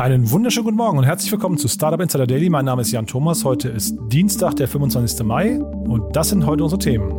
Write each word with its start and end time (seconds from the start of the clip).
Einen 0.00 0.30
wunderschönen 0.30 0.64
guten 0.64 0.78
Morgen 0.78 0.96
und 0.96 1.04
herzlich 1.04 1.30
willkommen 1.30 1.58
zu 1.58 1.68
Startup 1.68 2.00
Insider 2.00 2.26
Daily. 2.26 2.48
Mein 2.48 2.64
Name 2.64 2.80
ist 2.80 2.90
Jan 2.90 3.06
Thomas. 3.06 3.44
Heute 3.44 3.68
ist 3.68 3.98
Dienstag, 4.08 4.56
der 4.56 4.66
25. 4.66 5.26
Mai 5.26 5.60
und 5.60 6.16
das 6.16 6.30
sind 6.30 6.46
heute 6.46 6.62
unsere 6.62 6.78
Themen. 6.78 7.10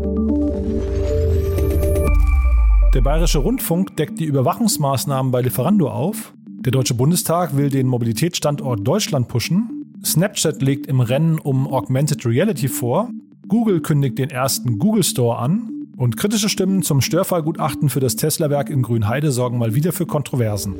Der 2.91 3.01
Bayerische 3.01 3.37
Rundfunk 3.37 3.95
deckt 3.97 4.19
die 4.19 4.25
Überwachungsmaßnahmen 4.25 5.31
bei 5.31 5.43
Lieferando 5.43 5.91
auf. 5.91 6.33
Der 6.47 6.71
Deutsche 6.71 6.95
Bundestag 6.95 7.55
will 7.55 7.69
den 7.69 7.85
Mobilitätsstandort 7.85 8.79
Deutschland 8.83 9.27
pushen. 9.27 9.85
Snapchat 10.03 10.63
legt 10.63 10.87
im 10.87 11.01
Rennen 11.01 11.37
um 11.37 11.71
Augmented 11.71 12.25
Reality 12.25 12.67
vor. 12.67 13.11
Google 13.47 13.81
kündigt 13.81 14.17
den 14.17 14.31
ersten 14.31 14.79
Google 14.79 15.03
Store 15.03 15.37
an. 15.37 15.69
Und 15.97 16.17
kritische 16.17 16.49
Stimmen 16.49 16.81
zum 16.81 17.01
Störfallgutachten 17.01 17.89
für 17.89 17.99
das 17.99 18.15
Tesla-Werk 18.15 18.71
in 18.71 18.81
Grünheide 18.81 19.31
sorgen 19.31 19.59
mal 19.59 19.75
wieder 19.75 19.91
für 19.91 20.07
Kontroversen. 20.07 20.77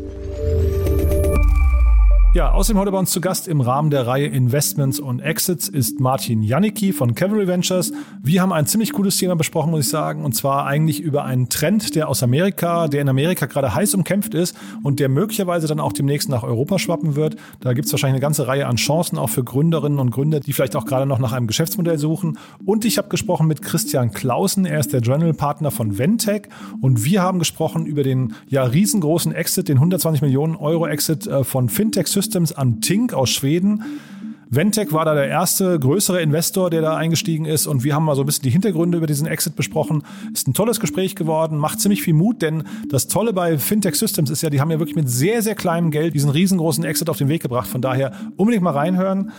Ja, 2.33 2.53
außerdem 2.53 2.79
heute 2.79 2.91
bei 2.91 2.97
uns 2.97 3.11
zu 3.11 3.19
Gast 3.19 3.49
im 3.49 3.59
Rahmen 3.59 3.89
der 3.89 4.07
Reihe 4.07 4.27
Investments 4.27 5.01
und 5.01 5.19
Exits 5.19 5.67
ist 5.67 5.99
Martin 5.99 6.41
Janicki 6.41 6.93
von 6.93 7.13
Cavalry 7.13 7.45
Ventures. 7.45 7.91
Wir 8.23 8.41
haben 8.41 8.53
ein 8.53 8.67
ziemlich 8.67 8.93
cooles 8.93 9.17
Thema 9.17 9.35
besprochen, 9.35 9.71
muss 9.71 9.81
ich 9.87 9.89
sagen, 9.89 10.23
und 10.23 10.31
zwar 10.31 10.65
eigentlich 10.65 11.01
über 11.01 11.25
einen 11.25 11.49
Trend, 11.49 11.93
der 11.93 12.07
aus 12.07 12.23
Amerika, 12.23 12.87
der 12.87 13.01
in 13.01 13.09
Amerika 13.09 13.47
gerade 13.47 13.75
heiß 13.75 13.95
umkämpft 13.95 14.33
ist 14.33 14.55
und 14.81 15.01
der 15.01 15.09
möglicherweise 15.09 15.67
dann 15.67 15.81
auch 15.81 15.91
demnächst 15.91 16.29
nach 16.29 16.43
Europa 16.43 16.79
schwappen 16.79 17.17
wird. 17.17 17.35
Da 17.59 17.73
gibt 17.73 17.87
es 17.87 17.91
wahrscheinlich 17.91 18.15
eine 18.15 18.21
ganze 18.21 18.47
Reihe 18.47 18.65
an 18.65 18.77
Chancen 18.77 19.17
auch 19.17 19.29
für 19.29 19.43
Gründerinnen 19.43 19.99
und 19.99 20.11
Gründer, 20.11 20.39
die 20.39 20.53
vielleicht 20.53 20.77
auch 20.77 20.85
gerade 20.85 21.05
noch 21.05 21.19
nach 21.19 21.33
einem 21.33 21.47
Geschäftsmodell 21.47 21.97
suchen. 21.97 22.37
Und 22.65 22.85
ich 22.85 22.97
habe 22.97 23.09
gesprochen 23.09 23.45
mit 23.45 23.61
Christian 23.61 24.13
Clausen, 24.13 24.63
er 24.63 24.79
ist 24.79 24.93
der 24.93 25.01
General 25.01 25.33
Partner 25.33 25.69
von 25.69 25.97
Ventec 25.97 26.47
und 26.79 27.03
wir 27.03 27.23
haben 27.23 27.39
gesprochen 27.39 27.85
über 27.85 28.03
den 28.03 28.35
ja 28.47 28.63
riesengroßen 28.63 29.33
Exit, 29.33 29.67
den 29.67 29.79
120 29.79 30.21
Millionen 30.21 30.55
Euro 30.55 30.87
Exit 30.87 31.27
äh, 31.27 31.43
von 31.43 31.67
Fintech 31.67 32.07
Systems 32.21 32.53
an 32.53 32.81
Tink 32.81 33.13
aus 33.13 33.31
Schweden. 33.31 33.83
Ventec 34.53 34.91
war 34.91 35.05
da 35.05 35.15
der 35.15 35.29
erste 35.29 35.79
größere 35.79 36.21
Investor, 36.21 36.69
der 36.69 36.81
da 36.81 36.97
eingestiegen 36.97 37.45
ist 37.45 37.67
und 37.67 37.85
wir 37.85 37.95
haben 37.95 38.03
mal 38.03 38.15
so 38.15 38.23
ein 38.23 38.25
bisschen 38.25 38.43
die 38.43 38.49
Hintergründe 38.49 38.97
über 38.97 39.07
diesen 39.07 39.25
Exit 39.25 39.55
besprochen. 39.55 40.03
Ist 40.33 40.45
ein 40.45 40.53
tolles 40.53 40.81
Gespräch 40.81 41.15
geworden, 41.15 41.57
macht 41.57 41.79
ziemlich 41.79 42.01
viel 42.01 42.13
Mut, 42.13 42.41
denn 42.41 42.63
das 42.89 43.07
Tolle 43.07 43.31
bei 43.31 43.57
Fintech 43.57 43.95
Systems 43.95 44.29
ist 44.29 44.41
ja, 44.41 44.49
die 44.49 44.59
haben 44.59 44.69
ja 44.69 44.77
wirklich 44.77 44.97
mit 44.97 45.09
sehr, 45.09 45.41
sehr 45.41 45.55
kleinem 45.55 45.89
Geld 45.89 46.13
diesen 46.13 46.29
riesengroßen 46.29 46.83
Exit 46.83 47.09
auf 47.09 47.17
den 47.17 47.29
Weg 47.29 47.41
gebracht. 47.41 47.67
Von 47.67 47.81
daher 47.81 48.11
unbedingt 48.35 48.61
mal 48.61 48.71
reinhören. 48.71 49.31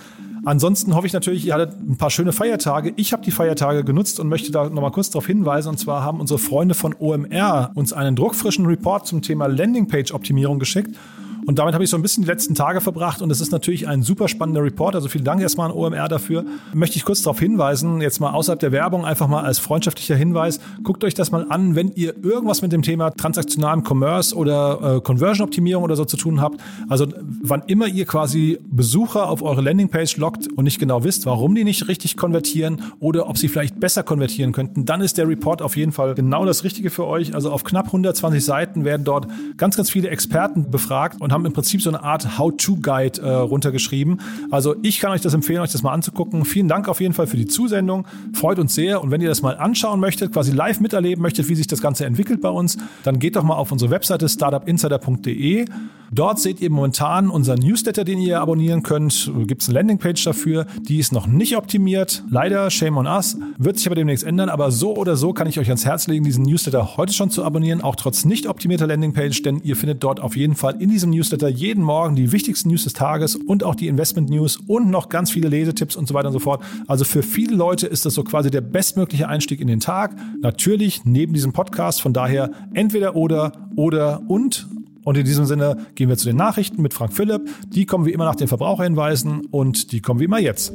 Ansonsten 0.46 0.94
hoffe 0.96 1.06
ich 1.06 1.12
natürlich, 1.12 1.46
ihr 1.46 1.54
hattet 1.54 1.78
ein 1.78 1.98
paar 1.98 2.10
schöne 2.10 2.32
Feiertage. 2.32 2.94
Ich 2.96 3.12
habe 3.12 3.22
die 3.22 3.30
Feiertage 3.30 3.84
genutzt 3.84 4.18
und 4.18 4.28
möchte 4.28 4.50
da 4.50 4.70
nochmal 4.70 4.90
kurz 4.90 5.10
darauf 5.10 5.26
hinweisen. 5.26 5.68
Und 5.68 5.78
zwar 5.78 6.02
haben 6.02 6.20
unsere 6.20 6.38
Freunde 6.38 6.74
von 6.74 6.94
OMR 6.98 7.70
uns 7.74 7.92
einen 7.92 8.16
druckfrischen 8.16 8.64
Report 8.64 9.06
zum 9.06 9.20
Thema 9.20 9.46
Landingpage-Optimierung 9.46 10.58
geschickt. 10.58 10.96
Und 11.46 11.58
damit 11.58 11.74
habe 11.74 11.82
ich 11.82 11.90
so 11.90 11.96
ein 11.96 12.02
bisschen 12.02 12.22
die 12.22 12.28
letzten 12.28 12.54
Tage 12.54 12.80
verbracht 12.80 13.20
und 13.20 13.30
es 13.30 13.40
ist 13.40 13.50
natürlich 13.50 13.88
ein 13.88 14.02
super 14.02 14.28
spannender 14.28 14.62
Report. 14.62 14.94
Also 14.94 15.08
vielen 15.08 15.24
Dank 15.24 15.40
erstmal 15.40 15.70
an 15.70 15.76
OMR 15.76 16.08
dafür. 16.08 16.44
Möchte 16.72 16.96
ich 16.96 17.04
kurz 17.04 17.22
darauf 17.22 17.40
hinweisen, 17.40 18.00
jetzt 18.00 18.20
mal 18.20 18.30
außerhalb 18.30 18.60
der 18.60 18.70
Werbung, 18.70 19.04
einfach 19.04 19.26
mal 19.26 19.42
als 19.42 19.58
freundschaftlicher 19.58 20.14
Hinweis. 20.14 20.60
Guckt 20.84 21.02
euch 21.04 21.14
das 21.14 21.32
mal 21.32 21.46
an, 21.48 21.74
wenn 21.74 21.90
ihr 21.92 22.14
irgendwas 22.22 22.62
mit 22.62 22.72
dem 22.72 22.82
Thema 22.82 23.10
transaktionalem 23.10 23.82
Commerce 23.84 24.34
oder 24.36 24.96
äh, 24.96 25.00
Conversion-Optimierung 25.00 25.82
oder 25.82 25.96
so 25.96 26.04
zu 26.04 26.16
tun 26.16 26.40
habt. 26.40 26.60
Also 26.88 27.06
wann 27.42 27.62
immer 27.66 27.88
ihr 27.88 28.06
quasi 28.06 28.58
Besucher 28.70 29.28
auf 29.28 29.42
eure 29.42 29.62
Landingpage 29.62 30.16
lockt 30.18 30.46
und 30.52 30.64
nicht 30.64 30.78
genau 30.78 31.02
wisst, 31.02 31.26
warum 31.26 31.54
die 31.54 31.64
nicht 31.64 31.88
richtig 31.88 32.16
konvertieren 32.16 32.82
oder 33.00 33.28
ob 33.28 33.36
sie 33.36 33.48
vielleicht 33.48 33.80
besser 33.80 34.04
konvertieren 34.04 34.52
könnten, 34.52 34.84
dann 34.84 35.00
ist 35.00 35.18
der 35.18 35.28
Report 35.28 35.60
auf 35.60 35.76
jeden 35.76 35.92
Fall 35.92 36.14
genau 36.14 36.44
das 36.44 36.62
Richtige 36.62 36.90
für 36.90 37.06
euch. 37.06 37.34
Also 37.34 37.50
auf 37.50 37.64
knapp 37.64 37.86
120 37.86 38.44
Seiten 38.44 38.84
werden 38.84 39.04
dort 39.04 39.26
ganz, 39.56 39.76
ganz 39.76 39.90
viele 39.90 40.08
Experten 40.08 40.70
befragt 40.70 41.20
und 41.20 41.31
haben 41.32 41.46
im 41.46 41.52
Prinzip 41.52 41.82
so 41.82 41.90
eine 41.90 42.02
Art 42.02 42.38
How-to-Guide 42.38 43.20
äh, 43.20 43.28
runtergeschrieben. 43.28 44.20
Also 44.50 44.76
ich 44.82 45.00
kann 45.00 45.10
euch 45.12 45.20
das 45.20 45.34
empfehlen, 45.34 45.60
euch 45.60 45.72
das 45.72 45.82
mal 45.82 45.92
anzugucken. 45.92 46.44
Vielen 46.44 46.68
Dank 46.68 46.88
auf 46.88 47.00
jeden 47.00 47.14
Fall 47.14 47.26
für 47.26 47.36
die 47.36 47.46
Zusendung. 47.46 48.06
Freut 48.34 48.58
uns 48.58 48.74
sehr. 48.74 49.02
Und 49.02 49.10
wenn 49.10 49.20
ihr 49.20 49.28
das 49.28 49.42
mal 49.42 49.56
anschauen 49.56 50.00
möchtet, 50.00 50.32
quasi 50.32 50.52
live 50.52 50.80
miterleben 50.80 51.22
möchtet, 51.22 51.48
wie 51.48 51.54
sich 51.54 51.66
das 51.66 51.80
Ganze 51.80 52.06
entwickelt 52.06 52.40
bei 52.40 52.50
uns, 52.50 52.76
dann 53.02 53.18
geht 53.18 53.36
doch 53.36 53.42
mal 53.42 53.54
auf 53.54 53.72
unsere 53.72 53.90
Webseite 53.90 54.28
startupinsider.de. 54.28 55.66
Dort 56.14 56.40
seht 56.40 56.60
ihr 56.60 56.68
momentan 56.68 57.30
unseren 57.30 57.60
Newsletter, 57.60 58.04
den 58.04 58.18
ihr 58.18 58.42
abonnieren 58.42 58.82
könnt. 58.82 59.32
Gibt 59.46 59.62
es 59.62 59.68
eine 59.68 59.78
Landingpage 59.78 60.22
dafür. 60.22 60.66
Die 60.82 60.98
ist 60.98 61.10
noch 61.10 61.26
nicht 61.26 61.56
optimiert. 61.56 62.22
Leider, 62.28 62.70
shame 62.70 62.98
on 62.98 63.06
us. 63.06 63.38
Wird 63.56 63.78
sich 63.78 63.86
aber 63.86 63.94
demnächst 63.94 64.22
ändern. 64.22 64.50
Aber 64.50 64.70
so 64.70 64.94
oder 64.94 65.16
so 65.16 65.32
kann 65.32 65.48
ich 65.48 65.58
euch 65.58 65.68
ans 65.68 65.86
Herz 65.86 66.08
legen, 66.08 66.22
diesen 66.22 66.44
Newsletter 66.44 66.98
heute 66.98 67.14
schon 67.14 67.30
zu 67.30 67.42
abonnieren. 67.42 67.80
Auch 67.80 67.96
trotz 67.96 68.26
nicht 68.26 68.46
optimierter 68.46 68.86
Landingpage, 68.86 69.40
denn 69.40 69.62
ihr 69.64 69.74
findet 69.74 70.04
dort 70.04 70.20
auf 70.20 70.36
jeden 70.36 70.54
Fall 70.54 70.82
in 70.82 70.90
diesem 70.90 71.08
Newsletter 71.08 71.21
jeden 71.30 71.84
Morgen 71.84 72.16
die 72.16 72.32
wichtigsten 72.32 72.70
News 72.70 72.84
des 72.84 72.94
Tages 72.94 73.36
und 73.36 73.64
auch 73.64 73.74
die 73.74 73.88
Investment 73.88 74.30
News 74.30 74.56
und 74.56 74.90
noch 74.90 75.08
ganz 75.08 75.30
viele 75.30 75.48
Lesetipps 75.48 75.96
und 75.96 76.08
so 76.08 76.14
weiter 76.14 76.28
und 76.28 76.32
so 76.32 76.38
fort. 76.38 76.62
Also 76.86 77.04
für 77.04 77.22
viele 77.22 77.54
Leute 77.54 77.86
ist 77.86 78.06
das 78.06 78.14
so 78.14 78.24
quasi 78.24 78.50
der 78.50 78.60
bestmögliche 78.62 79.28
Einstieg 79.28 79.60
in 79.60 79.68
den 79.68 79.80
Tag. 79.80 80.16
Natürlich 80.40 81.04
neben 81.04 81.34
diesem 81.34 81.52
Podcast. 81.52 82.00
Von 82.00 82.12
daher 82.12 82.50
entweder 82.74 83.14
oder 83.16 83.52
oder 83.76 84.22
und 84.28 84.66
und 85.04 85.16
in 85.16 85.24
diesem 85.24 85.46
Sinne 85.46 85.86
gehen 85.94 86.08
wir 86.08 86.16
zu 86.16 86.26
den 86.26 86.36
Nachrichten 86.36 86.80
mit 86.80 86.94
Frank 86.94 87.12
Philipp. 87.12 87.42
Die 87.68 87.86
kommen 87.86 88.06
wie 88.06 88.12
immer 88.12 88.24
nach 88.24 88.36
den 88.36 88.48
Verbraucherhinweisen 88.48 89.46
und 89.50 89.92
die 89.92 90.00
kommen 90.00 90.20
wie 90.20 90.24
immer 90.24 90.38
jetzt. 90.38 90.72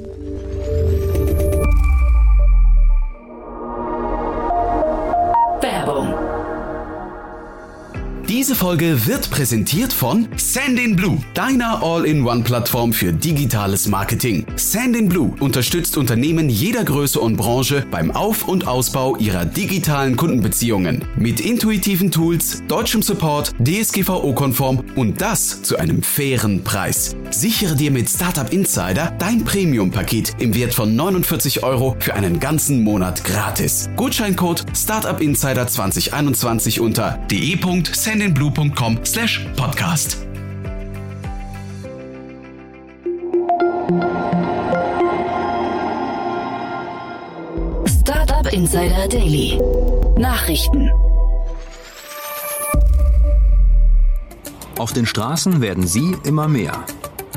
Diese 8.38 8.54
Folge 8.54 9.08
wird 9.08 9.32
präsentiert 9.32 9.92
von 9.92 10.28
Sandinblue, 10.38 11.18
deiner 11.34 11.82
All-in-One-Plattform 11.82 12.94
für 12.94 13.12
digitales 13.12 13.88
Marketing. 13.88 14.46
Sandinblue 14.56 15.34
unterstützt 15.40 15.98
Unternehmen 15.98 16.48
jeder 16.48 16.84
Größe 16.84 17.20
und 17.20 17.36
Branche 17.36 17.84
beim 17.90 18.12
Auf- 18.12 18.48
und 18.48 18.68
Ausbau 18.68 19.16
ihrer 19.18 19.44
digitalen 19.44 20.16
Kundenbeziehungen. 20.16 21.04
Mit 21.16 21.40
intuitiven 21.40 22.12
Tools, 22.12 22.62
deutschem 22.68 23.02
Support, 23.02 23.56
DSGVO-konform 23.58 24.84
und 24.96 25.20
das 25.20 25.64
zu 25.64 25.78
einem 25.78 26.04
fairen 26.04 26.64
Preis. 26.64 27.16
Sichere 27.32 27.76
dir 27.76 27.90
mit 27.90 28.08
Startup 28.08 28.54
Insider 28.54 29.16
dein 29.18 29.46
Premium-Paket 29.46 30.36
im 30.38 30.54
Wert 30.54 30.76
von 30.76 30.96
49 30.96 31.64
Euro 31.64 31.96
für 31.98 32.14
einen 32.14 32.40
ganzen 32.40 32.84
Monat 32.84 33.24
gratis. 33.24 33.90
Gutscheincode 33.96 34.64
Startup 34.76 35.20
Insider 35.20 35.66
2021 35.66 36.80
unter 36.82 37.18
de.sendinblue.com 38.34 39.06
slash 39.06 39.46
podcast. 39.56 40.18
Startup 47.88 48.52
Insider 48.52 49.08
Daily. 49.08 49.60
Nachrichten. 50.18 50.90
Auf 54.78 54.94
den 54.94 55.06
Straßen 55.06 55.62
werden 55.62 55.88
sie 55.88 56.16
immer 56.24 56.48
mehr. 56.48 56.84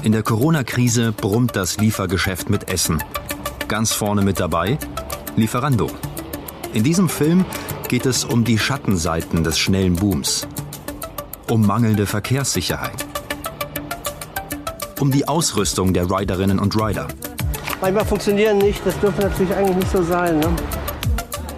In 0.02 0.12
der 0.12 0.22
Corona-Krise 0.22 1.12
brummt 1.12 1.56
das 1.56 1.78
Liefergeschäft 1.78 2.50
mit 2.50 2.68
Essen. 2.68 3.02
Ganz 3.68 3.92
vorne 3.92 4.22
mit 4.22 4.40
dabei 4.40 4.78
Lieferando. 5.36 5.90
In 6.72 6.84
diesem 6.84 7.08
Film 7.08 7.44
geht 7.88 8.06
es 8.06 8.24
um 8.24 8.44
die 8.44 8.58
Schattenseiten 8.58 9.42
des 9.42 9.58
schnellen 9.58 9.96
Booms. 9.96 10.46
Um 11.50 11.66
mangelnde 11.66 12.06
Verkehrssicherheit. 12.06 13.04
Um 15.00 15.10
die 15.10 15.26
Ausrüstung 15.26 15.92
der 15.92 16.08
Riderinnen 16.08 16.60
und 16.60 16.76
Rider. 16.76 17.08
Manchmal 17.80 18.04
funktionieren 18.04 18.58
nicht, 18.58 18.80
das 18.86 18.96
dürfte 19.00 19.22
natürlich 19.22 19.52
eigentlich 19.56 19.78
nicht 19.78 19.90
so 19.90 20.00
sein. 20.04 20.38
Ne? 20.38 20.46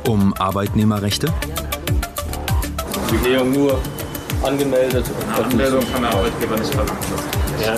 Um 0.08 0.32
Arbeitnehmerrechte. 0.38 1.26
Begehung 3.10 3.52
nur 3.52 3.78
angemeldet. 4.42 5.04
Eine 5.36 5.44
Anmeldung 5.44 5.84
kann 5.92 6.00
der 6.00 6.14
Arbeitgeber 6.14 6.56
nicht 6.56 6.74
verlangen. 6.74 6.98
Ja. 7.62 7.76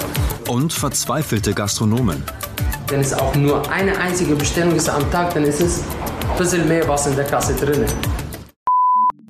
Und 0.52 0.72
verzweifelte 0.72 1.52
Gastronomen. 1.52 2.22
Wenn 2.86 3.00
es 3.00 3.12
auch 3.12 3.34
nur 3.34 3.68
eine 3.72 3.98
einzige 3.98 4.36
Bestellung 4.36 4.76
ist 4.76 4.88
am 4.88 5.10
Tag, 5.10 5.34
dann 5.34 5.42
ist 5.42 5.60
es 5.60 5.80
ein 6.30 6.38
bisschen 6.38 6.68
mehr 6.68 6.86
was 6.86 7.08
in 7.08 7.16
der 7.16 7.24
Kasse 7.24 7.54
drin. 7.54 7.84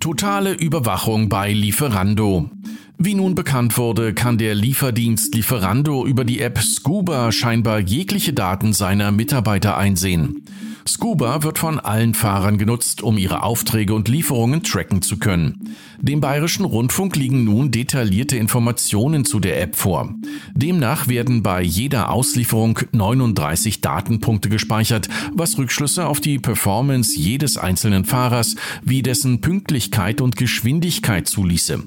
Totale 0.01 0.53
Überwachung 0.53 1.31
bei 1.31 1.51
Lieferando. 1.51 2.51
Wie 2.97 3.15
nun 3.15 3.35
bekannt 3.35 3.77
wurde, 3.77 4.15
kann 4.15 4.39
der 4.39 4.55
Lieferdienst 4.55 5.35
Lieferando 5.35 6.07
über 6.07 6.25
die 6.25 6.41
App 6.41 6.61
Scuba 6.63 7.33
scheinbar 7.33 7.81
jegliche 7.81 8.33
Daten 8.33 8.73
seiner 8.73 9.11
Mitarbeiter 9.11 9.77
einsehen. 9.77 10.44
Scuba 10.87 11.43
wird 11.43 11.59
von 11.59 11.81
allen 11.81 12.15
Fahrern 12.15 12.59
genutzt, 12.59 13.03
um 13.03 13.17
ihre 13.17 13.43
Aufträge 13.43 13.95
und 13.95 14.09
Lieferungen 14.09 14.63
tracken 14.63 15.01
zu 15.01 15.19
können. 15.19 15.75
Dem 15.99 16.21
Bayerischen 16.21 16.65
Rundfunk 16.65 17.17
liegen 17.17 17.45
nun 17.45 17.71
detaillierte 17.71 18.37
Informationen 18.37 19.25
zu 19.25 19.41
der 19.41 19.63
App 19.63 19.77
vor. 19.77 20.15
Demnach 20.55 21.09
werden 21.09 21.43
bei 21.43 21.63
jeder 21.63 22.11
Auslieferung 22.11 22.81
39 22.93 23.81
Datenpunkte 23.81 24.49
gespeichert, 24.51 25.09
was 25.33 25.57
Rückschlüsse 25.57 26.07
auf 26.07 26.21
die 26.21 26.39
Performance 26.39 27.19
jedes 27.19 27.57
einzelnen 27.57 28.05
Fahrers 28.05 28.57
wie 28.83 29.03
dessen 29.03 29.41
Pünktlichkeit 29.41 30.21
und 30.21 30.37
Geschwindigkeit 30.37 31.27
zuließe. 31.27 31.83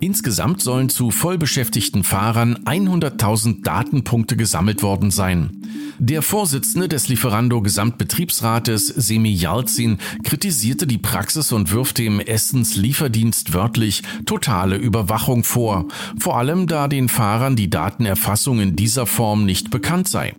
Insgesamt 0.00 0.60
sollen 0.60 0.90
zu 0.90 1.10
vollbeschäftigten 1.10 2.04
Fahrern 2.04 2.58
100.000 2.64 3.62
Datenpunkte 3.62 4.36
gesammelt 4.36 4.82
worden 4.82 5.10
sein. 5.10 5.61
Der 5.98 6.22
Vorsitzende 6.22 6.88
des 6.88 7.08
Lieferando 7.08 7.62
Gesamtbetriebsrates, 7.62 8.88
Semi 8.88 9.32
Yalzin, 9.32 9.98
kritisierte 10.24 10.86
die 10.86 10.98
Praxis 10.98 11.52
und 11.52 11.70
wirft 11.72 11.98
dem 11.98 12.20
Essens 12.20 12.76
Lieferdienst 12.76 13.52
wörtlich 13.52 14.02
totale 14.26 14.76
Überwachung 14.76 15.44
vor, 15.44 15.86
vor 16.18 16.38
allem 16.38 16.66
da 16.66 16.88
den 16.88 17.08
Fahrern 17.08 17.56
die 17.56 17.70
Datenerfassung 17.70 18.60
in 18.60 18.76
dieser 18.76 19.06
Form 19.06 19.44
nicht 19.44 19.70
bekannt 19.70 20.08
sei. 20.08 20.34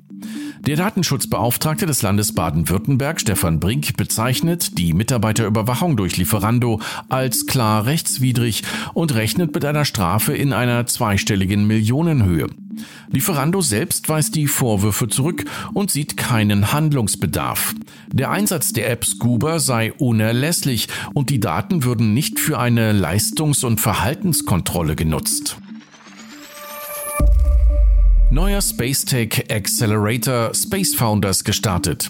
Der 0.65 0.77
Datenschutzbeauftragte 0.77 1.85
des 1.85 2.03
Landes 2.03 2.33
Baden-Württemberg, 2.35 3.19
Stefan 3.19 3.59
Brink, 3.59 3.97
bezeichnet 3.97 4.77
die 4.77 4.93
Mitarbeiterüberwachung 4.93 5.97
durch 5.97 6.15
Lieferando 6.15 6.79
als 7.09 7.47
klar 7.47 7.85
rechtswidrig 7.85 8.63
und 8.93 9.13
rechnet 9.13 9.53
mit 9.53 9.65
einer 9.65 9.83
Strafe 9.83 10.33
in 10.33 10.53
einer 10.53 10.85
zweistelligen 10.85 11.67
Millionenhöhe. 11.67 12.47
Lieferando 13.11 13.59
selbst 13.59 14.07
weist 14.07 14.35
die 14.35 14.47
Vorwürfe 14.47 15.09
zurück 15.09 15.43
und 15.73 15.91
sieht 15.91 16.15
keinen 16.15 16.71
Handlungsbedarf. 16.71 17.75
Der 18.13 18.31
Einsatz 18.31 18.71
der 18.71 18.89
App 18.89 19.03
Scuba 19.03 19.59
sei 19.59 19.91
unerlässlich 19.91 20.87
und 21.13 21.29
die 21.29 21.41
Daten 21.41 21.83
würden 21.83 22.13
nicht 22.13 22.39
für 22.39 22.57
eine 22.57 22.93
Leistungs- 22.93 23.65
und 23.65 23.81
Verhaltenskontrolle 23.81 24.95
genutzt. 24.95 25.57
Neuer 28.33 28.61
Spacetech 28.61 29.51
Accelerator 29.51 30.55
Space 30.55 30.95
Founders 30.95 31.43
gestartet. 31.43 32.09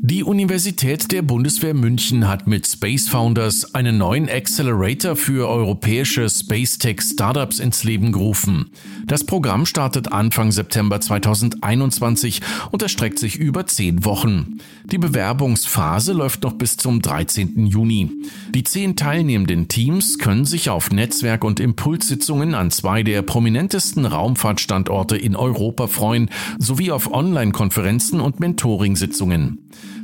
Die 0.00 0.22
Universität 0.22 1.10
der 1.10 1.22
Bundeswehr 1.22 1.72
München 1.72 2.28
hat 2.28 2.46
mit 2.46 2.66
Space 2.66 3.08
Founders 3.08 3.74
einen 3.74 3.96
neuen 3.96 4.28
Accelerator 4.28 5.16
für 5.16 5.48
europäische 5.48 6.28
Space 6.28 6.76
Tech 6.76 7.00
Startups 7.00 7.58
ins 7.58 7.82
Leben 7.82 8.12
gerufen. 8.12 8.70
Das 9.06 9.24
Programm 9.24 9.64
startet 9.64 10.12
Anfang 10.12 10.52
September 10.52 11.00
2021 11.00 12.42
und 12.70 12.82
erstreckt 12.82 13.18
sich 13.18 13.36
über 13.36 13.66
zehn 13.66 14.04
Wochen. 14.04 14.58
Die 14.84 14.98
Bewerbungsphase 14.98 16.12
läuft 16.12 16.42
noch 16.42 16.52
bis 16.52 16.76
zum 16.76 17.00
13. 17.00 17.66
Juni. 17.66 18.10
Die 18.54 18.64
zehn 18.64 18.96
teilnehmenden 18.96 19.68
Teams 19.68 20.18
können 20.18 20.44
sich 20.44 20.68
auf 20.68 20.90
Netzwerk- 20.90 21.44
und 21.44 21.58
Impulssitzungen 21.58 22.54
an 22.54 22.70
zwei 22.70 23.02
der 23.02 23.22
prominentesten 23.22 24.04
Raumfahrtstandorte 24.04 25.16
in 25.16 25.34
Europa 25.36 25.86
freuen, 25.86 26.30
sowie 26.58 26.90
auf 26.90 27.10
Online-Konferenzen 27.10 28.20
und 28.20 28.40
Mentoring-Sitzungen. 28.40 29.58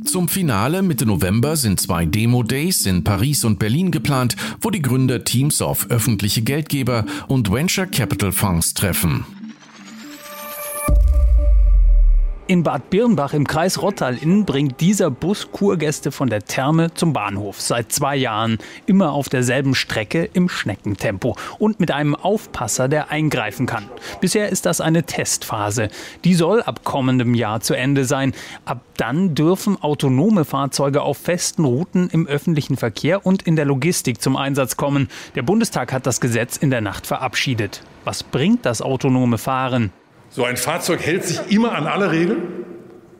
Zum 0.05 0.27
Finale 0.27 0.81
Mitte 0.81 1.05
November 1.05 1.55
sind 1.55 1.79
zwei 1.79 2.05
Demo-Days 2.05 2.85
in 2.85 3.03
Paris 3.03 3.45
und 3.45 3.57
Berlin 3.57 3.91
geplant, 3.91 4.35
wo 4.61 4.69
die 4.69 4.81
Gründer 4.81 5.23
Teams 5.23 5.61
auf 5.61 5.89
öffentliche 5.89 6.41
Geldgeber 6.41 7.05
und 7.27 7.51
Venture 7.51 7.87
Capital 7.87 8.31
Fonds 8.31 8.73
treffen. 8.73 9.25
In 12.45 12.61
Bad 12.61 12.89
Birnbach 12.89 13.33
im 13.33 13.47
Kreis 13.47 13.81
Rottal-Inn 13.81 14.43
bringt 14.43 14.81
dieser 14.81 15.09
Bus 15.09 15.49
Kurgäste 15.53 16.11
von 16.11 16.29
der 16.29 16.43
Therme 16.43 16.93
zum 16.93 17.13
Bahnhof. 17.13 17.61
Seit 17.61 17.93
zwei 17.93 18.17
Jahren 18.17 18.57
immer 18.85 19.13
auf 19.13 19.29
derselben 19.29 19.75
Strecke 19.75 20.29
im 20.33 20.49
Schneckentempo 20.49 21.37
und 21.57 21.79
mit 21.79 21.91
einem 21.91 22.15
Aufpasser, 22.15 22.89
der 22.89 23.09
eingreifen 23.11 23.65
kann. 23.65 23.89
Bisher 24.19 24.49
ist 24.49 24.65
das 24.65 24.81
eine 24.81 25.03
Testphase. 25.03 25.87
Die 26.25 26.33
soll 26.33 26.61
ab 26.61 26.83
kommendem 26.83 27.33
Jahr 27.33 27.61
zu 27.61 27.75
Ende 27.75 28.03
sein. 28.03 28.33
Ab 28.65 28.81
dann 28.97 29.35
dürfen 29.35 29.81
autonome 29.81 30.43
Fahrzeuge 30.43 31.01
auf 31.01 31.19
festen 31.19 31.63
Routen 31.63 32.09
im 32.09 32.27
öffentlichen 32.27 32.75
Verkehr 32.75 33.25
und 33.25 33.43
in 33.43 33.55
der 33.55 33.63
Logistik 33.63 34.21
zum 34.21 34.35
Einsatz 34.35 34.75
kommen. 34.75 35.07
Der 35.35 35.43
Bundestag 35.43 35.93
hat 35.93 36.05
das 36.05 36.19
Gesetz 36.19 36.57
in 36.57 36.71
der 36.71 36.81
Nacht 36.81 37.07
verabschiedet. 37.07 37.83
Was 38.03 38.21
bringt 38.21 38.65
das 38.65 38.81
autonome 38.81 39.37
Fahren? 39.37 39.93
So 40.35 40.45
ein 40.45 40.57
Fahrzeug 40.57 41.05
hält 41.05 41.25
sich 41.25 41.39
immer 41.51 41.73
an 41.73 41.85
alle 41.85 42.09
Regeln. 42.09 42.41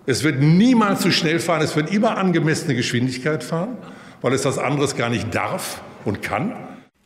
Es 0.07 0.23
wird 0.23 0.41
niemals 0.41 1.01
zu 1.01 1.11
schnell 1.11 1.39
fahren. 1.39 1.61
Es 1.61 1.75
wird 1.75 1.91
immer 1.91 2.17
angemessene 2.17 2.73
Geschwindigkeit 2.73 3.43
fahren, 3.43 3.77
weil 4.23 4.33
es 4.33 4.41
das 4.41 4.57
anderes 4.57 4.95
gar 4.95 5.11
nicht 5.11 5.33
darf 5.35 5.83
und 6.05 6.23
kann. 6.23 6.55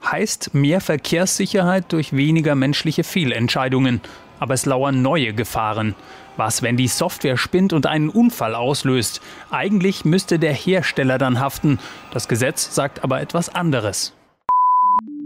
Heißt 0.10 0.54
mehr 0.54 0.80
Verkehrssicherheit 0.80 1.92
durch 1.92 2.16
weniger 2.16 2.56
menschliche 2.56 3.04
Fehlentscheidungen. 3.04 4.00
Aber 4.40 4.54
es 4.54 4.66
lauern 4.66 5.02
neue 5.02 5.34
Gefahren. 5.34 5.94
Was, 6.38 6.62
wenn 6.62 6.78
die 6.78 6.88
Software 6.88 7.36
spinnt 7.36 7.74
und 7.74 7.86
einen 7.86 8.08
Unfall 8.08 8.56
auslöst? 8.56 9.20
Eigentlich 9.52 10.06
müsste 10.06 10.40
der 10.40 10.54
Hersteller 10.54 11.18
dann 11.18 11.42
haften. 11.42 11.80
Das 12.14 12.30
Gesetz 12.30 12.74
sagt 12.74 13.04
aber 13.04 13.20
etwas 13.20 13.54
anderes. 13.54 14.14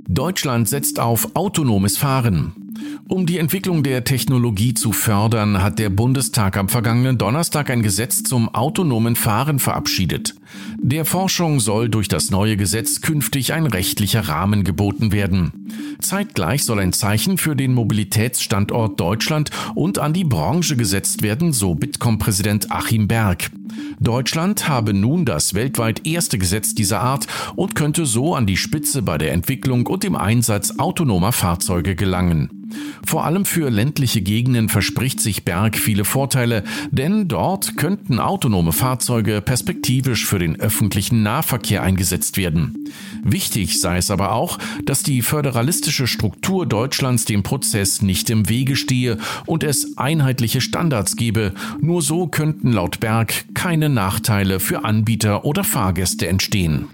Deutschland 0.07 0.67
setzt 0.67 0.99
auf 0.99 1.35
autonomes 1.35 1.99
Fahren. 1.99 2.60
Um 3.07 3.25
die 3.25 3.39
Entwicklung 3.39 3.83
der 3.83 4.03
Technologie 4.03 4.73
zu 4.73 4.93
fördern, 4.93 5.61
hat 5.61 5.79
der 5.79 5.89
Bundestag 5.89 6.55
am 6.57 6.69
vergangenen 6.69 7.17
Donnerstag 7.17 7.69
ein 7.69 7.81
Gesetz 7.83 8.23
zum 8.23 8.47
autonomen 8.49 9.15
Fahren 9.15 9.59
verabschiedet. 9.59 10.35
Der 10.77 11.05
Forschung 11.05 11.59
soll 11.59 11.89
durch 11.89 12.07
das 12.07 12.31
neue 12.31 12.57
Gesetz 12.57 13.01
künftig 13.01 13.53
ein 13.53 13.65
rechtlicher 13.65 14.27
Rahmen 14.27 14.63
geboten 14.63 15.11
werden. 15.11 15.51
Zeitgleich 15.99 16.63
soll 16.63 16.79
ein 16.79 16.93
Zeichen 16.93 17.37
für 17.37 17.55
den 17.55 17.73
Mobilitätsstandort 17.73 18.99
Deutschland 18.99 19.51
und 19.75 19.99
an 19.99 20.13
die 20.13 20.23
Branche 20.23 20.75
gesetzt 20.75 21.21
werden, 21.21 21.53
so 21.53 21.75
Bitkom-Präsident 21.75 22.71
Achim 22.71 23.07
Berg. 23.07 23.51
Deutschland 23.99 24.67
habe 24.67 24.93
nun 24.93 25.25
das 25.25 25.53
weltweit 25.53 26.07
erste 26.07 26.37
Gesetz 26.37 26.73
dieser 26.73 27.01
Art 27.01 27.27
und 27.55 27.75
könnte 27.75 28.05
so 28.05 28.35
an 28.35 28.47
die 28.47 28.57
Spitze 28.57 29.01
bei 29.01 29.17
der 29.17 29.31
Entwicklung 29.31 29.85
und 29.87 30.03
dem 30.03 30.15
Einsatz 30.15 30.79
autonomer 30.79 31.31
Fahrzeuge 31.31 31.95
gelangen. 31.95 32.61
Vor 33.05 33.25
allem 33.25 33.45
für 33.45 33.69
ländliche 33.69 34.21
Gegenden 34.21 34.69
verspricht 34.69 35.19
sich 35.19 35.43
Berg 35.43 35.77
viele 35.77 36.05
Vorteile, 36.05 36.63
denn 36.91 37.27
dort 37.27 37.77
könnten 37.77 38.19
autonome 38.19 38.71
Fahrzeuge 38.71 39.41
perspektivisch 39.41 40.25
für 40.25 40.39
den 40.39 40.59
öffentlichen 40.59 41.23
Nahverkehr 41.23 41.83
eingesetzt 41.83 42.37
werden. 42.37 42.85
Wichtig 43.23 43.79
sei 43.79 43.97
es 43.97 44.11
aber 44.11 44.33
auch, 44.33 44.57
dass 44.85 45.03
die 45.03 45.21
föderalistische 45.21 46.07
Struktur 46.07 46.65
Deutschlands 46.65 47.25
dem 47.25 47.43
Prozess 47.43 48.01
nicht 48.01 48.29
im 48.29 48.49
Wege 48.49 48.75
stehe 48.75 49.17
und 49.45 49.63
es 49.63 49.97
einheitliche 49.97 50.61
Standards 50.61 51.15
gebe. 51.15 51.53
Nur 51.79 52.01
so 52.01 52.27
könnten 52.27 52.71
laut 52.71 52.99
Berg 52.99 53.45
keine 53.53 53.89
Nachteile 53.89 54.59
für 54.59 54.85
Anbieter 54.85 55.45
oder 55.45 55.63
Fahrgäste 55.63 56.27
entstehen. 56.27 56.87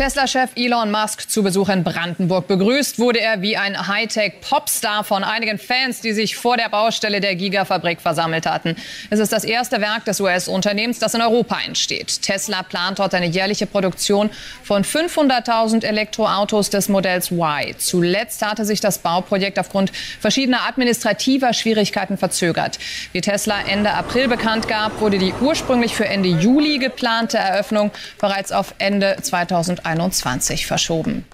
Tesla-Chef 0.00 0.52
Elon 0.56 0.90
Musk 0.90 1.28
zu 1.28 1.42
Besuch 1.42 1.68
in 1.68 1.84
Brandenburg. 1.84 2.48
Begrüßt 2.48 2.98
wurde 2.98 3.20
er 3.20 3.42
wie 3.42 3.58
ein 3.58 3.86
Hightech-Popstar 3.86 5.04
von 5.04 5.22
einigen 5.22 5.58
Fans, 5.58 6.00
die 6.00 6.12
sich 6.12 6.36
vor 6.36 6.56
der 6.56 6.70
Baustelle 6.70 7.20
der 7.20 7.34
Gigafabrik 7.34 8.00
versammelt 8.00 8.46
hatten. 8.46 8.76
Es 9.10 9.18
ist 9.18 9.30
das 9.30 9.44
erste 9.44 9.82
Werk 9.82 10.06
des 10.06 10.18
US-Unternehmens, 10.22 11.00
das 11.00 11.12
in 11.12 11.20
Europa 11.20 11.58
entsteht. 11.66 12.22
Tesla 12.22 12.62
plant 12.62 12.98
dort 12.98 13.12
eine 13.12 13.26
jährliche 13.26 13.66
Produktion 13.66 14.30
von 14.62 14.84
500.000 14.84 15.84
Elektroautos 15.84 16.70
des 16.70 16.88
Modells 16.88 17.30
Y. 17.30 17.74
Zuletzt 17.76 18.40
hatte 18.40 18.64
sich 18.64 18.80
das 18.80 19.00
Bauprojekt 19.00 19.58
aufgrund 19.58 19.92
verschiedener 20.18 20.66
administrativer 20.66 21.52
Schwierigkeiten 21.52 22.16
verzögert. 22.16 22.78
Wie 23.12 23.20
Tesla 23.20 23.56
Ende 23.68 23.92
April 23.92 24.28
bekannt 24.28 24.66
gab, 24.66 24.98
wurde 25.02 25.18
die 25.18 25.34
ursprünglich 25.42 25.94
für 25.94 26.06
Ende 26.06 26.30
Juli 26.30 26.78
geplante 26.78 27.36
Eröffnung 27.36 27.90
bereits 28.18 28.50
auf 28.50 28.72
Ende 28.78 29.18
2021 29.20 29.89
2021 29.94 30.66
verschoben. 30.66 31.24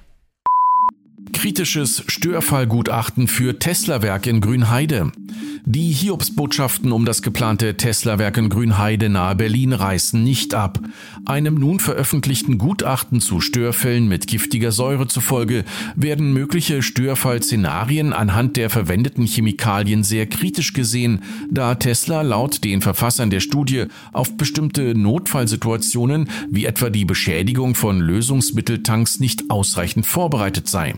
Kritisches 1.33 2.02
Störfallgutachten 2.06 3.28
für 3.28 3.59
Tesla-Werk 3.59 4.26
in 4.26 4.40
Grünheide. 4.40 5.12
Die 5.68 5.90
Hiobsbotschaften 5.90 6.92
um 6.92 7.04
das 7.04 7.23
geplante 7.23 7.76
Tesla-Werk 7.76 8.37
in 8.37 8.49
Grünheide 8.49 9.09
nahe 9.09 9.35
Berlin 9.35 9.73
reißen 9.73 10.23
nicht 10.23 10.54
ab. 10.54 10.78
Einem 11.25 11.56
nun 11.56 11.80
veröffentlichten 11.80 12.56
Gutachten 12.56 13.21
zu 13.21 13.40
Störfällen 13.40 14.06
mit 14.06 14.28
giftiger 14.28 14.71
Säure 14.71 15.09
zufolge 15.09 15.64
werden 15.97 16.33
mögliche 16.33 16.83
Störfallszenarien 16.83 18.12
anhand 18.12 18.56
der 18.56 18.71
verwendeten 18.71 19.26
Chemikalien 19.26 20.04
sehr 20.04 20.26
kritisch 20.26 20.73
gesehen, 20.73 21.23
da 21.50 21.75
Tesla 21.75 22.23
laut 22.23 22.62
den 22.62 22.80
Verfassern 22.80 23.30
der 23.30 23.40
Studie 23.40 23.87
auf 24.12 24.37
bestimmte 24.37 24.95
Notfallsituationen 24.95 26.28
wie 26.49 26.64
etwa 26.64 26.90
die 26.90 27.04
Beschädigung 27.04 27.75
von 27.75 28.00
Lösungsmitteltanks 28.00 29.18
nicht 29.18 29.50
ausreichend 29.50 30.06
vorbereitet 30.06 30.68
sei. 30.68 30.95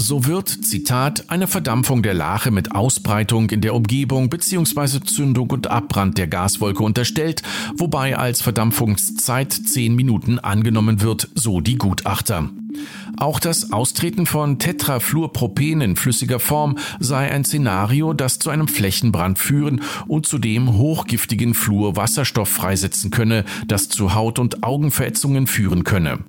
So 0.00 0.26
wird, 0.26 0.48
Zitat, 0.48 1.24
eine 1.28 1.48
Verdampfung 1.48 2.02
der 2.02 2.14
Lache 2.14 2.52
mit 2.52 2.72
Ausbreitung 2.72 3.50
in 3.50 3.60
der 3.60 3.74
Umgebung 3.74 4.30
bzw. 4.30 5.00
Zündung 5.04 5.50
und 5.50 5.66
Abbrand 5.66 6.16
der 6.18 6.28
Gaswolke 6.28 6.84
unterstellt, 6.84 7.42
wobei 7.76 8.16
als 8.16 8.40
Verdampfungszeit 8.40 9.52
10 9.52 9.96
Minuten 9.96 10.38
angenommen 10.38 11.02
wird, 11.02 11.28
so 11.34 11.60
die 11.60 11.76
Gutachter. 11.76 12.48
Auch 13.16 13.40
das 13.40 13.72
Austreten 13.72 14.26
von 14.26 14.60
Tetrafluorpropen 14.60 15.80
in 15.80 15.96
flüssiger 15.96 16.38
Form 16.38 16.78
sei 17.00 17.30
ein 17.32 17.44
Szenario, 17.44 18.12
das 18.12 18.38
zu 18.38 18.50
einem 18.50 18.68
Flächenbrand 18.68 19.38
führen 19.38 19.82
und 20.06 20.26
zudem 20.26 20.74
hochgiftigen 20.74 21.54
Fluorwasserstoff 21.54 22.48
freisetzen 22.48 23.10
könne, 23.10 23.44
das 23.66 23.88
zu 23.88 24.14
Haut- 24.14 24.38
und 24.38 24.62
Augenverätzungen 24.62 25.48
führen 25.48 25.82
könne. 25.82 26.20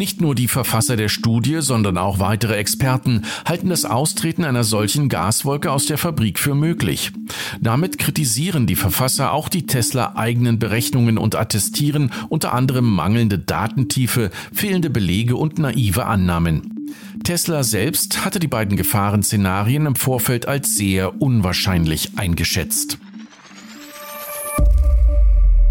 Nicht 0.00 0.22
nur 0.22 0.34
die 0.34 0.48
Verfasser 0.48 0.96
der 0.96 1.10
Studie, 1.10 1.58
sondern 1.60 1.98
auch 1.98 2.20
weitere 2.20 2.56
Experten 2.56 3.26
halten 3.44 3.68
das 3.68 3.84
Austreten 3.84 4.44
einer 4.44 4.64
solchen 4.64 5.10
Gaswolke 5.10 5.70
aus 5.70 5.84
der 5.84 5.98
Fabrik 5.98 6.38
für 6.38 6.54
möglich. 6.54 7.12
Damit 7.60 7.98
kritisieren 7.98 8.66
die 8.66 8.76
Verfasser 8.76 9.34
auch 9.34 9.50
die 9.50 9.66
Tesla 9.66 10.14
eigenen 10.16 10.58
Berechnungen 10.58 11.18
und 11.18 11.34
attestieren 11.34 12.12
unter 12.30 12.54
anderem 12.54 12.86
mangelnde 12.90 13.38
Datentiefe, 13.38 14.30
fehlende 14.54 14.88
Belege 14.88 15.36
und 15.36 15.58
naive 15.58 16.06
Annahmen. 16.06 16.88
Tesla 17.22 17.62
selbst 17.62 18.24
hatte 18.24 18.40
die 18.40 18.48
beiden 18.48 18.78
Gefahrenszenarien 18.78 19.84
im 19.84 19.96
Vorfeld 19.96 20.48
als 20.48 20.76
sehr 20.76 21.20
unwahrscheinlich 21.20 22.12
eingeschätzt. 22.16 22.96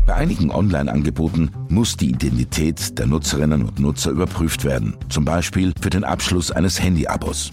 Bei 0.09 0.15
einigen 0.15 0.49
Online-Angeboten 0.49 1.51
muss 1.67 1.95
die 1.95 2.09
Identität 2.09 2.97
der 2.97 3.05
Nutzerinnen 3.05 3.61
und 3.61 3.77
Nutzer 3.77 4.09
überprüft 4.09 4.63
werden, 4.65 4.97
zum 5.07 5.23
Beispiel 5.23 5.71
für 5.79 5.91
den 5.91 6.03
Abschluss 6.03 6.49
eines 6.49 6.81
Handy-Abos. 6.81 7.51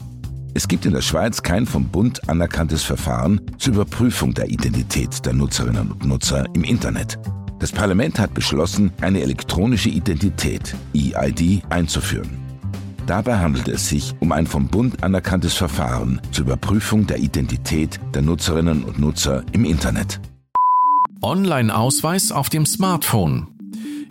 Es 0.55 0.67
gibt 0.67 0.87
in 0.87 0.95
der 0.95 1.03
Schweiz 1.03 1.43
kein 1.43 1.67
vom 1.67 1.85
Bund 1.89 2.31
anerkanntes 2.31 2.83
Verfahren 2.83 3.43
zur 3.59 3.75
Überprüfung 3.75 4.33
der 4.33 4.49
Identität 4.49 5.27
der 5.27 5.35
Nutzerinnen 5.35 5.93
und 5.93 6.07
Nutzer 6.07 6.47
im 6.55 6.65
Internet. 6.65 7.19
Das 7.59 7.73
Parlament 7.73 8.19
hat 8.19 8.33
beschlossen, 8.33 8.91
eine 9.03 9.21
elektronische 9.21 9.91
Identität, 9.91 10.75
EID, 10.95 11.63
einzuführen. 11.69 12.39
Dabei 13.07 13.37
handelt 13.37 13.69
es 13.69 13.87
sich 13.87 14.15
um 14.21 14.33
ein 14.33 14.47
vom 14.47 14.69
Bund 14.69 15.05
anerkanntes 15.05 15.53
Verfahren 15.53 16.23
zur 16.33 16.47
Überprüfung 16.47 17.07
der 17.07 17.19
Identität 17.19 18.01
der 18.15 18.23
Nutzerinnen 18.23 18.83
und 18.83 18.99
Nutzer 18.99 19.45
im 19.53 19.67
Internet. 19.67 20.21
Online-Ausweis 21.23 22.33
auf 22.33 22.49
dem 22.49 22.67
Smartphone. 22.67 23.49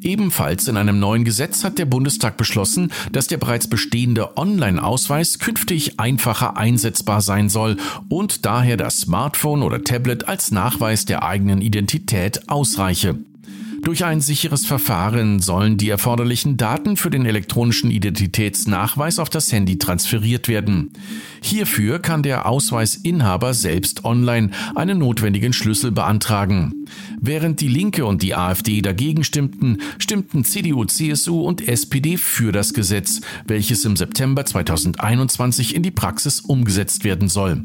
Ebenfalls 0.02 0.68
in 0.68 0.78
einem 0.78 1.00
neuen 1.00 1.24
Gesetz 1.24 1.64
hat 1.64 1.80
der 1.80 1.86
Bundestag 1.86 2.38
beschlossen, 2.38 2.92
dass 3.12 3.28
der 3.28 3.38
bereits 3.38 3.68
bestehende 3.68 4.38
Online-Ausweis 4.38 5.40
künftig 5.40 6.00
einfacher 6.00 6.58
einsetzbar 6.58 7.22
sein 7.22 7.50
soll 7.50 7.78
und 8.08 8.46
daher 8.46 8.78
das 8.78 9.02
Smartphone 9.02 9.64
oder 9.64 9.84
Tablet 9.84 10.28
als 10.28 10.52
Nachweis 10.52 11.06
der 11.06 11.24
eigenen 11.24 11.62
Identität 11.62 12.50
ausreiche. 12.50 13.18
Durch 13.86 14.04
ein 14.04 14.20
sicheres 14.20 14.66
Verfahren 14.66 15.40
sollen 15.40 15.78
die 15.78 15.90
erforderlichen 15.90 16.58
Daten 16.58 16.98
für 16.98 17.12
den 17.12 17.28
elektronischen 17.28 17.92
Identitätsnachweis 17.92 19.20
auf 19.20 19.30
das 19.30 19.52
Handy 19.52 19.78
transferiert 19.78 20.48
werden. 20.48 20.90
Hierfür 21.40 22.00
kann 22.00 22.24
der 22.24 22.48
Ausweisinhaber 22.48 23.54
selbst 23.54 24.04
online 24.04 24.50
einen 24.74 24.98
notwendigen 24.98 25.54
Schlüssel 25.54 25.92
beantragen. 25.92 26.88
Während 27.22 27.62
die 27.62 27.68
Linke 27.68 28.08
und 28.08 28.24
die 28.24 28.34
AfD 28.34 28.82
dagegen 28.82 29.24
stimmten, 29.24 29.78
stimmten 30.00 30.44
CDU, 30.44 30.86
CSU 30.86 31.42
und 31.42 31.68
SPD 31.68 32.18
für 32.18 32.52
das 32.52 32.74
Gesetz, 32.74 33.22
welches 33.46 33.86
im 33.86 33.96
September 33.96 34.46
2021 34.46 35.76
in 35.76 35.84
die 35.84 35.92
Praxis 35.92 36.40
umgesetzt 36.40 37.04
werden 37.04 37.28
soll. 37.28 37.64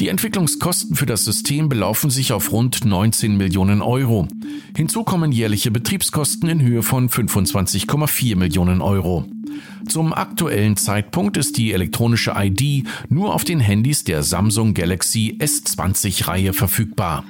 Die 0.00 0.08
Entwicklungskosten 0.08 0.96
für 0.96 1.04
das 1.04 1.26
System 1.26 1.68
belaufen 1.68 2.08
sich 2.08 2.32
auf 2.32 2.52
rund 2.52 2.86
19 2.86 3.36
Millionen 3.36 3.82
Euro. 3.82 4.28
Hinzu 4.74 5.04
kommen 5.04 5.30
jährliche 5.30 5.70
Betriebskosten 5.70 6.48
in 6.48 6.62
Höhe 6.62 6.82
von 6.82 7.10
25,4 7.10 8.34
Millionen 8.34 8.80
Euro. 8.80 9.26
Zum 9.86 10.14
aktuellen 10.14 10.78
Zeitpunkt 10.78 11.36
ist 11.36 11.58
die 11.58 11.74
elektronische 11.74 12.32
ID 12.34 12.88
nur 13.10 13.34
auf 13.34 13.44
den 13.44 13.60
Handys 13.60 14.02
der 14.02 14.22
Samsung 14.22 14.72
Galaxy 14.72 15.36
S20-Reihe 15.38 16.54
verfügbar. 16.54 17.22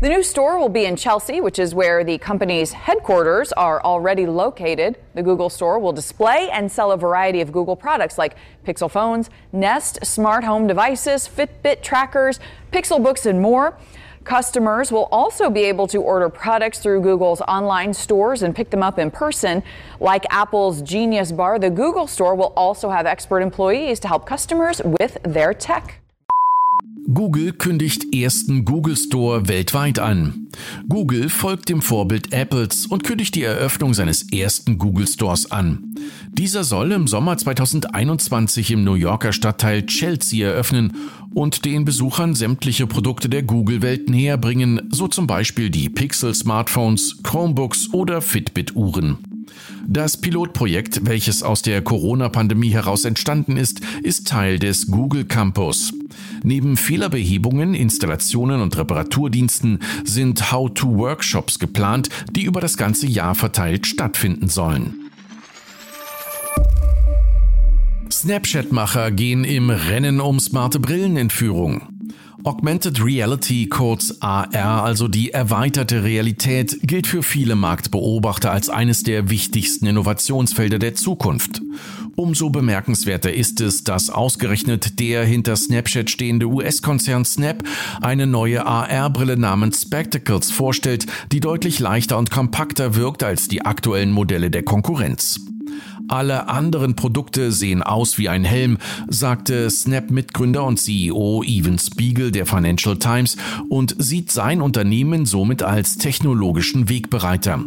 The 0.00 0.08
new 0.08 0.22
store 0.22 0.58
will 0.58 0.70
be 0.70 0.86
in 0.86 0.96
Chelsea, 0.96 1.42
which 1.42 1.58
is 1.58 1.74
where 1.74 2.02
the 2.04 2.16
company's 2.16 2.72
headquarters 2.72 3.52
are 3.52 3.82
already 3.82 4.24
located. 4.24 4.96
The 5.14 5.22
Google 5.22 5.50
store 5.50 5.78
will 5.78 5.92
display 5.92 6.48
and 6.50 6.72
sell 6.72 6.92
a 6.92 6.96
variety 6.96 7.42
of 7.42 7.52
Google 7.52 7.76
products 7.76 8.16
like 8.16 8.34
Pixel 8.64 8.90
phones, 8.90 9.28
Nest, 9.52 9.98
smart 10.02 10.42
home 10.42 10.66
devices, 10.66 11.28
Fitbit 11.28 11.82
trackers, 11.82 12.40
Pixel 12.72 13.02
books, 13.02 13.26
and 13.26 13.42
more. 13.42 13.76
Customers 14.24 14.90
will 14.90 15.06
also 15.12 15.50
be 15.50 15.64
able 15.64 15.86
to 15.88 15.98
order 15.98 16.30
products 16.30 16.78
through 16.78 17.02
Google's 17.02 17.42
online 17.42 17.92
stores 17.92 18.42
and 18.42 18.56
pick 18.56 18.70
them 18.70 18.82
up 18.82 18.98
in 18.98 19.10
person. 19.10 19.62
Like 20.00 20.24
Apple's 20.30 20.80
Genius 20.80 21.30
Bar, 21.30 21.58
the 21.58 21.68
Google 21.68 22.06
store 22.06 22.34
will 22.34 22.54
also 22.56 22.88
have 22.88 23.04
expert 23.04 23.40
employees 23.42 24.00
to 24.00 24.08
help 24.08 24.24
customers 24.24 24.80
with 24.82 25.18
their 25.24 25.52
tech. 25.52 25.99
Google 27.06 27.52
kündigt 27.52 28.14
ersten 28.14 28.64
Google 28.64 28.96
Store 28.96 29.48
weltweit 29.48 29.98
an. 29.98 30.48
Google 30.88 31.28
folgt 31.28 31.68
dem 31.68 31.82
Vorbild 31.82 32.32
Apples 32.32 32.86
und 32.86 33.04
kündigt 33.04 33.34
die 33.34 33.42
Eröffnung 33.42 33.94
seines 33.94 34.30
ersten 34.32 34.78
Google 34.78 35.06
Stores 35.06 35.50
an. 35.50 35.94
Dieser 36.32 36.64
soll 36.64 36.92
im 36.92 37.06
Sommer 37.06 37.36
2021 37.36 38.70
im 38.70 38.84
New 38.84 38.94
Yorker 38.94 39.32
Stadtteil 39.32 39.86
Chelsea 39.86 40.46
eröffnen 40.46 40.92
und 41.34 41.64
den 41.64 41.84
Besuchern 41.84 42.34
sämtliche 42.34 42.86
Produkte 42.86 43.28
der 43.28 43.42
Google-Welt 43.42 44.10
näher 44.10 44.36
bringen, 44.36 44.88
so 44.90 45.08
zum 45.08 45.26
Beispiel 45.26 45.70
die 45.70 45.88
Pixel-Smartphones, 45.88 47.22
Chromebooks 47.22 47.92
oder 47.92 48.20
Fitbit-Uhren. 48.20 49.29
Das 49.92 50.16
Pilotprojekt, 50.16 51.04
welches 51.06 51.42
aus 51.42 51.62
der 51.62 51.82
Corona-Pandemie 51.82 52.70
heraus 52.70 53.04
entstanden 53.04 53.56
ist, 53.56 53.80
ist 54.04 54.28
Teil 54.28 54.60
des 54.60 54.86
Google 54.86 55.24
Campus. 55.24 55.92
Neben 56.44 56.76
Fehlerbehebungen, 56.76 57.74
Installationen 57.74 58.60
und 58.60 58.78
Reparaturdiensten 58.78 59.80
sind 60.04 60.52
How-to-Workshops 60.52 61.58
geplant, 61.58 62.08
die 62.30 62.44
über 62.44 62.60
das 62.60 62.76
ganze 62.76 63.08
Jahr 63.08 63.34
verteilt 63.34 63.84
stattfinden 63.84 64.48
sollen. 64.48 65.10
Snapchat-Macher 68.12 69.10
gehen 69.10 69.42
im 69.42 69.70
Rennen 69.70 70.20
um 70.20 70.38
smarte 70.38 70.78
Brillen 70.78 71.16
in 71.16 71.30
Führung. 71.30 71.99
Augmented 72.42 73.04
Reality, 73.04 73.66
kurz 73.68 74.14
AR, 74.20 74.82
also 74.82 75.08
die 75.08 75.30
erweiterte 75.30 76.04
Realität, 76.04 76.78
gilt 76.82 77.06
für 77.06 77.22
viele 77.22 77.54
Marktbeobachter 77.54 78.50
als 78.50 78.70
eines 78.70 79.02
der 79.02 79.28
wichtigsten 79.28 79.84
Innovationsfelder 79.84 80.78
der 80.78 80.94
Zukunft. 80.94 81.60
Umso 82.16 82.48
bemerkenswerter 82.48 83.32
ist 83.32 83.60
es, 83.60 83.84
dass 83.84 84.08
ausgerechnet 84.08 85.00
der 85.00 85.24
hinter 85.24 85.54
Snapchat 85.54 86.08
stehende 86.08 86.46
US-Konzern 86.46 87.26
Snap 87.26 87.62
eine 88.00 88.26
neue 88.26 88.64
AR-Brille 88.64 89.36
namens 89.36 89.82
Spectacles 89.82 90.50
vorstellt, 90.50 91.06
die 91.32 91.40
deutlich 91.40 91.78
leichter 91.78 92.16
und 92.16 92.30
kompakter 92.30 92.94
wirkt 92.94 93.22
als 93.22 93.48
die 93.48 93.66
aktuellen 93.66 94.12
Modelle 94.12 94.50
der 94.50 94.62
Konkurrenz. 94.62 95.40
Alle 96.10 96.48
anderen 96.48 96.96
Produkte 96.96 97.52
sehen 97.52 97.84
aus 97.84 98.18
wie 98.18 98.28
ein 98.28 98.42
Helm, 98.42 98.78
sagte 99.08 99.70
Snap-Mitgründer 99.70 100.64
und 100.64 100.80
CEO 100.80 101.44
Evan 101.46 101.78
Spiegel 101.78 102.32
der 102.32 102.46
Financial 102.46 102.98
Times 102.98 103.36
und 103.68 103.94
sieht 103.96 104.32
sein 104.32 104.60
Unternehmen 104.60 105.24
somit 105.24 105.62
als 105.62 105.98
technologischen 105.98 106.88
Wegbereiter. 106.88 107.64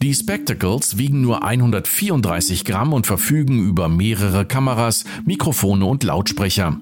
Die 0.00 0.14
Spectacles 0.14 0.96
wiegen 0.96 1.22
nur 1.22 1.42
134 1.42 2.64
Gramm 2.64 2.92
und 2.92 3.08
verfügen 3.08 3.58
über 3.66 3.88
mehrere 3.88 4.46
Kameras, 4.46 5.04
Mikrofone 5.24 5.84
und 5.84 6.04
Lautsprecher. 6.04 6.78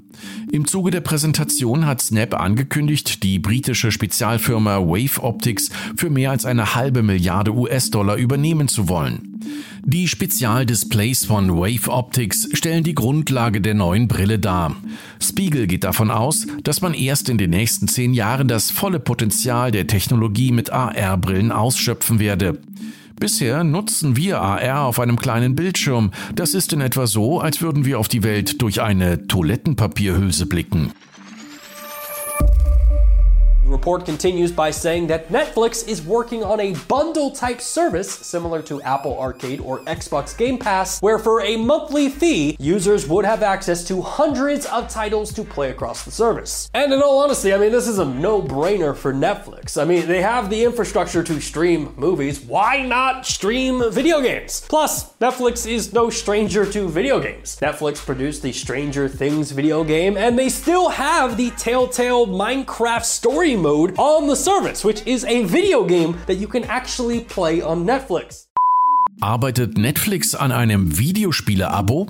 Im 0.52 0.66
Zuge 0.66 0.90
der 0.90 1.00
Präsentation 1.00 1.86
hat 1.86 2.02
Snap 2.02 2.38
angekündigt, 2.38 3.22
die 3.22 3.38
britische 3.38 3.90
Spezialfirma 3.90 4.80
Wave 4.80 5.22
Optics 5.22 5.70
für 5.96 6.10
mehr 6.10 6.30
als 6.30 6.44
eine 6.44 6.74
halbe 6.74 7.02
Milliarde 7.02 7.54
US-Dollar 7.54 8.16
übernehmen 8.16 8.68
zu 8.68 8.90
wollen. 8.90 9.29
Die 9.84 10.08
Spezialdisplays 10.08 11.24
von 11.24 11.56
Wave 11.56 11.90
Optics 11.90 12.48
stellen 12.52 12.84
die 12.84 12.94
Grundlage 12.94 13.60
der 13.60 13.74
neuen 13.74 14.08
Brille 14.08 14.38
dar. 14.38 14.76
Spiegel 15.20 15.66
geht 15.66 15.84
davon 15.84 16.10
aus, 16.10 16.46
dass 16.62 16.80
man 16.80 16.94
erst 16.94 17.28
in 17.28 17.38
den 17.38 17.50
nächsten 17.50 17.88
zehn 17.88 18.12
Jahren 18.12 18.48
das 18.48 18.70
volle 18.70 19.00
Potenzial 19.00 19.70
der 19.70 19.86
Technologie 19.86 20.52
mit 20.52 20.70
AR-Brillen 20.70 21.52
ausschöpfen 21.52 22.18
werde. 22.18 22.60
Bisher 23.18 23.64
nutzen 23.64 24.16
wir 24.16 24.40
AR 24.40 24.86
auf 24.86 24.98
einem 24.98 25.16
kleinen 25.16 25.54
Bildschirm. 25.54 26.10
Das 26.34 26.54
ist 26.54 26.72
in 26.72 26.80
etwa 26.80 27.06
so, 27.06 27.38
als 27.40 27.60
würden 27.60 27.84
wir 27.84 27.98
auf 27.98 28.08
die 28.08 28.22
Welt 28.22 28.62
durch 28.62 28.80
eine 28.80 29.26
Toilettenpapierhülse 29.26 30.46
blicken. 30.46 30.92
The 33.62 33.68
report 33.68 34.06
continues 34.06 34.50
by 34.50 34.70
saying 34.70 35.08
that 35.08 35.28
Netflix 35.28 35.86
is 35.86 36.00
working 36.02 36.42
on 36.42 36.60
a 36.60 36.74
bundle 36.88 37.30
type 37.30 37.60
service 37.60 38.10
similar 38.10 38.62
to 38.62 38.80
Apple 38.82 39.18
Arcade 39.20 39.60
or 39.60 39.80
Xbox 39.80 40.36
Game 40.36 40.58
Pass, 40.58 41.00
where 41.02 41.18
for 41.18 41.42
a 41.42 41.56
monthly 41.56 42.08
fee, 42.08 42.56
users 42.58 43.06
would 43.06 43.26
have 43.26 43.42
access 43.42 43.86
to 43.88 44.00
hundreds 44.00 44.64
of 44.66 44.88
titles 44.88 45.32
to 45.34 45.44
play 45.44 45.70
across 45.70 46.04
the 46.04 46.10
service. 46.10 46.70
And 46.72 46.92
in 46.92 47.02
all 47.02 47.18
honesty, 47.18 47.52
I 47.52 47.58
mean, 47.58 47.70
this 47.70 47.86
is 47.86 47.98
a 47.98 48.04
no 48.04 48.40
brainer 48.40 48.96
for 48.96 49.12
Netflix. 49.12 49.80
I 49.80 49.84
mean, 49.84 50.06
they 50.06 50.22
have 50.22 50.48
the 50.48 50.64
infrastructure 50.64 51.22
to 51.22 51.40
stream 51.40 51.92
movies. 51.96 52.40
Why 52.40 52.82
not 52.82 53.26
stream 53.26 53.92
video 53.92 54.22
games? 54.22 54.64
Plus, 54.68 55.12
Netflix 55.18 55.70
is 55.70 55.92
no 55.92 56.08
stranger 56.08 56.64
to 56.72 56.88
video 56.88 57.20
games. 57.20 57.58
Netflix 57.60 58.04
produced 58.04 58.42
the 58.42 58.52
Stranger 58.52 59.06
Things 59.06 59.50
video 59.50 59.84
game, 59.84 60.16
and 60.16 60.38
they 60.38 60.48
still 60.48 60.88
have 60.88 61.36
the 61.36 61.50
Telltale 61.50 62.26
Minecraft 62.26 63.04
story 63.04 63.49
mode 63.56 63.94
on 63.98 64.28
the 64.28 64.36
service, 64.36 64.84
which 64.84 65.06
is 65.06 65.24
a 65.24 65.44
video 65.44 65.84
game 65.84 66.16
that 66.26 66.36
you 66.36 66.48
can 66.48 66.64
actually 66.64 67.20
play 67.20 67.62
on 67.62 67.84
Netflix. 67.84 68.46
Arbeitet 69.20 69.76
Netflix 69.76 70.34
an 70.34 70.50
einem 70.50 70.96
Videospiele-Abo? 70.98 72.08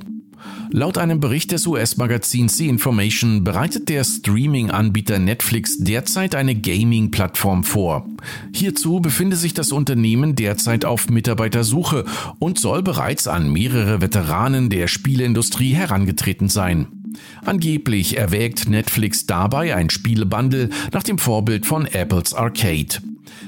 Laut 0.70 0.98
einem 0.98 1.18
Bericht 1.18 1.50
des 1.50 1.66
US-Magazins 1.66 2.56
The 2.56 2.68
Information 2.68 3.42
bereitet 3.42 3.88
der 3.88 4.04
Streaming-Anbieter 4.04 5.18
Netflix 5.18 5.78
derzeit 5.78 6.36
eine 6.36 6.54
Gaming-Plattform 6.54 7.64
vor. 7.64 8.06
Hierzu 8.54 9.00
befinde 9.00 9.36
sich 9.36 9.52
das 9.52 9.72
Unternehmen 9.72 10.36
derzeit 10.36 10.84
auf 10.84 11.08
Mitarbeitersuche 11.08 12.04
und 12.38 12.58
soll 12.58 12.82
bereits 12.82 13.26
an 13.26 13.52
mehrere 13.52 14.00
Veteranen 14.00 14.70
der 14.70 14.86
Spieleindustrie 14.86 15.72
herangetreten 15.72 16.48
sein. 16.48 16.99
Angeblich 17.44 18.16
erwägt 18.16 18.68
Netflix 18.68 19.26
dabei 19.26 19.74
ein 19.74 19.90
Spielebundle 19.90 20.70
nach 20.92 21.02
dem 21.02 21.18
Vorbild 21.18 21.66
von 21.66 21.86
Apples 21.86 22.34
Arcade. 22.34 22.98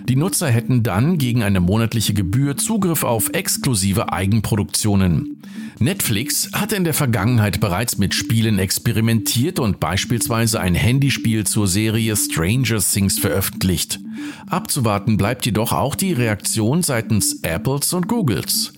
Die 0.09 0.17
Nutzer 0.17 0.49
hätten 0.49 0.83
dann 0.83 1.19
gegen 1.19 1.43
eine 1.43 1.61
monatliche 1.61 2.15
Gebühr 2.15 2.57
Zugriff 2.57 3.05
auf 3.05 3.31
exklusive 3.31 4.13
Eigenproduktionen. 4.13 5.41
Netflix 5.79 6.51
hatte 6.53 6.77
in 6.77 6.85
der 6.85 6.95
Vergangenheit 6.95 7.61
bereits 7.61 7.99
mit 7.99 8.15
Spielen 8.15 8.59
experimentiert 8.59 9.59
und 9.59 9.81
beispielsweise 9.81 10.61
ein 10.61 10.75
Handyspiel 10.75 11.45
zur 11.45 11.67
Serie 11.67 12.17
Stranger 12.17 12.79
Things 12.79 13.19
veröffentlicht. 13.19 14.01
Abzuwarten 14.47 15.17
bleibt 15.17 15.47
jedoch 15.47 15.73
auch 15.73 15.95
die 15.95 16.13
Reaktion 16.13 16.83
seitens 16.83 17.41
Apples 17.43 17.93
und 17.93 18.09
Googles. 18.09 18.73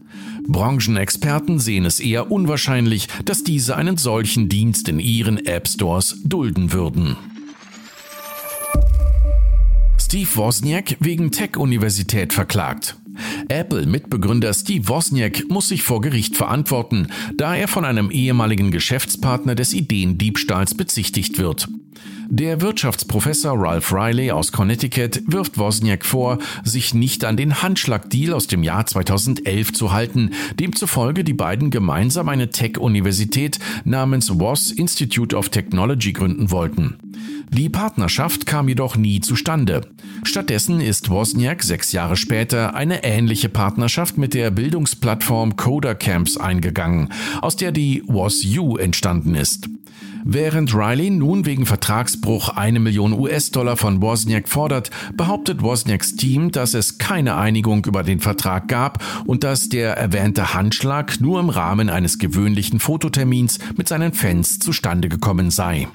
Branchenexperten 0.47 1.59
sehen 1.59 1.85
es 1.85 2.01
eher 2.01 2.31
unwahrscheinlich, 2.31 3.09
dass 3.25 3.45
diese 3.45 3.77
einen 3.77 3.97
solchen 3.97 4.49
Dienst 4.49 4.89
in 4.89 5.01
ihren 5.01 5.45
App 5.47 5.69
Stores 5.69 6.21
dulden 6.25 6.73
würden. 6.73 7.17
Steve 9.99 10.29
Wozniak 10.37 10.97
wegen 11.01 11.33
Tech-Universität 11.33 12.33
verklagt. 12.33 12.97
Apple-Mitbegründer 13.49 14.53
Steve 14.55 14.89
Wozniak 14.89 15.49
muss 15.49 15.69
sich 15.69 15.83
vor 15.83 16.01
Gericht 16.01 16.37
verantworten, 16.37 17.09
da 17.37 17.55
er 17.55 17.69
von 17.69 17.85
einem 17.85 18.11
ehemaligen 18.11 18.71
Geschäftspartner 18.71 19.55
des 19.55 19.73
Ideendiebstahls 19.73 20.77
bezichtigt 20.77 21.39
wird. 21.39 21.69
Der 22.28 22.61
Wirtschaftsprofessor 22.61 23.59
Ralph 23.59 23.93
Riley 23.93 24.31
aus 24.31 24.50
Connecticut 24.50 25.23
wirft 25.26 25.59
Wozniak 25.59 26.07
vor, 26.07 26.38
sich 26.64 26.95
nicht 26.95 27.25
an 27.25 27.37
den 27.37 27.62
Handschlagdeal 27.62 28.33
aus 28.33 28.47
dem 28.47 28.62
Jahr 28.62 28.87
2011 28.87 29.73
zu 29.73 29.93
halten, 29.93 30.31
demzufolge 30.59 31.23
die 31.23 31.35
beiden 31.35 31.71
gemeinsam 31.71 32.28
eine 32.28 32.50
Tech-Universität 32.50 33.59
namens 33.85 34.38
Woz 34.38 34.71
Institute 34.71 35.37
of 35.37 35.50
Technology 35.50 36.12
gründen 36.12 36.50
wollten. 36.50 36.97
Die 37.50 37.69
Partnerschaft 37.69 38.47
kam 38.47 38.69
jedoch 38.69 38.97
nie 38.97 39.21
zustande. 39.21 39.83
Stattdessen 40.25 40.81
ist 40.81 41.11
Wozniak 41.11 41.62
sechs 41.62 41.93
Jahre 41.93 42.16
später 42.16 42.75
eine 42.75 43.04
ähnliche 43.04 43.49
Partnerschaft 43.49 44.19
mit 44.19 44.35
der 44.35 44.50
Bildungsplattform 44.50 45.57
Coder 45.57 45.95
Camps 45.95 46.37
eingegangen, 46.37 47.11
aus 47.43 47.57
der 47.57 47.71
die 47.71 48.02
WozU 48.07 48.76
entstanden 48.76 49.35
ist. 49.35 49.69
Während 50.26 50.75
Riley 50.75 51.11
nun 51.11 51.45
wegen 51.45 51.66
Vertragsbruch 51.66 52.49
eine 52.49 52.81
Million 52.81 53.12
US-Dollar 53.12 53.76
von 53.76 54.00
Wozniak 54.00 54.49
fordert, 54.49 54.90
behauptet 55.14 55.61
Wozniaks 55.61 56.16
Team, 56.16 56.50
dass 56.50 56.73
es 56.73 56.97
keine 56.97 57.37
Einigung 57.37 57.85
über 57.85 58.02
den 58.02 58.21
Vertrag 58.21 58.66
gab 58.66 59.04
und 59.26 59.45
dass 59.45 59.69
der 59.69 59.99
erwähnte 59.99 60.54
Handschlag 60.54 61.21
nur 61.21 61.40
im 61.40 61.50
Rahmen 61.50 61.90
eines 61.90 62.19
gewöhnlichen 62.19 62.81
Fototermins 62.81 63.59
mit 63.76 63.87
seinen 63.87 64.14
Fans 64.14 64.59
zustande 64.61 65.11
gekommen 65.11 65.50
sei. 65.50 65.88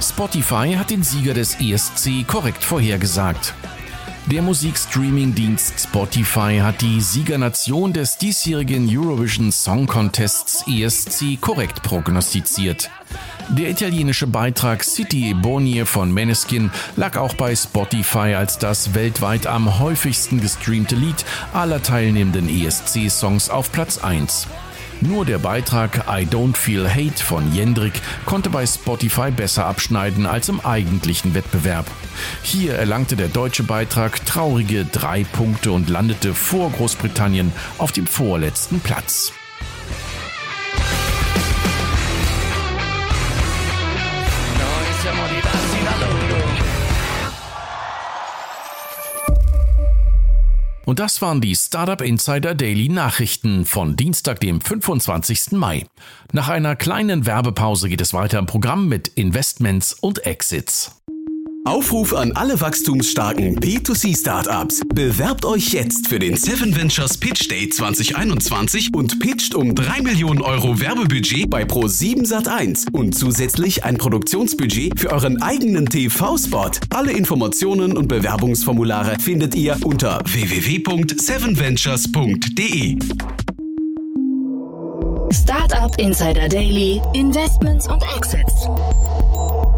Spotify 0.00 0.74
hat 0.78 0.90
den 0.90 1.02
Sieger 1.02 1.34
des 1.34 1.60
ESC 1.60 2.26
korrekt 2.26 2.64
vorhergesagt. 2.64 3.54
Der 4.30 4.42
Musikstreaming-Dienst 4.42 5.80
Spotify 5.80 6.58
hat 6.62 6.82
die 6.82 7.00
Siegernation 7.00 7.94
des 7.94 8.18
diesjährigen 8.18 8.86
Eurovision 8.86 9.50
Song 9.50 9.86
Contests 9.86 10.66
ESC 10.66 11.40
korrekt 11.40 11.82
prognostiziert. 11.82 12.90
Der 13.48 13.70
italienische 13.70 14.26
Beitrag 14.26 14.84
City 14.84 15.30
Ebonie 15.30 15.86
von 15.86 16.12
Meneskin 16.12 16.70
lag 16.96 17.16
auch 17.16 17.32
bei 17.32 17.56
Spotify 17.56 18.34
als 18.34 18.58
das 18.58 18.92
weltweit 18.92 19.46
am 19.46 19.78
häufigsten 19.78 20.42
gestreamte 20.42 20.94
Lied 20.94 21.24
aller 21.54 21.82
teilnehmenden 21.82 22.50
ESC-Songs 22.50 23.48
auf 23.48 23.72
Platz 23.72 23.96
1. 23.96 24.46
Nur 25.00 25.24
der 25.24 25.38
Beitrag 25.38 26.06
I 26.08 26.26
Don't 26.26 26.56
Feel 26.56 26.88
Hate 26.88 27.22
von 27.22 27.54
Jendrik 27.54 27.92
konnte 28.26 28.50
bei 28.50 28.66
Spotify 28.66 29.30
besser 29.30 29.66
abschneiden 29.66 30.26
als 30.26 30.48
im 30.48 30.60
eigentlichen 30.60 31.34
Wettbewerb. 31.34 31.86
Hier 32.42 32.74
erlangte 32.74 33.14
der 33.14 33.28
deutsche 33.28 33.62
Beitrag 33.62 34.26
traurige 34.26 34.84
drei 34.84 35.22
Punkte 35.22 35.70
und 35.70 35.88
landete 35.88 36.34
vor 36.34 36.72
Großbritannien 36.72 37.52
auf 37.78 37.92
dem 37.92 38.08
vorletzten 38.08 38.80
Platz. 38.80 39.32
Und 50.88 51.00
das 51.00 51.20
waren 51.20 51.42
die 51.42 51.54
Startup 51.54 52.00
Insider 52.00 52.54
Daily 52.54 52.88
Nachrichten 52.88 53.66
von 53.66 53.94
Dienstag, 53.94 54.40
dem 54.40 54.62
25. 54.62 55.52
Mai. 55.52 55.84
Nach 56.32 56.48
einer 56.48 56.76
kleinen 56.76 57.26
Werbepause 57.26 57.90
geht 57.90 58.00
es 58.00 58.14
weiter 58.14 58.38
im 58.38 58.46
Programm 58.46 58.88
mit 58.88 59.08
Investments 59.08 59.92
und 59.92 60.24
Exits. 60.24 60.97
Aufruf 61.68 62.14
an 62.14 62.32
alle 62.32 62.60
wachstumsstarken 62.62 63.60
B2C-Startups. 63.60 64.80
Bewerbt 64.94 65.44
euch 65.44 65.74
jetzt 65.74 66.08
für 66.08 66.18
den 66.18 66.34
Seven 66.34 66.74
Ventures 66.74 67.18
Pitch 67.18 67.50
Day 67.50 67.68
2021 67.68 68.94
und 68.94 69.20
pitcht 69.20 69.54
um 69.54 69.74
3 69.74 70.00
Millionen 70.00 70.40
Euro 70.40 70.80
Werbebudget 70.80 71.50
bei 71.50 71.64
Pro7 71.64 72.26
Sat1 72.26 72.90
und 72.92 73.14
zusätzlich 73.14 73.84
ein 73.84 73.98
Produktionsbudget 73.98 74.98
für 74.98 75.10
euren 75.10 75.42
eigenen 75.42 75.84
TV-Spot. 75.84 76.70
Alle 76.88 77.12
Informationen 77.12 77.98
und 77.98 78.08
Bewerbungsformulare 78.08 79.18
findet 79.20 79.54
ihr 79.54 79.76
unter 79.84 80.22
www.sevenventures.de. 80.24 82.98
Startup 85.30 85.94
Insider 85.98 86.48
Daily, 86.48 87.02
Investments 87.12 87.86
und 87.86 88.02
Exits. 88.16 88.66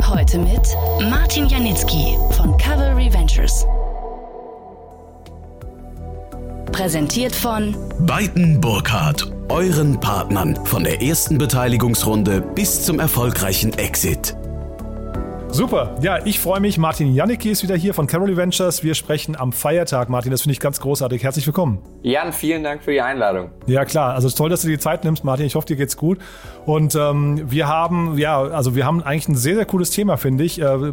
Heute 0.06 0.38
mit 0.38 0.76
Martin 1.10 1.46
Janicki 1.46 2.16
von 2.32 2.56
Cavalry 2.56 3.12
Ventures. 3.12 3.66
Präsentiert 6.72 7.34
von 7.34 7.76
Beiten 8.00 8.60
Burkhardt, 8.60 9.30
euren 9.48 10.00
Partnern 10.00 10.58
von 10.64 10.84
der 10.84 11.02
ersten 11.02 11.38
Beteiligungsrunde 11.38 12.40
bis 12.40 12.84
zum 12.84 12.98
erfolgreichen 12.98 13.72
Exit. 13.74 14.36
Super. 15.52 15.96
Ja, 16.00 16.18
ich 16.24 16.38
freue 16.38 16.60
mich. 16.60 16.78
Martin 16.78 17.12
Janicki 17.12 17.50
ist 17.50 17.62
wieder 17.62 17.74
hier 17.74 17.92
von 17.92 18.06
Caroly 18.06 18.36
Ventures. 18.36 18.84
Wir 18.84 18.94
sprechen 18.94 19.36
am 19.36 19.52
Feiertag. 19.52 20.08
Martin, 20.08 20.30
das 20.30 20.42
finde 20.42 20.52
ich 20.52 20.60
ganz 20.60 20.80
großartig. 20.80 21.24
Herzlich 21.24 21.46
willkommen. 21.46 21.82
Jan, 22.02 22.32
vielen 22.32 22.62
Dank 22.62 22.82
für 22.82 22.92
die 22.92 23.00
Einladung. 23.00 23.50
Ja, 23.66 23.84
klar. 23.84 24.14
Also 24.14 24.28
es 24.28 24.34
ist 24.34 24.38
toll, 24.38 24.48
dass 24.48 24.62
du 24.62 24.68
dir 24.68 24.76
die 24.76 24.82
Zeit 24.82 25.04
nimmst, 25.04 25.24
Martin. 25.24 25.46
Ich 25.46 25.56
hoffe, 25.56 25.66
dir 25.66 25.76
geht's 25.76 25.96
gut. 25.96 26.18
Und 26.66 26.94
ähm, 26.94 27.50
wir 27.50 27.66
haben, 27.66 28.16
ja, 28.16 28.40
also 28.40 28.76
wir 28.76 28.86
haben 28.86 29.02
eigentlich 29.02 29.28
ein 29.28 29.34
sehr, 29.34 29.56
sehr 29.56 29.66
cooles 29.66 29.90
Thema, 29.90 30.16
finde 30.16 30.44
ich. 30.44 30.60
Äh, 30.60 30.92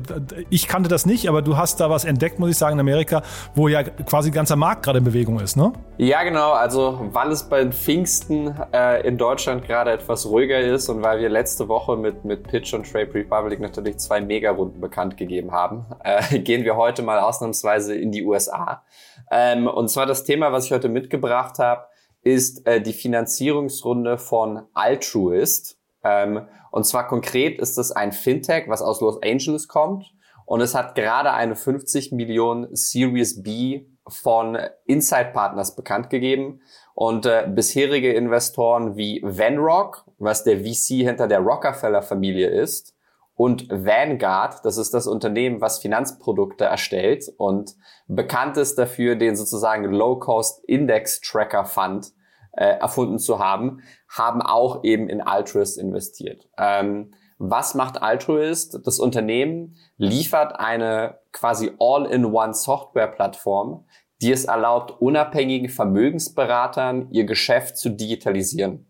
ich 0.49 0.67
kannte 0.67 0.89
das 0.89 1.05
nicht, 1.05 1.29
aber 1.29 1.43
du 1.43 1.55
hast 1.55 1.79
da 1.79 1.89
was 1.89 2.03
entdeckt, 2.03 2.39
muss 2.39 2.49
ich 2.49 2.57
sagen, 2.57 2.73
in 2.73 2.79
Amerika, 2.79 3.21
wo 3.53 3.67
ja 3.67 3.83
quasi 3.83 4.31
ganzer 4.31 4.55
Markt 4.55 4.83
gerade 4.83 4.99
in 4.99 5.05
Bewegung 5.05 5.39
ist, 5.39 5.55
ne? 5.55 5.71
Ja, 5.97 6.23
genau. 6.23 6.51
Also 6.51 7.07
weil 7.11 7.31
es 7.31 7.43
bei 7.43 7.65
Pfingsten 7.67 8.55
äh, 8.73 9.07
in 9.07 9.17
Deutschland 9.17 9.65
gerade 9.65 9.91
etwas 9.91 10.25
ruhiger 10.25 10.59
ist 10.59 10.89
und 10.89 11.03
weil 11.03 11.19
wir 11.19 11.29
letzte 11.29 11.67
Woche 11.67 11.95
mit, 11.95 12.25
mit 12.25 12.43
Pitch 12.47 12.73
und 12.73 12.91
Trade 12.91 13.13
Republic 13.13 13.59
natürlich 13.59 13.97
zwei 13.97 14.19
Mega-Runden 14.47 14.81
bekannt 14.81 15.17
gegeben 15.17 15.51
haben, 15.51 15.85
äh, 16.03 16.39
gehen 16.39 16.63
wir 16.63 16.75
heute 16.75 17.01
mal 17.01 17.19
ausnahmsweise 17.19 17.95
in 17.95 18.11
die 18.11 18.23
USA. 18.23 18.83
Ähm, 19.31 19.67
und 19.67 19.89
zwar 19.89 20.05
das 20.05 20.23
Thema, 20.23 20.51
was 20.51 20.65
ich 20.65 20.71
heute 20.71 20.89
mitgebracht 20.89 21.59
habe, 21.59 21.85
ist 22.23 22.65
äh, 22.65 22.81
die 22.81 22.93
Finanzierungsrunde 22.93 24.17
von 24.17 24.63
Altruist. 24.73 25.77
Ähm, 26.03 26.47
und 26.71 26.85
zwar 26.85 27.07
konkret 27.07 27.59
ist 27.59 27.77
es 27.77 27.91
ein 27.91 28.11
Fintech, 28.11 28.65
was 28.67 28.81
aus 28.81 29.01
Los 29.01 29.21
Angeles 29.21 29.67
kommt. 29.67 30.13
Und 30.45 30.61
es 30.61 30.75
hat 30.75 30.95
gerade 30.95 31.33
eine 31.33 31.55
50 31.55 32.13
Millionen 32.13 32.73
Series 32.73 33.43
B 33.43 33.85
von 34.07 34.57
Inside 34.85 35.31
Partners 35.33 35.75
bekannt 35.75 36.09
gegeben. 36.09 36.61
Und 36.93 37.25
äh, 37.25 37.47
bisherige 37.53 38.13
Investoren 38.13 38.95
wie 38.95 39.21
Vanrock, 39.23 40.05
was 40.17 40.43
der 40.43 40.59
VC 40.59 41.03
hinter 41.03 41.27
der 41.27 41.39
Rockefeller-Familie 41.39 42.47
ist, 42.47 42.96
und 43.37 43.69
Vanguard, 43.69 44.65
das 44.65 44.77
ist 44.77 44.95
das 44.95 45.05
Unternehmen, 45.05 45.61
was 45.61 45.77
Finanzprodukte 45.77 46.65
erstellt 46.65 47.31
und 47.37 47.75
bekannt 48.07 48.57
ist 48.57 48.79
dafür, 48.79 49.15
den 49.15 49.35
sozusagen 49.35 49.85
Low-Cost 49.85 50.63
Index 50.65 51.21
Tracker 51.21 51.63
Fund 51.63 52.13
äh, 52.53 52.79
erfunden 52.79 53.19
zu 53.19 53.37
haben, 53.37 53.83
haben 54.09 54.41
auch 54.41 54.83
eben 54.83 55.07
in 55.07 55.21
Altruist 55.21 55.77
investiert. 55.77 56.49
Ähm, 56.57 57.13
was 57.37 57.75
macht 57.75 58.01
Altruist? 58.01 58.79
Das 58.83 58.97
Unternehmen 58.97 59.75
liefert 59.97 60.59
eine 60.59 61.19
quasi 61.31 61.71
All-in-One 61.79 62.55
Software-Plattform, 62.55 63.85
die 64.19 64.31
es 64.31 64.45
erlaubt, 64.45 64.99
unabhängigen 64.99 65.69
Vermögensberatern 65.69 67.11
ihr 67.11 67.25
Geschäft 67.25 67.77
zu 67.77 67.89
digitalisieren. 67.89 68.87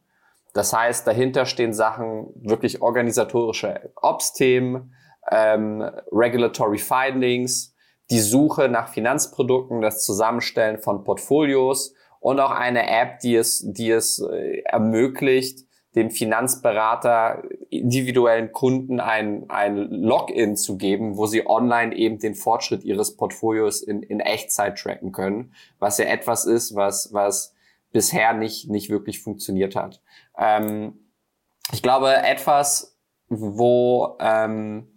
Das 0.53 0.73
heißt, 0.73 1.05
dahinter 1.05 1.45
stehen 1.45 1.73
Sachen, 1.73 2.27
wirklich 2.35 2.81
organisatorische 2.81 3.91
Ops-Themen, 3.95 4.93
ähm, 5.31 5.81
Regulatory 6.11 6.77
Findings, 6.77 7.75
die 8.09 8.19
Suche 8.19 8.69
nach 8.69 8.89
Finanzprodukten, 8.89 9.81
das 9.81 10.03
Zusammenstellen 10.03 10.79
von 10.79 11.03
Portfolios 11.03 11.93
und 12.19 12.39
auch 12.39 12.51
eine 12.51 12.89
App, 12.89 13.19
die 13.19 13.35
es, 13.35 13.63
die 13.65 13.91
es 13.91 14.19
äh, 14.19 14.61
ermöglicht, 14.65 15.67
dem 15.95 16.11
Finanzberater 16.11 17.43
individuellen 17.69 18.51
Kunden 18.51 18.99
ein, 18.99 19.45
ein 19.49 19.77
Login 19.89 20.55
zu 20.55 20.77
geben, 20.77 21.17
wo 21.17 21.25
sie 21.25 21.47
online 21.47 21.95
eben 21.95 22.19
den 22.19 22.35
Fortschritt 22.35 22.83
ihres 22.83 23.17
Portfolios 23.17 23.81
in, 23.81 24.03
in 24.03 24.19
Echtzeit 24.19 24.77
tracken 24.77 25.11
können, 25.11 25.53
was 25.79 25.97
ja 25.97 26.05
etwas 26.05 26.45
ist, 26.45 26.75
was, 26.75 27.13
was 27.13 27.55
bisher 27.91 28.33
nicht, 28.33 28.69
nicht 28.69 28.89
wirklich 28.89 29.21
funktioniert 29.21 29.75
hat. 29.75 30.01
Ähm, 30.37 31.11
ich 31.71 31.81
glaube, 31.81 32.13
etwas, 32.13 32.97
wo, 33.29 34.17
ähm, 34.19 34.87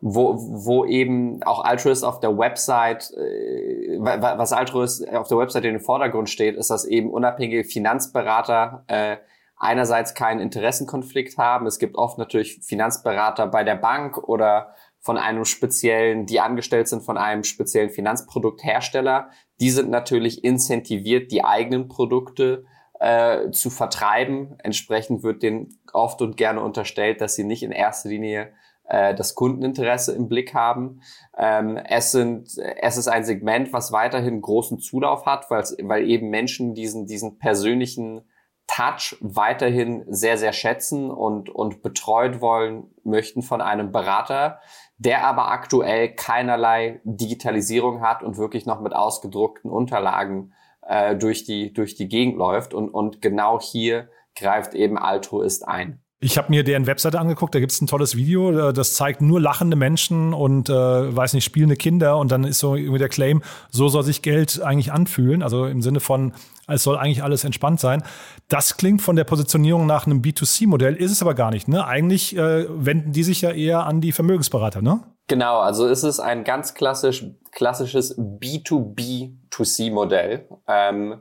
wo, 0.00 0.36
wo 0.36 0.84
eben 0.84 1.42
auch 1.44 1.64
Altruist 1.64 2.04
auf 2.04 2.20
der 2.20 2.36
Website, 2.36 3.10
äh, 3.12 3.98
was 4.00 4.52
Altruist 4.52 5.08
auf 5.12 5.28
der 5.28 5.38
Website 5.38 5.64
in 5.64 5.74
den 5.74 5.80
Vordergrund 5.80 6.28
steht, 6.28 6.56
ist, 6.56 6.70
dass 6.70 6.84
eben 6.84 7.10
unabhängige 7.10 7.64
Finanzberater 7.64 8.84
äh, 8.88 9.16
einerseits 9.56 10.14
keinen 10.14 10.40
Interessenkonflikt 10.40 11.38
haben. 11.38 11.66
Es 11.66 11.78
gibt 11.78 11.96
oft 11.96 12.18
natürlich 12.18 12.60
Finanzberater 12.62 13.46
bei 13.46 13.64
der 13.64 13.76
Bank 13.76 14.18
oder 14.28 14.74
von 15.06 15.18
einem 15.18 15.44
speziellen, 15.44 16.26
die 16.26 16.40
angestellt 16.40 16.88
sind 16.88 17.04
von 17.04 17.16
einem 17.16 17.44
speziellen 17.44 17.90
Finanzprodukthersteller. 17.90 19.30
Die 19.60 19.70
sind 19.70 19.88
natürlich 19.88 20.42
incentiviert, 20.42 21.30
die 21.30 21.44
eigenen 21.44 21.86
Produkte 21.86 22.64
äh, 22.98 23.52
zu 23.52 23.70
vertreiben. 23.70 24.56
Entsprechend 24.58 25.22
wird 25.22 25.44
denen 25.44 25.78
oft 25.92 26.20
und 26.22 26.36
gerne 26.36 26.60
unterstellt, 26.60 27.20
dass 27.20 27.36
sie 27.36 27.44
nicht 27.44 27.62
in 27.62 27.70
erster 27.70 28.08
Linie 28.08 28.52
äh, 28.88 29.14
das 29.14 29.36
Kundeninteresse 29.36 30.12
im 30.12 30.28
Blick 30.28 30.54
haben. 30.54 31.00
Ähm, 31.38 31.76
es, 31.76 32.10
sind, 32.10 32.58
es 32.58 32.96
ist 32.96 33.06
ein 33.06 33.24
Segment, 33.24 33.72
was 33.72 33.92
weiterhin 33.92 34.42
großen 34.42 34.80
Zulauf 34.80 35.24
hat, 35.24 35.48
weil 35.50 36.10
eben 36.10 36.30
Menschen 36.30 36.74
diesen, 36.74 37.06
diesen 37.06 37.38
persönlichen 37.38 38.22
Touch 38.66 39.16
weiterhin 39.20 40.04
sehr, 40.08 40.36
sehr 40.38 40.52
schätzen 40.52 41.10
und, 41.10 41.48
und 41.48 41.82
betreut 41.82 42.40
wollen 42.40 42.92
möchten 43.04 43.42
von 43.42 43.60
einem 43.60 43.92
Berater, 43.92 44.58
der 44.98 45.26
aber 45.26 45.50
aktuell 45.50 46.14
keinerlei 46.14 47.00
Digitalisierung 47.04 48.00
hat 48.00 48.22
und 48.22 48.38
wirklich 48.38 48.66
noch 48.66 48.80
mit 48.80 48.94
ausgedruckten 48.94 49.70
Unterlagen 49.70 50.54
äh, 50.82 51.16
durch, 51.16 51.44
die, 51.44 51.72
durch 51.72 51.94
die 51.94 52.08
Gegend 52.08 52.36
läuft. 52.36 52.72
Und, 52.72 52.88
und 52.88 53.20
genau 53.20 53.60
hier 53.60 54.08
greift 54.34 54.74
eben 54.74 54.98
Altruist 54.98 55.66
ein. 55.66 56.02
Ich 56.18 56.38
habe 56.38 56.48
mir 56.48 56.64
deren 56.64 56.86
Webseite 56.86 57.20
angeguckt, 57.20 57.54
da 57.54 57.60
gibt 57.60 57.72
es 57.72 57.82
ein 57.82 57.86
tolles 57.86 58.16
Video, 58.16 58.70
äh, 58.70 58.72
das 58.72 58.94
zeigt 58.94 59.20
nur 59.20 59.38
lachende 59.38 59.76
Menschen 59.76 60.32
und 60.32 60.70
äh, 60.70 60.72
weiß 60.72 61.34
nicht, 61.34 61.44
spielende 61.44 61.76
Kinder 61.76 62.16
und 62.16 62.32
dann 62.32 62.44
ist 62.44 62.58
so 62.58 62.74
irgendwie 62.74 62.98
der 62.98 63.10
Claim, 63.10 63.42
so 63.70 63.88
soll 63.88 64.02
sich 64.02 64.22
Geld 64.22 64.62
eigentlich 64.62 64.92
anfühlen, 64.92 65.42
also 65.42 65.66
im 65.66 65.82
Sinne 65.82 66.00
von, 66.00 66.32
es 66.68 66.82
soll 66.82 66.96
eigentlich 66.96 67.22
alles 67.22 67.44
entspannt 67.44 67.80
sein. 67.80 68.02
Das 68.48 68.78
klingt 68.78 69.02
von 69.02 69.14
der 69.14 69.24
Positionierung 69.24 69.84
nach 69.84 70.06
einem 70.06 70.22
B2C-Modell, 70.22 70.94
ist 70.94 71.12
es 71.12 71.20
aber 71.20 71.34
gar 71.34 71.50
nicht. 71.50 71.68
Ne? 71.68 71.86
Eigentlich 71.86 72.34
äh, 72.34 72.64
wenden 72.70 73.12
die 73.12 73.22
sich 73.22 73.42
ja 73.42 73.50
eher 73.50 73.84
an 73.84 74.00
die 74.00 74.12
Vermögensberater, 74.12 74.80
ne? 74.80 75.02
Genau, 75.28 75.58
also 75.58 75.86
ist 75.86 76.04
es 76.04 76.20
ein 76.20 76.44
ganz 76.44 76.74
klassisch, 76.74 77.26
klassisches 77.50 78.16
B2B2C-Modell. 78.16 80.46
Ähm, 80.68 81.16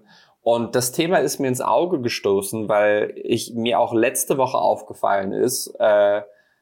und 0.45 0.75
das 0.75 0.91
Thema 0.91 1.17
ist 1.17 1.39
mir 1.39 1.47
ins 1.47 1.59
Auge 1.59 1.99
gestoßen, 1.99 2.69
weil 2.69 3.15
ich 3.15 3.55
mir 3.55 3.79
auch 3.79 3.95
letzte 3.95 4.37
Woche 4.37 4.59
aufgefallen 4.59 5.31
ist, 5.31 5.73
äh, 5.79 6.21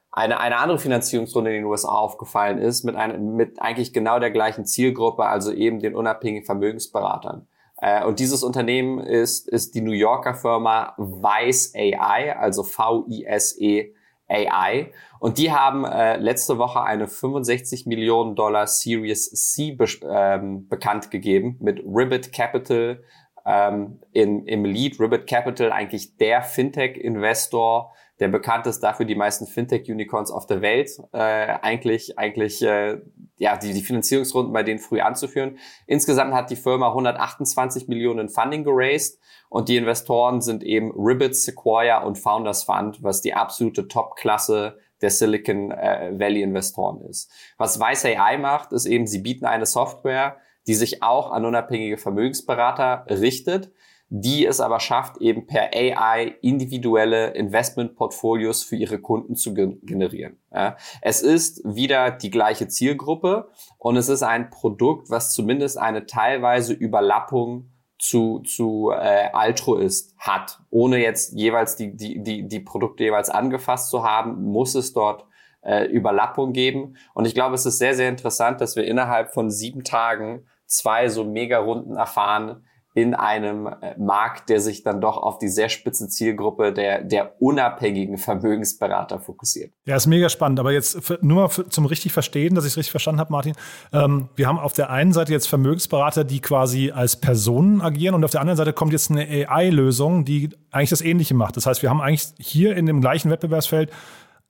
eine, 0.10 0.40
eine 0.40 0.58
andere 0.60 0.80
Finanzierungsrunde 0.80 1.50
in 1.50 1.58
den 1.58 1.66
USA 1.66 1.90
aufgefallen 1.90 2.60
ist, 2.60 2.86
mit, 2.86 2.96
einem, 2.96 3.36
mit 3.36 3.62
eigentlich 3.62 3.92
genau 3.92 4.20
der 4.20 4.32
gleichen 4.32 4.64
Zielgruppe, 4.64 5.26
also 5.26 5.52
eben 5.52 5.82
den 5.82 5.98
unabhängigen 5.98 6.46
Vermögensberatern. 6.46 7.46
Äh, 7.76 8.06
und 8.06 8.20
dieses 8.20 8.42
Unternehmen 8.42 9.02
ist, 9.02 9.50
ist 9.50 9.76
die 9.76 9.82
New 9.82 9.92
Yorker 9.92 10.36
Firma 10.36 10.94
Vice 10.98 11.74
AI, 11.76 12.38
also 12.38 12.64
V-I-S-E 12.64 13.94
AI. 14.30 14.94
Und 15.20 15.38
die 15.38 15.52
haben 15.52 15.84
äh, 15.84 16.16
letzte 16.16 16.58
Woche 16.58 16.84
eine 16.84 17.08
65 17.08 17.86
Millionen 17.86 18.36
Dollar 18.36 18.68
Series 18.68 19.30
C 19.32 19.74
be 19.74 19.88
ähm, 20.10 20.70
bekannt 20.70 21.12
gegeben 21.12 21.58
mit 21.60 21.84
Ribbit 21.86 22.32
Capital, 22.32 23.04
ähm, 23.46 24.00
in, 24.12 24.46
im 24.46 24.66
Lead 24.66 25.00
Ribbit 25.00 25.28
Capital 25.28 25.72
eigentlich 25.72 26.18
der 26.18 26.42
Fintech-Investor, 26.42 27.94
der 28.20 28.28
bekannt 28.30 28.68
ist 28.68 28.82
dafür, 28.82 29.06
die 29.06 29.16
meisten 29.16 29.48
Fintech-Unicorns 29.48 30.32
auf 30.32 30.46
der 30.46 30.62
Welt 30.62 30.92
äh, 31.12 31.18
eigentlich, 31.18 32.18
eigentlich 32.18 32.62
äh, 32.62 33.02
ja, 33.38 33.58
die, 33.58 33.74
die 33.74 33.82
Finanzierungsrunden 33.82 34.54
bei 34.54 34.64
denen 34.64 34.80
früh 34.80 35.02
anzuführen. 35.02 35.58
Insgesamt 35.88 36.34
hat 36.34 36.50
die 36.50 36.56
Firma 36.56 36.90
128 36.90 37.88
Millionen 37.88 38.30
Funding 38.30 38.64
geraced 38.64 39.20
und 39.50 39.68
die 39.68 39.78
Investoren 39.78 40.42
sind 40.42 40.64
eben 40.64 40.92
Ribbit, 40.92 41.36
Sequoia 41.36 42.04
und 42.04 42.18
Founders 42.18 42.64
Fund, 42.64 43.04
was 43.04 43.22
die 43.22 43.34
absolute 43.34 43.88
Top-Klasse 43.88 44.78
der 45.02 45.10
Silicon 45.10 45.72
äh, 45.72 46.12
Valley 46.18 46.42
Investoren 46.42 47.02
ist. 47.02 47.30
Was 47.58 47.80
Vice 47.80 48.06
AI 48.06 48.38
macht, 48.38 48.72
ist 48.72 48.86
eben, 48.86 49.06
sie 49.06 49.20
bieten 49.20 49.46
eine 49.46 49.66
Software, 49.66 50.38
die 50.68 50.76
sich 50.76 51.04
auch 51.04 51.32
an 51.32 51.46
unabhängige 51.46 51.98
Vermögensberater 51.98 53.06
richtet, 53.10 53.72
die 54.16 54.46
es 54.46 54.60
aber 54.60 54.80
schafft, 54.80 55.18
eben 55.18 55.48
per 55.48 55.72
AI 55.74 56.36
individuelle 56.42 57.32
Investmentportfolios 57.32 58.64
für 58.64 58.76
ihre 58.76 59.00
Kunden 59.00 59.36
zu 59.36 59.56
generieren. 59.56 60.38
Ja. 60.54 60.78
Es 61.02 61.24
ist 61.24 61.64
wieder 61.66 62.12
die 62.12 62.30
gleiche 62.30 62.68
Zielgruppe 62.68 63.50
und 63.80 63.98
es 63.98 64.10
ist 64.10 64.22
ein 64.22 64.52
Produkt, 64.52 65.10
was 65.10 65.34
zumindest 65.34 65.80
eine 65.80 66.06
teilweise 66.06 66.74
Überlappung 66.74 67.72
zu, 67.98 68.42
zu 68.42 68.92
äh, 68.92 69.30
Altruist 69.34 70.14
hat. 70.20 70.60
Ohne 70.70 70.98
jetzt 70.98 71.34
jeweils 71.34 71.76
die, 71.76 71.96
die, 71.96 72.22
die, 72.22 72.48
die 72.48 72.60
Produkte 72.60 73.06
jeweils 73.06 73.32
angefasst 73.32 73.90
zu 73.90 74.04
haben, 74.04 74.44
muss 74.44 74.76
es 74.76 74.94
dort 74.94 75.26
äh, 75.62 75.86
Überlappung 75.86 76.54
geben. 76.54 76.98
Und 77.16 77.26
ich 77.26 77.34
glaube, 77.34 77.56
es 77.56 77.66
ist 77.66 77.80
sehr, 77.80 77.96
sehr 77.96 78.10
interessant, 78.10 78.62
dass 78.62 78.76
wir 78.76 78.86
innerhalb 78.86 79.34
von 79.34 79.50
sieben 79.50 79.84
Tagen 79.84 80.46
zwei 80.74 81.10
so 81.10 81.24
Mega-Runden 81.24 81.96
erfahren 81.96 82.64
in 82.96 83.16
einem 83.16 83.66
äh, 83.66 83.98
Markt, 83.98 84.50
der 84.50 84.62
sich 84.62 84.84
dann 84.84 85.02
doch 85.02 85.18
auf 85.18 85.40
die 85.40 85.48
sehr 85.48 85.70
spitze 85.70 86.10
Zielgruppe 86.10 86.72
der, 86.72 87.04
der 87.04 87.42
unabhängigen 87.42 88.18
Vermögensberater 88.18 89.20
fokussiert. 89.20 89.74
Ja, 89.86 89.96
ist 89.96 90.06
mega 90.06 90.30
spannend. 90.30 90.60
Aber 90.60 90.72
jetzt 90.72 91.04
für, 91.04 91.18
nur 91.22 91.42
mal 91.42 91.48
für, 91.48 91.68
zum 91.68 91.88
richtig 91.88 92.14
Verstehen, 92.14 92.54
dass 92.54 92.66
ich 92.66 92.74
es 92.74 92.78
richtig 92.78 92.92
verstanden 92.92 93.20
habe, 93.20 93.32
Martin. 93.32 93.56
Ähm, 93.92 94.30
wir 94.36 94.48
haben 94.48 94.60
auf 94.60 94.74
der 94.74 94.92
einen 94.92 95.12
Seite 95.12 95.32
jetzt 95.32 95.48
Vermögensberater, 95.48 96.24
die 96.24 96.40
quasi 96.40 96.92
als 96.92 97.16
Personen 97.16 97.82
agieren 97.82 98.14
und 98.14 98.24
auf 98.24 98.32
der 98.32 98.42
anderen 98.42 98.58
Seite 98.58 98.74
kommt 98.74 98.92
jetzt 98.92 99.10
eine 99.10 99.28
AI-Lösung, 99.28 100.24
die 100.24 100.50
eigentlich 100.70 100.92
das 100.92 101.02
Ähnliche 101.02 101.34
macht. 101.34 101.58
Das 101.58 101.66
heißt, 101.66 101.82
wir 101.82 101.90
haben 101.90 102.02
eigentlich 102.02 102.28
hier 102.38 102.78
in 102.78 102.86
dem 102.86 103.02
gleichen 103.02 103.32
Wettbewerbsfeld 103.32 103.92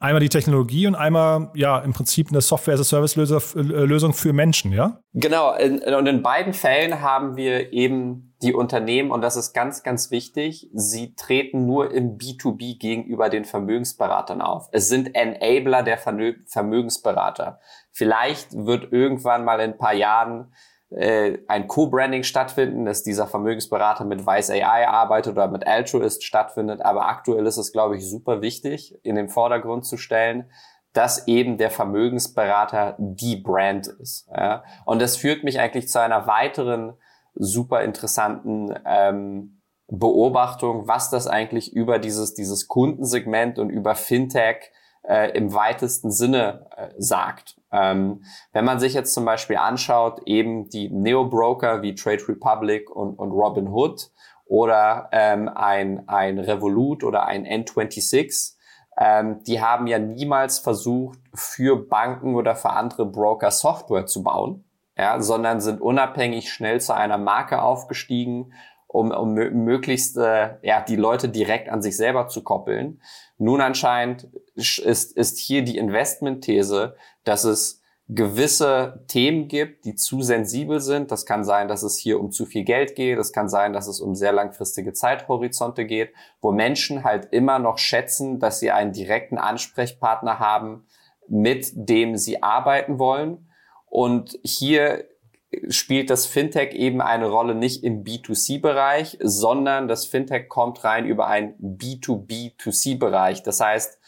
einmal 0.04 0.20
die 0.20 0.30
Technologie 0.30 0.86
und 0.86 0.96
einmal 0.96 1.50
ja 1.56 1.80
im 1.80 1.94
Prinzip 1.94 2.30
eine 2.30 2.42
Software-as-a-Service-Lösung 2.42 4.14
für 4.14 4.34
Menschen, 4.34 4.74
ja? 4.74 5.00
Genau. 5.14 5.54
Und 5.54 6.08
in 6.08 6.22
beiden 6.22 6.54
Fällen 6.54 7.02
haben 7.02 7.38
wir 7.38 7.72
eben 7.72 8.36
die 8.42 8.54
Unternehmen, 8.54 9.12
und 9.12 9.22
das 9.22 9.38
ist 9.38 9.54
ganz, 9.54 9.84
ganz 9.84 10.12
wichtig, 10.12 10.70
sie 10.74 11.16
treten 11.16 11.66
nur 11.66 11.92
im 11.92 12.18
B2B 12.18 12.78
gegenüber 12.78 13.30
den 13.30 13.46
Vermögensberatern 13.46 14.42
auf. 14.42 14.68
Es 14.74 14.90
sind 14.90 15.16
Enabler 15.16 15.82
der 15.84 15.98
Vermögensberater. 15.98 17.62
Vielleicht 17.92 18.54
wird 18.54 18.92
irgendwann 18.92 19.46
mal 19.46 19.62
in 19.62 19.72
ein 19.72 19.78
paar 19.78 19.94
Jahren 19.94 20.52
äh, 20.96 21.40
ein 21.48 21.68
Co-Branding 21.68 22.24
stattfinden, 22.24 22.86
dass 22.86 23.04
dieser 23.04 23.28
Vermögensberater 23.28 24.06
mit 24.06 24.26
Weiß 24.26 24.50
AI 24.50 24.88
arbeitet 24.88 25.34
oder 25.34 25.48
mit 25.48 25.66
Altruist 25.66 26.24
stattfindet. 26.24 26.82
Aber 26.84 27.08
aktuell 27.08 27.46
ist 27.46 27.58
es, 27.58 27.72
glaube 27.72 27.98
ich, 27.98 28.08
super 28.10 28.42
wichtig, 28.42 28.98
in 29.04 29.16
den 29.16 29.30
Vordergrund 29.30 29.86
zu 29.86 29.98
stellen, 29.98 30.50
dass 30.94 31.28
eben 31.28 31.58
der 31.58 31.72
Vermögensberater 31.72 32.96
die 33.00 33.36
Brand 33.36 33.88
ist. 33.88 34.30
Ja? 34.36 34.64
Und 34.86 35.02
das 35.02 35.18
führt 35.18 35.44
mich 35.44 35.60
eigentlich 35.60 35.90
zu 35.90 36.00
einer 36.00 36.28
weiteren 36.28 36.94
super 37.36 37.82
interessanten 37.82 38.74
ähm, 38.86 39.62
Beobachtung, 39.88 40.88
was 40.88 41.10
das 41.10 41.28
eigentlich 41.28 41.74
über 41.74 42.00
dieses, 42.00 42.36
dieses 42.36 42.68
Kundensegment 42.68 43.58
und 43.58 43.70
über 43.70 43.96
Fintech 43.96 44.72
äh, 45.04 45.32
im 45.36 45.54
weitesten 45.54 46.12
Sinne 46.12 46.68
äh, 46.78 46.90
sagt. 46.98 47.58
Ähm, 47.74 48.24
wenn 48.52 48.66
man 48.66 48.80
sich 48.80 48.94
jetzt 48.94 49.14
zum 49.14 49.26
Beispiel 49.26 49.58
anschaut, 49.58 50.22
eben 50.26 50.70
die 50.70 50.90
Neo-Broker 50.90 51.82
wie 51.82 51.96
Trade 51.96 52.28
Republic 52.28 52.90
und, 52.90 53.18
und 53.18 53.32
Robinhood 53.32 54.12
oder 54.46 55.10
ähm, 55.12 55.50
ein, 55.50 56.08
ein 56.08 56.38
Revolut 56.38 57.04
oder 57.04 57.26
ein 57.26 57.46
N26, 57.46 58.56
ähm, 58.98 59.44
die 59.44 59.60
haben 59.60 59.88
ja 59.88 59.98
niemals 59.98 60.60
versucht, 60.60 61.18
für 61.34 61.76
Banken 61.78 62.36
oder 62.36 62.56
für 62.56 62.70
andere 62.70 63.08
Broker 63.08 63.50
Software 63.50 64.06
zu 64.06 64.22
bauen, 64.22 64.66
ja, 64.96 65.20
sondern 65.20 65.60
sind 65.60 65.82
unabhängig 65.82 66.52
schnell 66.52 66.80
zu 66.80 66.94
einer 66.94 67.18
Marke 67.18 67.64
aufgestiegen, 67.64 68.54
um, 68.86 69.10
um 69.10 69.34
möglichst 69.34 70.18
äh, 70.18 70.58
ja, 70.62 70.82
die 70.82 70.96
Leute 70.96 71.28
direkt 71.28 71.70
an 71.70 71.82
sich 71.82 71.98
selber 71.98 72.28
zu 72.28 72.44
koppeln. 72.44 73.02
Nun 73.40 73.60
anscheinend 73.60 74.28
ist, 74.56 75.16
ist 75.16 75.38
hier 75.40 75.64
die 75.64 75.78
Investmentthese, 75.78 76.96
dass 77.24 77.44
es 77.44 77.82
gewisse 78.10 79.04
Themen 79.08 79.48
gibt, 79.48 79.86
die 79.86 79.96
zu 79.96 80.22
sensibel 80.22 80.80
sind. 80.82 81.12
Das 81.12 81.26
kann 81.26 81.44
sein, 81.44 81.68
dass 81.68 81.84
es 81.84 81.98
hier 81.98 82.20
um 82.20 82.32
zu 82.32 82.46
viel 82.46 82.64
Geld 82.64 82.96
geht. 82.96 83.18
Es 83.18 83.32
kann 83.32 83.48
sein, 83.48 83.74
dass 83.74 83.88
es 83.88 84.02
um 84.02 84.14
sehr 84.14 84.34
langfristige 84.34 84.94
Zeithorizonte 84.94 85.86
geht, 85.86 86.14
wo 86.42 86.52
Menschen 86.52 87.04
halt 87.04 87.30
immer 87.32 87.60
noch 87.60 87.78
schätzen, 87.78 88.40
dass 88.40 88.60
sie 88.60 88.72
einen 88.72 88.92
direkten 88.92 89.38
Ansprechpartner 89.38 90.40
haben, 90.40 90.86
mit 91.28 91.72
dem 91.74 92.18
sie 92.18 92.44
arbeiten 92.44 93.00
wollen. 93.00 93.50
Und 93.86 94.38
hier 94.44 95.06
spielt 95.70 96.10
das 96.10 96.26
Fintech 96.26 96.74
eben 96.74 97.02
eine 97.02 97.30
Rolle 97.30 97.56
nicht 97.56 97.84
im 97.84 98.04
B2C-Bereich, 98.04 99.18
sondern 99.22 99.88
das 99.88 100.06
Fintech 100.06 100.50
kommt 100.50 100.84
rein 100.84 101.06
über 101.06 101.28
einen 101.28 101.54
B2B2C-Bereich. 101.60 103.44
Das 103.44 103.60
heißt, 103.60 104.00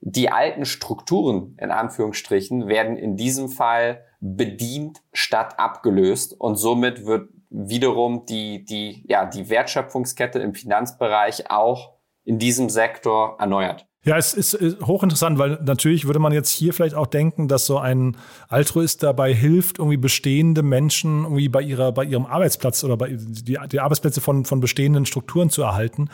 die 0.00 0.30
alten 0.30 0.64
Strukturen 0.64 1.56
in 1.60 1.70
Anführungsstrichen 1.70 2.68
werden 2.68 2.96
in 2.96 3.16
diesem 3.16 3.48
Fall 3.48 4.02
bedient 4.20 5.02
statt 5.12 5.58
abgelöst 5.58 6.38
und 6.38 6.56
somit 6.56 7.06
wird 7.06 7.28
wiederum 7.50 8.24
die, 8.26 8.64
die, 8.64 9.04
ja, 9.08 9.26
die 9.26 9.48
Wertschöpfungskette 9.50 10.38
im 10.38 10.54
Finanzbereich 10.54 11.50
auch 11.50 11.94
in 12.24 12.38
diesem 12.38 12.68
Sektor 12.68 13.36
erneuert. 13.38 13.86
Ja, 14.02 14.16
es 14.16 14.32
ist 14.32 14.58
hochinteressant, 14.82 15.38
weil 15.38 15.58
natürlich 15.62 16.06
würde 16.06 16.20
man 16.20 16.32
jetzt 16.32 16.48
hier 16.48 16.72
vielleicht 16.72 16.94
auch 16.94 17.06
denken, 17.06 17.48
dass 17.48 17.66
so 17.66 17.78
ein 17.78 18.16
Altruist 18.48 19.02
dabei 19.02 19.34
hilft, 19.34 19.78
irgendwie 19.78 19.98
bestehende 19.98 20.62
Menschen 20.62 21.24
irgendwie 21.24 21.50
bei 21.50 21.60
ihrer, 21.60 21.92
bei 21.92 22.04
ihrem 22.04 22.24
Arbeitsplatz 22.24 22.82
oder 22.82 22.96
bei 22.96 23.10
die, 23.10 23.58
die 23.70 23.80
Arbeitsplätze 23.80 24.22
von, 24.22 24.46
von 24.46 24.60
bestehenden 24.60 25.04
Strukturen 25.04 25.50
zu 25.50 25.60
erhalten. 25.62 26.08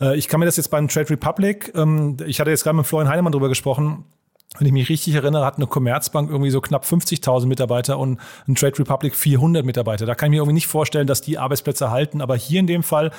Äh, 0.00 0.16
ich 0.16 0.28
kann 0.28 0.40
mir 0.40 0.46
das 0.46 0.56
jetzt 0.56 0.68
beim 0.68 0.88
Trade 0.88 1.10
Republic, 1.10 1.72
ähm, 1.74 2.16
ich 2.26 2.40
hatte 2.40 2.50
jetzt 2.50 2.64
gerade 2.64 2.76
mit 2.76 2.86
Florian 2.86 3.10
Heinemann 3.10 3.32
drüber 3.32 3.48
gesprochen, 3.48 4.04
wenn 4.58 4.66
ich 4.66 4.72
mich 4.72 4.88
richtig 4.88 5.14
erinnere, 5.14 5.44
hat 5.44 5.56
eine 5.56 5.66
Commerzbank 5.66 6.28
irgendwie 6.28 6.50
so 6.50 6.60
knapp 6.60 6.84
50.000 6.84 7.46
Mitarbeiter 7.46 7.98
und 7.98 8.18
ein 8.48 8.56
Trade 8.56 8.80
Republic 8.80 9.14
400 9.14 9.64
Mitarbeiter. 9.64 10.06
Da 10.06 10.14
kann 10.16 10.26
ich 10.26 10.30
mir 10.30 10.38
irgendwie 10.38 10.54
nicht 10.54 10.66
vorstellen, 10.66 11.06
dass 11.06 11.20
die 11.20 11.38
Arbeitsplätze 11.38 11.90
halten. 11.90 12.20
Aber 12.20 12.34
hier 12.34 12.58
in 12.58 12.66
dem 12.66 12.82
Fall 12.82 13.12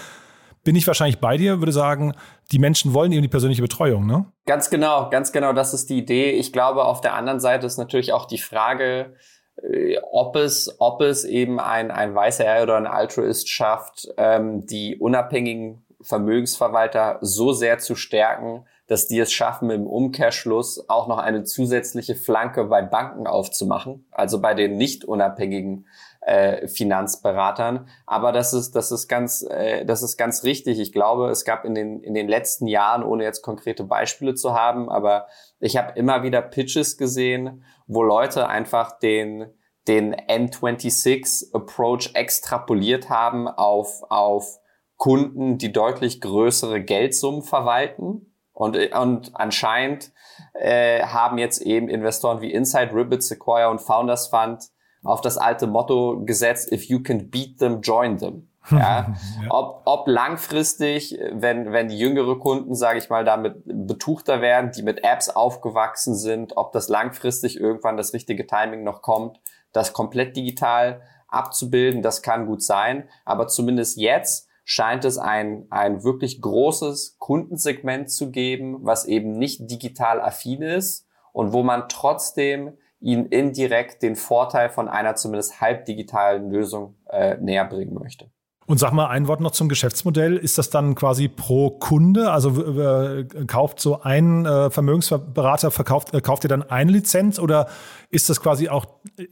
bin 0.64 0.76
ich 0.76 0.86
wahrscheinlich 0.88 1.20
bei 1.20 1.38
dir, 1.38 1.60
würde 1.60 1.72
sagen, 1.72 2.14
die 2.52 2.60
Menschen 2.60 2.94
wollen 2.94 3.14
eben 3.14 3.22
die 3.22 3.30
persönliche 3.30 3.62
Betreuung, 3.62 4.06
ne? 4.06 4.26
Ganz 4.46 4.70
genau, 4.70 5.10
ganz 5.10 5.32
genau, 5.32 5.54
das 5.54 5.74
ist 5.74 5.90
die 5.90 6.00
Idee. 6.00 6.32
Ich 6.32 6.52
glaube, 6.52 6.84
auf 6.84 7.00
der 7.00 7.14
anderen 7.14 7.40
Seite 7.40 7.66
ist 7.66 7.78
natürlich 7.78 8.12
auch 8.12 8.26
die 8.26 8.38
Frage, 8.38 9.16
äh, 9.64 9.98
ob 10.12 10.36
es, 10.36 10.76
ob 10.80 11.02
es 11.02 11.24
eben 11.24 11.60
ein, 11.62 11.92
ein 11.92 12.14
weißer 12.14 12.44
R 12.46 12.64
oder 12.64 12.76
ein 12.76 12.88
Altruist 12.88 13.50
schafft, 13.50 14.10
ähm, 14.18 14.66
die 14.66 14.98
unabhängigen 14.98 15.86
Vermögensverwalter 16.04 17.20
so 17.22 17.54
sehr 17.54 17.80
zu 17.80 17.96
stärken, 17.96 18.66
dass 18.88 19.08
die 19.08 19.20
es 19.20 19.32
schaffen, 19.32 19.70
im 19.70 19.88
Umkehrschluss 19.88 20.90
auch 20.90 21.08
noch 21.08 21.18
eine 21.18 21.44
zusätzliche 21.44 22.16
Flanke 22.16 22.66
bei 22.66 22.82
Banken 22.82 23.26
aufzumachen, 23.26 24.06
also 24.12 24.42
bei 24.42 24.54
den 24.54 24.76
nicht 24.76 25.06
unabhängigen 25.06 25.88
äh, 26.22 26.68
Finanzberatern. 26.68 27.88
Aber 28.06 28.32
das 28.32 28.54
ist, 28.54 28.76
das 28.76 28.92
ist 28.92 29.08
ganz, 29.08 29.44
äh, 29.50 29.86
das 29.86 30.04
ist 30.04 30.18
ganz 30.18 30.44
richtig. 30.44 30.80
Ich 30.80 30.92
glaube, 30.92 31.30
es 31.30 31.46
gab 31.46 31.66
in 31.66 31.74
den, 31.74 32.02
in 32.02 32.14
den 32.14 32.28
letzten 32.28 32.68
Jahren, 32.68 33.04
ohne 33.04 33.24
jetzt 33.24 33.42
konkrete 33.42 33.84
Beispiele 33.84 34.36
zu 34.36 34.54
haben, 34.54 34.90
aber 34.90 35.28
ich 35.60 35.78
habe 35.78 35.98
immer 35.98 36.24
wieder 36.24 36.42
Pitches 36.42 36.98
gesehen, 36.98 37.64
wo 37.88 38.04
Leute 38.04 38.48
einfach 38.50 39.00
den, 39.00 39.48
den 39.88 40.16
N26 40.16 41.56
Approach 41.56 42.12
extrapoliert 42.14 43.10
haben 43.10 43.48
auf, 43.48 44.04
auf 44.10 44.61
Kunden, 45.02 45.58
die 45.58 45.72
deutlich 45.72 46.22
größere 46.22 46.80
Geldsummen 46.80 47.42
verwalten. 47.42 48.36
Und, 48.54 48.78
und 48.94 49.32
anscheinend 49.34 50.12
äh, 50.54 51.02
haben 51.02 51.40
jetzt 51.40 51.60
eben 51.60 51.90
Investoren 51.90 52.40
wie 52.42 52.54
Inside 52.54 52.94
Ribbit, 52.94 53.24
Sequoia 53.24 53.70
und 53.70 53.82
Founders 53.82 54.28
Fund 54.28 54.70
auf 55.04 55.22
das 55.22 55.40
alte 55.40 55.66
Motto 55.66 56.22
gesetzt, 56.24 56.72
if 56.72 56.84
you 56.84 57.02
can 57.02 57.32
beat 57.32 57.58
them, 57.58 57.82
join 57.82 58.20
them. 58.20 58.48
Ja? 58.70 58.78
ja. 58.78 59.16
Ob, 59.50 59.82
ob 59.86 60.08
langfristig, 60.08 61.18
wenn, 61.32 61.72
wenn 61.72 61.88
die 61.88 61.98
jüngere 61.98 62.38
Kunden, 62.38 62.76
sage 62.76 63.00
ich 63.00 63.10
mal, 63.10 63.26
damit 63.26 63.56
betuchter 63.66 64.40
werden, 64.40 64.70
die 64.70 64.84
mit 64.84 65.04
Apps 65.04 65.30
aufgewachsen 65.30 66.14
sind, 66.14 66.58
ob 66.58 66.74
das 66.74 66.90
langfristig 66.90 67.60
irgendwann 67.60 67.98
das 67.98 68.14
richtige 68.14 68.46
Timing 68.46 68.84
noch 68.84 69.02
kommt, 69.02 69.40
das 69.74 69.94
komplett 69.94 70.38
digital 70.38 71.02
abzubilden, 71.28 72.04
das 72.04 72.22
kann 72.22 72.46
gut 72.46 72.62
sein. 72.62 73.10
Aber 73.26 73.48
zumindest 73.48 73.98
jetzt 73.98 74.48
scheint 74.72 75.04
es 75.04 75.18
ein, 75.18 75.66
ein 75.70 76.06
wirklich 76.06 76.40
großes 76.40 77.18
Kundensegment 77.20 78.10
zu 78.10 78.32
geben, 78.32 78.78
was 78.84 79.04
eben 79.04 79.38
nicht 79.38 79.70
digital 79.70 80.22
affin 80.22 80.62
ist 80.62 81.06
und 81.34 81.52
wo 81.52 81.62
man 81.62 81.90
trotzdem 81.90 82.78
ihnen 83.02 83.26
indirekt 83.26 84.02
den 84.02 84.16
Vorteil 84.16 84.70
von 84.70 84.88
einer 84.88 85.16
zumindest 85.16 85.60
halbdigitalen 85.60 86.50
Lösung 86.50 86.96
äh, 87.10 87.36
näher 87.36 87.66
bringen 87.66 87.96
möchte. 87.96 88.32
Und 88.72 88.78
sag 88.78 88.94
mal 88.94 89.08
ein 89.08 89.28
Wort 89.28 89.42
noch 89.42 89.52
zum 89.52 89.68
Geschäftsmodell. 89.68 90.38
Ist 90.38 90.58
das 90.58 90.70
dann 90.70 90.96
quasi 90.96 91.28
pro 91.28 91.72
Kunde? 91.72 92.32
Also 92.32 92.52
äh, 92.80 93.26
kauft 93.46 93.82
so 93.82 94.02
ein 94.02 94.46
äh, 94.46 94.70
Vermögensberater, 94.70 95.72
verkauft, 95.72 96.14
äh, 96.14 96.22
kauft 96.22 96.46
ihr 96.46 96.48
dann 96.48 96.64
eine 96.64 96.90
Lizenz 96.90 97.38
oder 97.38 97.68
ist 98.12 98.30
das 98.30 98.40
quasi 98.40 98.70
auch, 98.70 98.86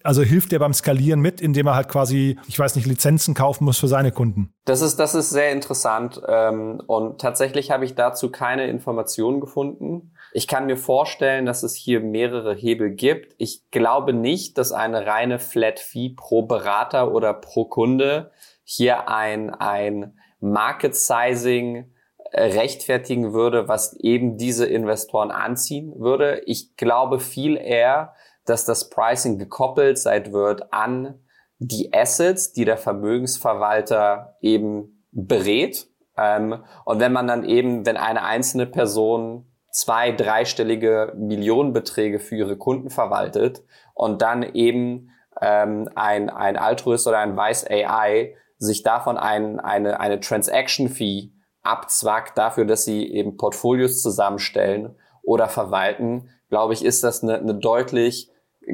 also 0.04 0.23
hilft 0.23 0.52
der 0.52 0.60
beim 0.60 0.73
Skalieren 0.73 1.21
mit, 1.21 1.39
indem 1.39 1.67
er 1.67 1.75
halt 1.75 1.88
quasi, 1.88 2.38
ich 2.49 2.60
weiß 2.60 2.75
nicht, 2.75 2.86
Lizenzen 2.86 3.34
kaufen 3.34 3.63
muss 3.63 3.78
für 3.78 3.88
seine 3.88 4.12
Kunden? 4.12 4.54
Das 4.65 4.82
ist, 4.82 4.99
das 4.99 5.15
ist 5.15 5.30
sehr 5.30 5.54
interessant. 5.54 6.21
Ähm, 6.28 6.82
und 6.86 7.21
tatsächlich 7.21 7.71
habe 7.71 7.86
ich 7.86 7.95
dazu 7.95 8.32
keine 8.32 8.67
Informationen 8.67 9.39
gefunden. 9.39 10.12
Ich 10.34 10.47
kann 10.47 10.65
mir 10.65 10.75
vorstellen, 10.75 11.45
dass 11.45 11.63
es 11.63 11.75
hier 11.75 12.02
mehrere 12.02 12.54
Hebel 12.54 12.89
gibt. 12.89 13.36
Ich 13.38 13.71
glaube 13.71 14.12
nicht, 14.12 14.58
dass 14.58 14.73
eine 14.73 15.06
reine 15.06 15.39
Flat 15.39 15.80
Fee 15.80 16.10
pro 16.10 16.41
Berater 16.41 17.13
oder 17.13 17.34
pro 17.34 17.63
Kunde 17.63 18.32
hier 18.71 19.10
ein, 19.10 19.49
ein 19.49 20.13
Market 20.39 20.95
Sizing 20.95 21.91
äh, 22.32 22.43
rechtfertigen 22.43 23.34
würde, 23.34 23.67
was 23.67 23.95
eben 23.95 24.38
diese 24.38 24.67
Investoren 24.67 25.32
anziehen 25.32 25.99
würde. 25.99 26.43
Ich 26.45 26.75
glaube 26.77 27.19
viel 27.19 27.58
eher, 27.58 28.13
dass 28.45 28.65
das 28.65 28.91
Pricing 28.91 29.39
gekoppelt 29.39 29.97
sein 29.97 30.32
wird 30.32 30.71
an 30.71 31.19
die 31.58 31.91
Assets, 31.93 32.53
die 32.53 32.63
der 32.63 32.77
Vermögensverwalter 32.77 34.38
eben 34.39 35.03
berät. 35.12 35.88
Ähm, 36.15 36.63
und 36.86 36.99
wenn 36.99 37.12
man 37.12 37.25
dann 37.25 37.45
eben, 37.45 37.88
wenn 37.88 37.97
eine 37.97 38.23
einzelne 38.23 38.67
Person 38.67 39.51
zwei, 39.71 40.12
dreistellige 40.12 41.13
Millionenbeträge 41.17 42.19
für 42.19 42.36
ihre 42.36 42.58
Kunden 42.58 42.91
verwaltet 42.91 43.63
und 43.95 44.21
dann 44.21 44.43
eben 44.43 45.10
ähm, 45.41 45.89
ein, 45.95 46.29
ein 46.29 46.55
Altruist 46.55 47.08
oder 47.08 47.17
ein 47.17 47.36
Weiß 47.36 47.67
AI 47.67 48.36
sich 48.60 48.84
davon 48.84 49.17
ein, 49.17 49.60
eine, 49.60 50.00
eine 50.00 50.19
Transaction-Fee 50.19 51.32
abzwackt 51.62 52.38
dafür, 52.38 52.65
dass 52.65 52.86
sie 52.86 53.08
eben 53.12 53.38
Portfolios 53.38 54.02
zusammenstellen 54.02 54.95
oder 55.24 55.48
verwalten, 55.48 56.30
glaube 56.50 56.74
ich, 56.74 56.84
ist 56.84 57.04
das 57.04 57.24
eine, 57.24 57.38
eine 57.38 57.56
deutlich, 57.56 58.30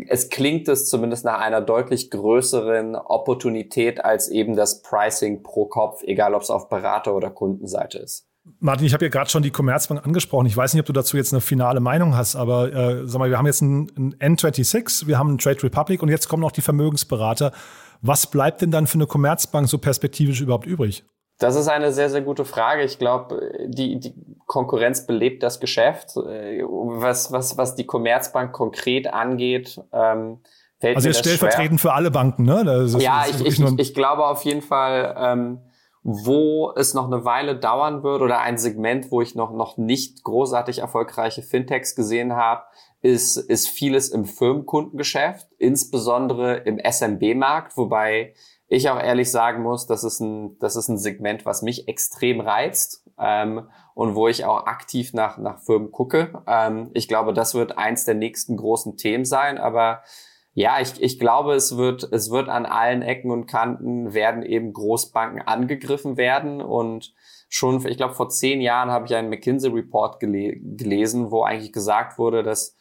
es 0.10 0.30
klingt 0.30 0.68
es 0.68 0.90
zumindest 0.90 1.24
nach 1.24 1.40
einer 1.40 1.62
deutlich 1.62 2.12
größeren 2.12 2.96
Opportunität 2.96 4.04
als 4.04 4.28
eben 4.28 4.56
das 4.56 4.82
Pricing 4.82 5.44
pro 5.44 5.66
Kopf, 5.66 6.02
egal 6.04 6.34
ob 6.34 6.42
es 6.42 6.50
auf 6.50 6.68
Berater- 6.68 7.16
oder 7.16 7.30
Kundenseite 7.30 8.00
ist. 8.00 8.28
Martin, 8.60 8.86
ich 8.86 8.94
habe 8.94 9.06
ja 9.06 9.10
gerade 9.10 9.30
schon 9.30 9.42
die 9.42 9.50
Commerzbank 9.50 10.06
angesprochen. 10.06 10.46
Ich 10.46 10.56
weiß 10.56 10.74
nicht, 10.74 10.82
ob 10.82 10.86
du 10.86 10.94
dazu 10.94 11.18
jetzt 11.18 11.34
eine 11.34 11.42
finale 11.42 11.80
Meinung 11.80 12.16
hast, 12.16 12.36
aber 12.36 12.72
äh, 12.74 13.08
sag 13.08 13.20
mal, 13.20 13.30
wir 13.30 13.40
haben 13.40 13.48
jetzt 13.48 13.64
einen, 13.64 14.16
einen 14.20 14.36
N26, 14.36 15.08
wir 15.08 15.18
haben 15.18 15.30
einen 15.30 15.38
Trade 15.40 15.64
Republic 15.64 16.04
und 16.04 16.10
jetzt 16.10 16.28
kommen 16.28 16.42
noch 16.42 16.52
die 16.52 16.62
Vermögensberater. 16.62 17.52
Was 18.08 18.28
bleibt 18.28 18.62
denn 18.62 18.70
dann 18.70 18.86
für 18.86 18.96
eine 18.96 19.08
Commerzbank 19.08 19.68
so 19.68 19.80
perspektivisch 19.80 20.40
überhaupt 20.40 20.68
übrig? 20.68 21.04
Das 21.40 21.56
ist 21.56 21.68
eine 21.68 21.92
sehr, 21.92 22.10
sehr 22.10 22.22
gute 22.22 22.46
Frage. 22.46 22.84
Ich 22.84 23.00
glaube, 23.00 23.52
die, 23.68 24.00
die 24.00 24.14
Konkurrenz 24.46 25.06
belebt 25.08 25.42
das 25.42 25.60
Geschäft. 25.60 26.16
Was, 26.16 27.32
was, 27.32 27.58
was 27.58 27.76
die 27.76 27.86
Commerzbank 27.86 28.54
konkret 28.54 29.12
angeht, 29.12 29.82
ähm, 29.92 30.40
fällt 30.80 30.98
also 30.98 31.10
jetzt 31.10 31.20
stellvertretend 31.20 31.82
für 31.82 31.94
alle 31.94 32.12
Banken, 32.12 32.44
ne? 32.44 32.88
ja, 33.00 33.26
ich, 33.28 33.44
ich, 33.46 33.60
ich, 33.60 33.80
ich 33.80 33.94
glaube 33.94 34.26
auf 34.28 34.44
jeden 34.44 34.62
Fall, 34.62 35.16
ähm, 35.18 35.60
wo 36.04 36.72
es 36.76 36.94
noch 36.94 37.08
eine 37.08 37.26
Weile 37.26 37.58
dauern 37.58 38.04
wird 38.04 38.22
oder 38.22 38.40
ein 38.40 38.60
Segment, 38.60 39.10
wo 39.10 39.22
ich 39.22 39.34
noch, 39.34 39.52
noch 39.52 39.78
nicht 39.78 40.24
großartig 40.24 40.80
erfolgreiche 40.80 41.42
Fintechs 41.42 41.96
gesehen 41.96 42.36
habe, 42.36 42.62
ist, 43.02 43.38
ist 43.38 43.68
vieles 43.68 44.10
im 44.10 44.26
Firmenkundengeschäft, 44.26 45.48
insbesondere 45.58 46.58
im 46.58 46.80
SMB-Markt, 46.80 47.78
wobei 47.78 48.34
ich 48.68 48.90
auch 48.90 49.00
ehrlich 49.00 49.30
sagen 49.30 49.62
muss, 49.62 49.86
das 49.86 50.04
ist 50.04 50.20
ein, 50.20 50.58
das 50.60 50.76
ist 50.76 50.88
ein 50.88 50.98
Segment, 50.98 51.46
was 51.46 51.62
mich 51.62 51.88
extrem 51.88 52.40
reizt 52.40 53.04
ähm, 53.20 53.70
und 53.94 54.16
wo 54.16 54.28
ich 54.28 54.46
auch 54.46 54.66
aktiv 54.66 55.14
nach, 55.14 55.38
nach 55.38 55.60
Firmen 55.60 55.92
gucke. 55.92 56.44
Ähm, 56.48 56.90
ich 56.94 57.08
glaube, 57.08 57.34
das 57.34 57.54
wird 57.54 57.78
eins 57.78 58.06
der 58.06 58.16
nächsten 58.16 58.58
großen 58.58 58.98
Themen 58.98 59.26
sein, 59.26 59.58
aber 59.58 60.02
ja, 60.54 60.80
ich, 60.80 61.02
ich 61.02 61.20
glaube, 61.20 61.54
es 61.54 61.76
wird, 61.76 62.08
es 62.12 62.32
wird 62.32 62.48
an 62.48 62.66
allen 62.66 63.02
Ecken 63.02 63.30
und 63.30 63.46
Kanten 63.46 64.14
werden 64.14 64.42
eben 64.42 64.72
Großbanken 64.72 65.42
angegriffen 65.42 66.18
werden 66.18 66.62
und 66.62 67.14
schon, 67.50 67.86
ich 67.86 67.98
glaube, 67.98 68.16
vor 68.16 68.30
zehn 68.30 68.62
Jahren 68.62 68.90
habe 68.90 69.06
ich 69.06 69.14
einen 69.16 69.30
McKinsey-Report 69.30 70.20
gele 70.20 70.56
gelesen, 70.58 71.30
wo 71.30 71.44
eigentlich 71.44 71.74
gesagt 71.74 72.18
wurde, 72.18 72.42
dass 72.42 72.76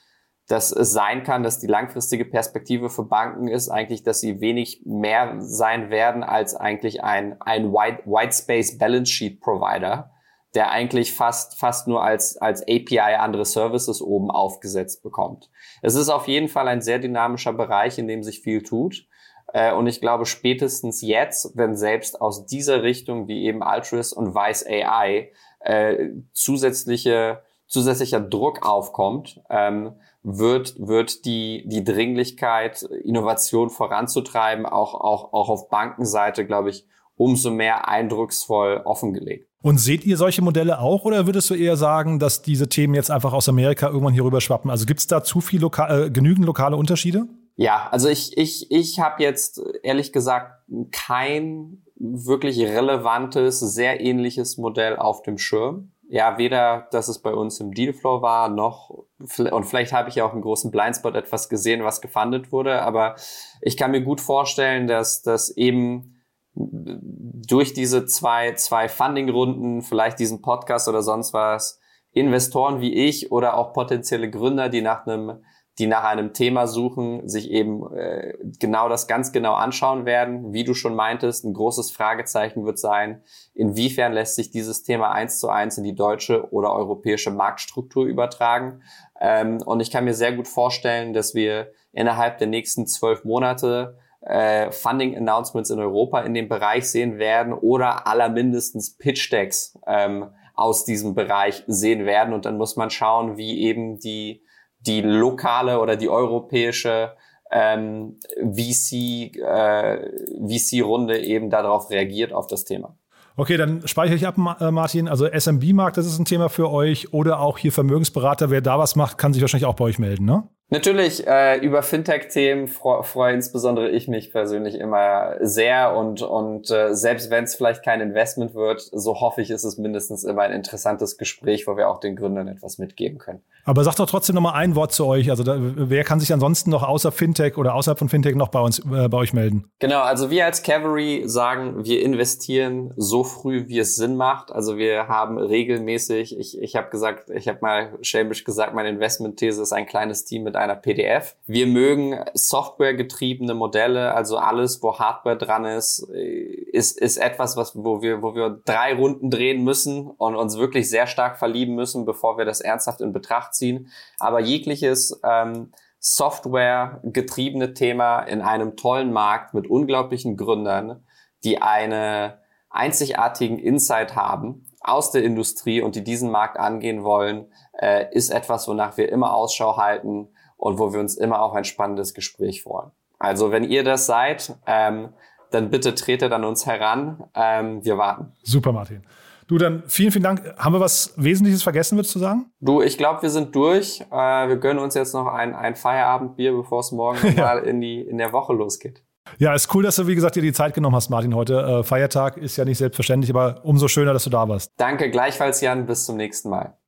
dass 0.48 0.72
es 0.72 0.92
sein 0.92 1.22
kann, 1.22 1.42
dass 1.42 1.58
die 1.58 1.66
langfristige 1.66 2.24
Perspektive 2.24 2.90
für 2.90 3.04
Banken 3.04 3.48
ist 3.48 3.70
eigentlich, 3.70 4.02
dass 4.02 4.20
sie 4.20 4.40
wenig 4.40 4.82
mehr 4.84 5.36
sein 5.38 5.90
werden 5.90 6.22
als 6.22 6.54
eigentlich 6.54 7.02
ein, 7.02 7.40
ein 7.40 7.72
White, 7.72 8.02
White 8.04 8.36
Space 8.36 8.76
Balance 8.76 9.10
Sheet 9.10 9.40
Provider, 9.40 10.10
der 10.54 10.70
eigentlich 10.70 11.14
fast, 11.14 11.58
fast 11.58 11.88
nur 11.88 12.02
als, 12.02 12.36
als 12.36 12.62
API 12.62 13.16
andere 13.18 13.46
Services 13.46 14.02
oben 14.02 14.30
aufgesetzt 14.30 15.02
bekommt. 15.02 15.50
Es 15.82 15.94
ist 15.94 16.10
auf 16.10 16.28
jeden 16.28 16.48
Fall 16.48 16.68
ein 16.68 16.82
sehr 16.82 16.98
dynamischer 16.98 17.54
Bereich, 17.54 17.98
in 17.98 18.06
dem 18.06 18.22
sich 18.22 18.40
viel 18.40 18.62
tut. 18.62 19.06
Äh, 19.52 19.72
und 19.72 19.86
ich 19.86 20.00
glaube, 20.00 20.26
spätestens 20.26 21.00
jetzt, 21.00 21.56
wenn 21.56 21.74
selbst 21.74 22.20
aus 22.20 22.44
dieser 22.44 22.82
Richtung 22.82 23.28
wie 23.28 23.44
eben 23.44 23.62
Altruis 23.62 24.12
und 24.12 24.34
Vice 24.34 24.66
AI 24.66 25.30
äh, 25.60 26.10
zusätzliche, 26.32 27.42
zusätzlicher 27.66 28.20
Druck 28.20 28.66
aufkommt, 28.66 29.40
ähm, 29.48 29.94
wird, 30.24 30.74
wird 30.78 31.26
die, 31.26 31.64
die 31.66 31.84
Dringlichkeit, 31.84 32.82
Innovation 32.82 33.70
voranzutreiben, 33.70 34.66
auch, 34.66 34.94
auch, 34.94 35.32
auch 35.32 35.48
auf 35.50 35.68
Bankenseite, 35.68 36.46
glaube 36.46 36.70
ich, 36.70 36.86
umso 37.16 37.50
mehr 37.50 37.86
eindrucksvoll 37.88 38.80
offengelegt. 38.84 39.48
Und 39.62 39.78
seht 39.78 40.04
ihr 40.04 40.16
solche 40.16 40.42
Modelle 40.42 40.80
auch 40.80 41.04
oder 41.04 41.26
würdest 41.26 41.50
du 41.50 41.54
eher 41.54 41.76
sagen, 41.76 42.18
dass 42.18 42.42
diese 42.42 42.68
Themen 42.68 42.94
jetzt 42.94 43.10
einfach 43.10 43.32
aus 43.32 43.48
Amerika 43.48 43.86
irgendwann 43.88 44.12
hier 44.12 44.24
rüber 44.24 44.40
schwappen? 44.40 44.70
Also 44.70 44.86
gibt 44.86 45.00
es 45.00 45.06
da 45.06 45.22
zu 45.22 45.40
viel 45.40 45.60
loka 45.60 46.04
äh, 46.04 46.10
genügend 46.10 46.44
lokale 46.44 46.76
Unterschiede? 46.76 47.26
Ja, 47.56 47.88
also 47.90 48.08
ich, 48.08 48.36
ich, 48.36 48.70
ich 48.70 49.00
habe 49.00 49.22
jetzt 49.22 49.62
ehrlich 49.82 50.12
gesagt 50.12 50.64
kein 50.90 51.82
wirklich 51.96 52.58
relevantes, 52.60 53.60
sehr 53.60 54.00
ähnliches 54.00 54.58
Modell 54.58 54.96
auf 54.96 55.22
dem 55.22 55.38
Schirm 55.38 55.92
ja, 56.08 56.38
weder, 56.38 56.88
dass 56.90 57.08
es 57.08 57.20
bei 57.20 57.32
uns 57.32 57.60
im 57.60 57.72
Dealflow 57.72 58.22
war, 58.22 58.48
noch, 58.48 58.90
und 59.18 59.64
vielleicht 59.64 59.92
habe 59.92 60.08
ich 60.08 60.16
ja 60.16 60.24
auch 60.24 60.34
im 60.34 60.42
großen 60.42 60.70
Blindspot 60.70 61.14
etwas 61.14 61.48
gesehen, 61.48 61.84
was 61.84 62.00
gefundet 62.00 62.52
wurde, 62.52 62.82
aber 62.82 63.16
ich 63.60 63.76
kann 63.76 63.90
mir 63.90 64.02
gut 64.02 64.20
vorstellen, 64.20 64.86
dass, 64.86 65.22
dass 65.22 65.50
eben 65.56 66.22
durch 66.54 67.74
diese 67.74 68.06
zwei, 68.06 68.54
zwei 68.54 68.88
Funding-Runden, 68.88 69.82
vielleicht 69.82 70.18
diesen 70.18 70.40
Podcast 70.40 70.88
oder 70.88 71.02
sonst 71.02 71.32
was, 71.32 71.80
Investoren 72.12 72.80
wie 72.80 72.94
ich 72.94 73.32
oder 73.32 73.56
auch 73.56 73.72
potenzielle 73.72 74.30
Gründer, 74.30 74.68
die 74.68 74.82
nach 74.82 75.06
einem 75.06 75.42
die 75.78 75.86
nach 75.88 76.04
einem 76.04 76.32
Thema 76.32 76.66
suchen, 76.66 77.28
sich 77.28 77.50
eben 77.50 77.92
äh, 77.94 78.34
genau 78.60 78.88
das 78.88 79.08
ganz 79.08 79.32
genau 79.32 79.54
anschauen 79.54 80.06
werden. 80.06 80.52
Wie 80.52 80.62
du 80.62 80.72
schon 80.74 80.94
meintest, 80.94 81.44
ein 81.44 81.52
großes 81.52 81.90
Fragezeichen 81.90 82.64
wird 82.64 82.78
sein, 82.78 83.22
inwiefern 83.54 84.12
lässt 84.12 84.36
sich 84.36 84.50
dieses 84.50 84.84
Thema 84.84 85.10
eins 85.10 85.40
zu 85.40 85.48
eins 85.48 85.76
in 85.76 85.84
die 85.84 85.94
deutsche 85.94 86.52
oder 86.52 86.72
europäische 86.72 87.32
Marktstruktur 87.32 88.04
übertragen. 88.04 88.82
Ähm, 89.20 89.60
und 89.64 89.80
ich 89.80 89.90
kann 89.90 90.04
mir 90.04 90.14
sehr 90.14 90.32
gut 90.32 90.46
vorstellen, 90.46 91.12
dass 91.12 91.34
wir 91.34 91.72
innerhalb 91.92 92.38
der 92.38 92.46
nächsten 92.46 92.86
zwölf 92.86 93.24
Monate 93.24 93.98
äh, 94.20 94.70
Funding-Announcements 94.70 95.70
in 95.70 95.80
Europa 95.80 96.20
in 96.20 96.34
dem 96.34 96.48
Bereich 96.48 96.88
sehen 96.88 97.18
werden 97.18 97.52
oder 97.52 98.06
allermindestens 98.06 98.96
Pitch-Decks 98.96 99.78
ähm, 99.86 100.30
aus 100.54 100.84
diesem 100.84 101.14
Bereich 101.14 101.64
sehen 101.66 102.06
werden. 102.06 102.32
Und 102.32 102.44
dann 102.44 102.56
muss 102.56 102.76
man 102.76 102.90
schauen, 102.90 103.36
wie 103.36 103.60
eben 103.62 103.98
die 103.98 104.43
die 104.86 105.00
lokale 105.00 105.80
oder 105.80 105.96
die 105.96 106.08
europäische 106.08 107.12
ähm, 107.50 108.16
VC, 108.36 109.36
äh, 109.36 110.10
VC-Runde 110.48 111.22
eben 111.22 111.50
darauf 111.50 111.90
reagiert, 111.90 112.32
auf 112.32 112.46
das 112.46 112.64
Thema. 112.64 112.96
Okay, 113.36 113.56
dann 113.56 113.86
speichere 113.86 114.14
ich 114.14 114.26
ab, 114.26 114.36
äh, 114.60 114.70
Martin. 114.70 115.08
Also 115.08 115.26
SMB-Markt, 115.26 115.96
das 115.96 116.06
ist 116.06 116.18
ein 116.18 116.24
Thema 116.24 116.48
für 116.48 116.70
euch. 116.70 117.12
Oder 117.12 117.40
auch 117.40 117.58
hier 117.58 117.72
Vermögensberater. 117.72 118.50
Wer 118.50 118.60
da 118.60 118.78
was 118.78 118.94
macht, 118.96 119.18
kann 119.18 119.32
sich 119.32 119.42
wahrscheinlich 119.42 119.66
auch 119.66 119.74
bei 119.74 119.84
euch 119.84 119.98
melden, 119.98 120.24
ne? 120.24 120.48
Natürlich, 120.70 121.26
äh, 121.26 121.58
über 121.58 121.82
Fintech-Themen 121.82 122.68
freue 122.68 123.04
freu 123.04 123.32
insbesondere 123.32 123.90
ich 123.90 124.08
mich 124.08 124.32
persönlich 124.32 124.74
immer 124.76 125.36
sehr 125.40 125.94
und, 125.94 126.22
und 126.22 126.70
äh, 126.70 126.94
selbst 126.94 127.30
wenn 127.30 127.44
es 127.44 127.54
vielleicht 127.54 127.84
kein 127.84 128.00
Investment 128.00 128.54
wird, 128.54 128.80
so 128.80 129.20
hoffe 129.20 129.42
ich, 129.42 129.50
ist 129.50 129.64
es 129.64 129.76
mindestens 129.76 130.24
immer 130.24 130.42
ein 130.42 130.52
interessantes 130.52 131.18
Gespräch, 131.18 131.66
wo 131.66 131.76
wir 131.76 131.88
auch 131.88 132.00
den 132.00 132.16
Gründern 132.16 132.48
etwas 132.48 132.78
mitgeben 132.78 133.18
können. 133.18 133.42
Aber 133.66 133.84
sag 133.84 133.96
doch 133.96 134.08
trotzdem 134.08 134.34
noch 134.34 134.42
mal 134.42 134.52
ein 134.52 134.74
Wort 134.74 134.92
zu 134.92 135.06
euch. 135.06 135.30
Also 135.30 135.42
da, 135.42 135.56
wer 135.58 136.04
kann 136.04 136.20
sich 136.20 136.32
ansonsten 136.32 136.70
noch 136.70 136.82
außer 136.82 137.12
Fintech 137.12 137.56
oder 137.56 137.74
außerhalb 137.74 137.98
von 137.98 138.08
Fintech 138.08 138.34
noch 138.34 138.48
bei 138.48 138.60
uns 138.60 138.78
äh, 138.80 139.08
bei 139.08 139.18
euch 139.18 139.32
melden? 139.32 139.70
Genau, 139.78 140.00
also 140.00 140.30
wir 140.30 140.44
als 140.44 140.62
Cavalry 140.62 141.22
sagen, 141.26 141.84
wir 141.84 142.02
investieren 142.02 142.92
so 142.96 143.24
früh, 143.24 143.68
wie 143.68 143.78
es 143.78 143.96
Sinn 143.96 144.16
macht. 144.16 144.52
Also 144.52 144.76
wir 144.76 145.08
haben 145.08 145.38
regelmäßig, 145.38 146.38
ich, 146.38 146.60
ich 146.60 146.76
habe 146.76 146.90
gesagt, 146.90 147.30
ich 147.30 147.48
habe 147.48 147.58
mal 147.62 147.98
schelmisch 148.02 148.44
gesagt, 148.44 148.74
meine 148.74 148.90
Investment-These 148.90 149.62
ist 149.62 149.72
ein 149.72 149.86
kleines 149.86 150.24
Team 150.24 150.42
mit 150.42 150.53
mit 150.54 150.62
einer 150.62 150.76
PDF. 150.76 151.36
Wir 151.46 151.66
mögen 151.66 152.20
softwaregetriebene 152.32 153.54
Modelle, 153.54 154.14
also 154.14 154.38
alles, 154.38 154.82
wo 154.82 154.98
Hardware 154.98 155.36
dran 155.36 155.64
ist, 155.64 156.00
ist, 156.00 156.98
ist 156.98 157.16
etwas, 157.16 157.56
was, 157.56 157.74
wo 157.74 158.02
wir, 158.02 158.22
wo 158.22 158.34
wir 158.34 158.60
drei 158.64 158.94
Runden 158.94 159.30
drehen 159.30 159.64
müssen 159.64 160.06
und 160.06 160.36
uns 160.36 160.56
wirklich 160.56 160.88
sehr 160.88 161.06
stark 161.06 161.38
verlieben 161.38 161.74
müssen, 161.74 162.04
bevor 162.04 162.38
wir 162.38 162.44
das 162.44 162.60
ernsthaft 162.60 163.00
in 163.00 163.12
Betracht 163.12 163.54
ziehen. 163.54 163.88
Aber 164.20 164.40
jegliches 164.40 165.20
ähm, 165.24 165.72
Software-getriebene 165.98 167.74
Thema 167.74 168.20
in 168.20 168.40
einem 168.40 168.76
tollen 168.76 169.12
Markt 169.12 169.54
mit 169.54 169.68
unglaublichen 169.68 170.36
Gründern, 170.36 171.04
die 171.42 171.60
eine 171.60 172.38
einzigartigen 172.70 173.58
Insight 173.58 174.14
haben 174.14 174.66
aus 174.80 175.10
der 175.10 175.24
Industrie 175.24 175.80
und 175.80 175.96
die 175.96 176.04
diesen 176.04 176.30
Markt 176.30 176.58
angehen 176.58 177.04
wollen, 177.04 177.46
äh, 177.80 178.14
ist 178.14 178.30
etwas, 178.30 178.68
wonach 178.68 178.96
wir 178.98 179.10
immer 179.10 179.34
Ausschau 179.34 179.78
halten 179.78 180.28
und 180.64 180.78
wo 180.78 180.94
wir 180.94 181.00
uns 181.00 181.14
immer 181.16 181.42
auf 181.42 181.52
ein 181.52 181.64
spannendes 181.64 182.14
Gespräch 182.14 182.62
freuen. 182.62 182.90
Also 183.18 183.52
wenn 183.52 183.64
ihr 183.64 183.84
das 183.84 184.06
seid, 184.06 184.56
ähm, 184.66 185.10
dann 185.50 185.68
bitte 185.70 185.94
tretet 185.94 186.32
an 186.32 186.42
uns 186.42 186.64
heran. 186.64 187.24
Ähm, 187.34 187.84
wir 187.84 187.98
warten. 187.98 188.32
Super, 188.42 188.72
Martin. 188.72 189.02
Du, 189.46 189.58
dann 189.58 189.82
vielen, 189.86 190.10
vielen 190.10 190.22
Dank. 190.22 190.42
Haben 190.56 190.74
wir 190.74 190.80
was 190.80 191.12
Wesentliches 191.16 191.62
vergessen, 191.62 191.98
würdest 191.98 192.14
du 192.14 192.18
sagen? 192.18 192.46
Du, 192.60 192.80
ich 192.80 192.96
glaube, 192.96 193.20
wir 193.20 193.28
sind 193.28 193.54
durch. 193.54 194.00
Äh, 194.10 194.48
wir 194.48 194.56
gönnen 194.56 194.82
uns 194.82 194.94
jetzt 194.94 195.12
noch 195.12 195.26
ein, 195.26 195.54
ein 195.54 195.76
Feierabendbier, 195.76 196.52
bevor 196.52 196.80
es 196.80 196.92
morgen 196.92 197.18
ja. 197.36 197.44
mal 197.44 197.58
in, 197.58 197.82
die, 197.82 198.00
in 198.00 198.16
der 198.16 198.32
Woche 198.32 198.54
losgeht. 198.54 199.04
Ja, 199.38 199.54
ist 199.54 199.74
cool, 199.74 199.82
dass 199.82 199.96
du, 199.96 200.06
wie 200.06 200.14
gesagt, 200.14 200.36
dir 200.36 200.42
die 200.42 200.52
Zeit 200.54 200.72
genommen 200.72 200.96
hast, 200.96 201.10
Martin, 201.10 201.34
heute. 201.34 201.60
Äh, 201.60 201.82
Feiertag 201.82 202.38
ist 202.38 202.56
ja 202.56 202.64
nicht 202.64 202.78
selbstverständlich, 202.78 203.30
aber 203.30 203.60
umso 203.64 203.86
schöner, 203.86 204.14
dass 204.14 204.24
du 204.24 204.30
da 204.30 204.48
warst. 204.48 204.72
Danke, 204.78 205.10
gleichfalls, 205.10 205.60
Jan. 205.60 205.84
Bis 205.84 206.06
zum 206.06 206.16
nächsten 206.16 206.48
Mal. 206.48 206.78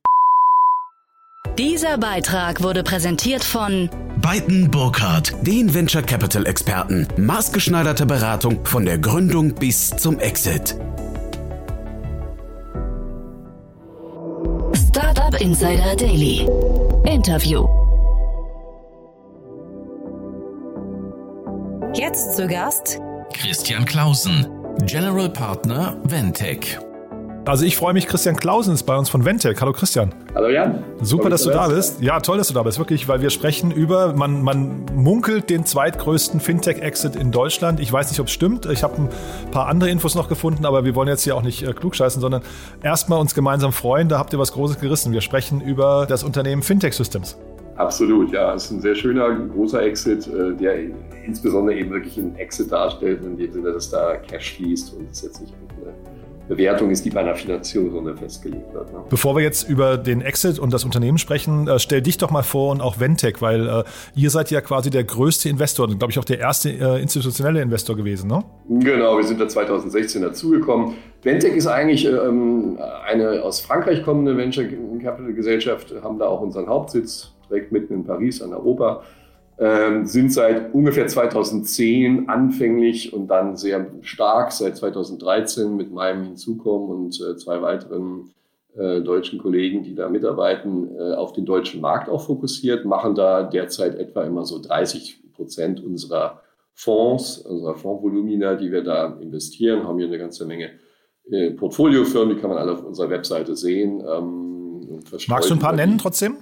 Dieser 1.57 1.97
Beitrag 1.97 2.61
wurde 2.61 2.83
präsentiert 2.83 3.43
von 3.43 3.89
Beiten 4.21 4.69
Burkhardt, 4.69 5.33
den 5.41 5.73
Venture 5.73 6.03
Capital 6.03 6.45
Experten. 6.45 7.07
Maßgeschneiderte 7.17 8.05
Beratung 8.05 8.63
von 8.63 8.85
der 8.85 8.99
Gründung 8.99 9.55
bis 9.55 9.89
zum 9.89 10.19
Exit. 10.19 10.75
Startup 14.75 15.41
Insider 15.41 15.95
Daily. 15.95 16.47
Interview. 17.05 17.67
Jetzt 21.95 22.35
zu 22.35 22.45
Gast 22.47 22.99
Christian 23.33 23.83
Clausen, 23.85 24.47
General 24.85 25.29
Partner 25.29 25.97
Ventec. 26.03 26.79
Also 27.47 27.63
ich 27.63 27.77
freue 27.77 27.93
mich, 27.93 28.07
Christian 28.07 28.35
Klausen 28.35 28.73
ist 28.73 28.83
bei 28.83 28.97
uns 28.97 29.07
von 29.07 29.23
Ventec. 29.23 29.61
Hallo 29.61 29.71
Christian. 29.71 30.13
Hallo 30.35 30.49
Jan. 30.49 30.83
Super, 30.99 31.29
dass 31.29 31.43
du 31.43 31.49
da 31.49 31.69
bist. 31.69 32.01
Ja, 32.01 32.19
toll, 32.19 32.37
dass 32.37 32.49
du 32.49 32.53
da 32.53 32.61
bist, 32.61 32.77
wirklich, 32.77 33.07
weil 33.07 33.21
wir 33.21 33.29
sprechen 33.29 33.71
über, 33.71 34.11
man, 34.11 34.43
man 34.43 34.85
munkelt 34.93 35.49
den 35.49 35.65
zweitgrößten 35.65 36.41
Fintech-Exit 36.41 37.15
in 37.15 37.31
Deutschland. 37.31 37.79
Ich 37.79 37.89
weiß 37.89 38.09
nicht, 38.09 38.19
ob 38.19 38.27
es 38.27 38.33
stimmt. 38.33 38.65
Ich 38.65 38.83
habe 38.83 39.01
ein 39.01 39.09
paar 39.51 39.67
andere 39.67 39.89
Infos 39.89 40.13
noch 40.13 40.27
gefunden, 40.27 40.65
aber 40.65 40.83
wir 40.83 40.93
wollen 40.93 41.07
jetzt 41.07 41.23
hier 41.23 41.37
auch 41.37 41.41
nicht 41.41 41.63
äh, 41.65 41.71
klugscheißen, 41.71 42.19
sondern 42.19 42.41
erstmal 42.83 43.21
uns 43.21 43.33
gemeinsam 43.33 43.71
freuen. 43.71 44.09
Da 44.09 44.19
habt 44.19 44.33
ihr 44.33 44.39
was 44.39 44.51
Großes 44.51 44.81
gerissen. 44.81 45.13
Wir 45.13 45.21
sprechen 45.21 45.61
über 45.61 46.05
das 46.05 46.25
Unternehmen 46.25 46.63
Fintech 46.63 46.95
Systems. 46.95 47.37
Absolut, 47.77 48.33
ja. 48.33 48.55
Es 48.55 48.65
ist 48.65 48.71
ein 48.71 48.81
sehr 48.81 48.95
schöner, 48.95 49.33
großer 49.33 49.83
Exit, 49.83 50.27
äh, 50.27 50.53
der 50.53 50.75
insbesondere 51.25 51.77
eben 51.77 51.91
wirklich 51.91 52.17
einen 52.17 52.35
Exit 52.35 52.73
darstellt, 52.73 53.23
in 53.23 53.37
dem 53.37 53.53
Sinne, 53.53 53.71
dass 53.71 53.89
da 53.89 54.17
Cash 54.17 54.55
fließt 54.55 54.95
und 54.95 55.11
es 55.11 55.21
jetzt 55.21 55.39
nicht 55.39 55.53
eine 55.53 56.16
Bewertung 56.47 56.91
ist, 56.91 57.03
die 57.05 57.09
bei 57.09 57.21
einer 57.21 57.35
Finanzierungsrunde 57.35 58.15
festgelegt 58.15 58.73
wird. 58.73 58.91
Ne? 58.93 58.99
Bevor 59.09 59.35
wir 59.35 59.43
jetzt 59.43 59.69
über 59.69 59.97
den 59.97 60.21
Exit 60.21 60.59
und 60.59 60.71
das 60.71 60.85
Unternehmen 60.85 61.17
sprechen, 61.17 61.67
äh, 61.67 61.79
stell 61.79 62.01
dich 62.01 62.17
doch 62.17 62.31
mal 62.31 62.43
vor 62.43 62.71
und 62.71 62.81
auch 62.81 62.99
Ventec, 62.99 63.41
weil 63.41 63.67
äh, 63.67 63.83
ihr 64.15 64.29
seid 64.29 64.51
ja 64.51 64.61
quasi 64.61 64.89
der 64.89 65.03
größte 65.03 65.49
Investor, 65.49 65.87
glaube 65.87 66.11
ich 66.11 66.19
auch 66.19 66.25
der 66.25 66.39
erste 66.39 66.69
äh, 66.69 67.01
institutionelle 67.01 67.61
Investor 67.61 67.95
gewesen, 67.95 68.29
ne? 68.29 68.43
Genau, 68.69 69.17
wir 69.17 69.23
sind 69.23 69.39
da 69.39 69.47
2016 69.47 70.21
dazugekommen. 70.21 70.95
Ventec 71.21 71.55
ist 71.55 71.67
eigentlich 71.67 72.05
ähm, 72.05 72.77
eine 73.05 73.43
aus 73.43 73.59
Frankreich 73.59 74.03
kommende 74.03 74.37
Venture 74.37 74.65
Capital 75.01 75.33
Gesellschaft, 75.33 75.93
haben 76.01 76.19
da 76.19 76.27
auch 76.27 76.41
unseren 76.41 76.67
Hauptsitz 76.67 77.33
direkt 77.49 77.71
mitten 77.71 77.93
in 77.93 78.03
Paris 78.05 78.41
an 78.41 78.51
der 78.51 78.65
Oper 78.65 79.03
ähm, 79.59 80.05
sind 80.05 80.31
seit 80.31 80.73
ungefähr 80.73 81.07
2010 81.07 82.29
anfänglich 82.29 83.11
und 83.11 83.27
dann 83.27 83.57
sehr 83.57 83.87
stark 84.01 84.51
seit 84.51 84.77
2013 84.77 85.75
mit 85.75 85.91
meinem 85.91 86.23
Hinzukommen 86.23 86.89
und 86.89 87.19
äh, 87.19 87.35
zwei 87.37 87.61
weiteren 87.61 88.29
äh, 88.75 89.01
deutschen 89.01 89.39
Kollegen, 89.39 89.81
die 89.81 89.95
da 89.95 90.09
mitarbeiten, 90.09 90.95
äh, 90.95 91.13
auf 91.13 91.33
den 91.33 91.45
deutschen 91.45 91.81
Markt 91.81 92.07
auch 92.07 92.25
fokussiert, 92.25 92.85
machen 92.85 93.15
da 93.15 93.41
derzeit 93.41 93.95
etwa 93.95 94.23
immer 94.23 94.45
so 94.45 94.61
30 94.61 95.33
Prozent 95.33 95.83
unserer 95.83 96.41
Fonds, 96.75 97.39
unserer 97.39 97.75
Fondsvolumina, 97.75 98.53
die 98.53 98.71
wir 98.71 98.83
da 98.83 99.17
investieren, 99.19 99.87
haben 99.87 99.97
hier 99.97 100.07
eine 100.07 100.19
ganze 100.19 100.45
Menge 100.45 100.69
Portfoliofirmen, 101.57 102.35
die 102.35 102.41
kann 102.41 102.49
man 102.51 102.59
alle 102.59 102.71
auf 102.71 102.85
unserer 102.85 103.09
Webseite 103.09 103.55
sehen. 103.55 104.01
Ähm, 104.07 105.01
Magst 105.27 105.49
du 105.49 105.55
ein 105.55 105.59
paar 105.59 105.73
nennen 105.73 105.97
trotzdem? 105.97 106.37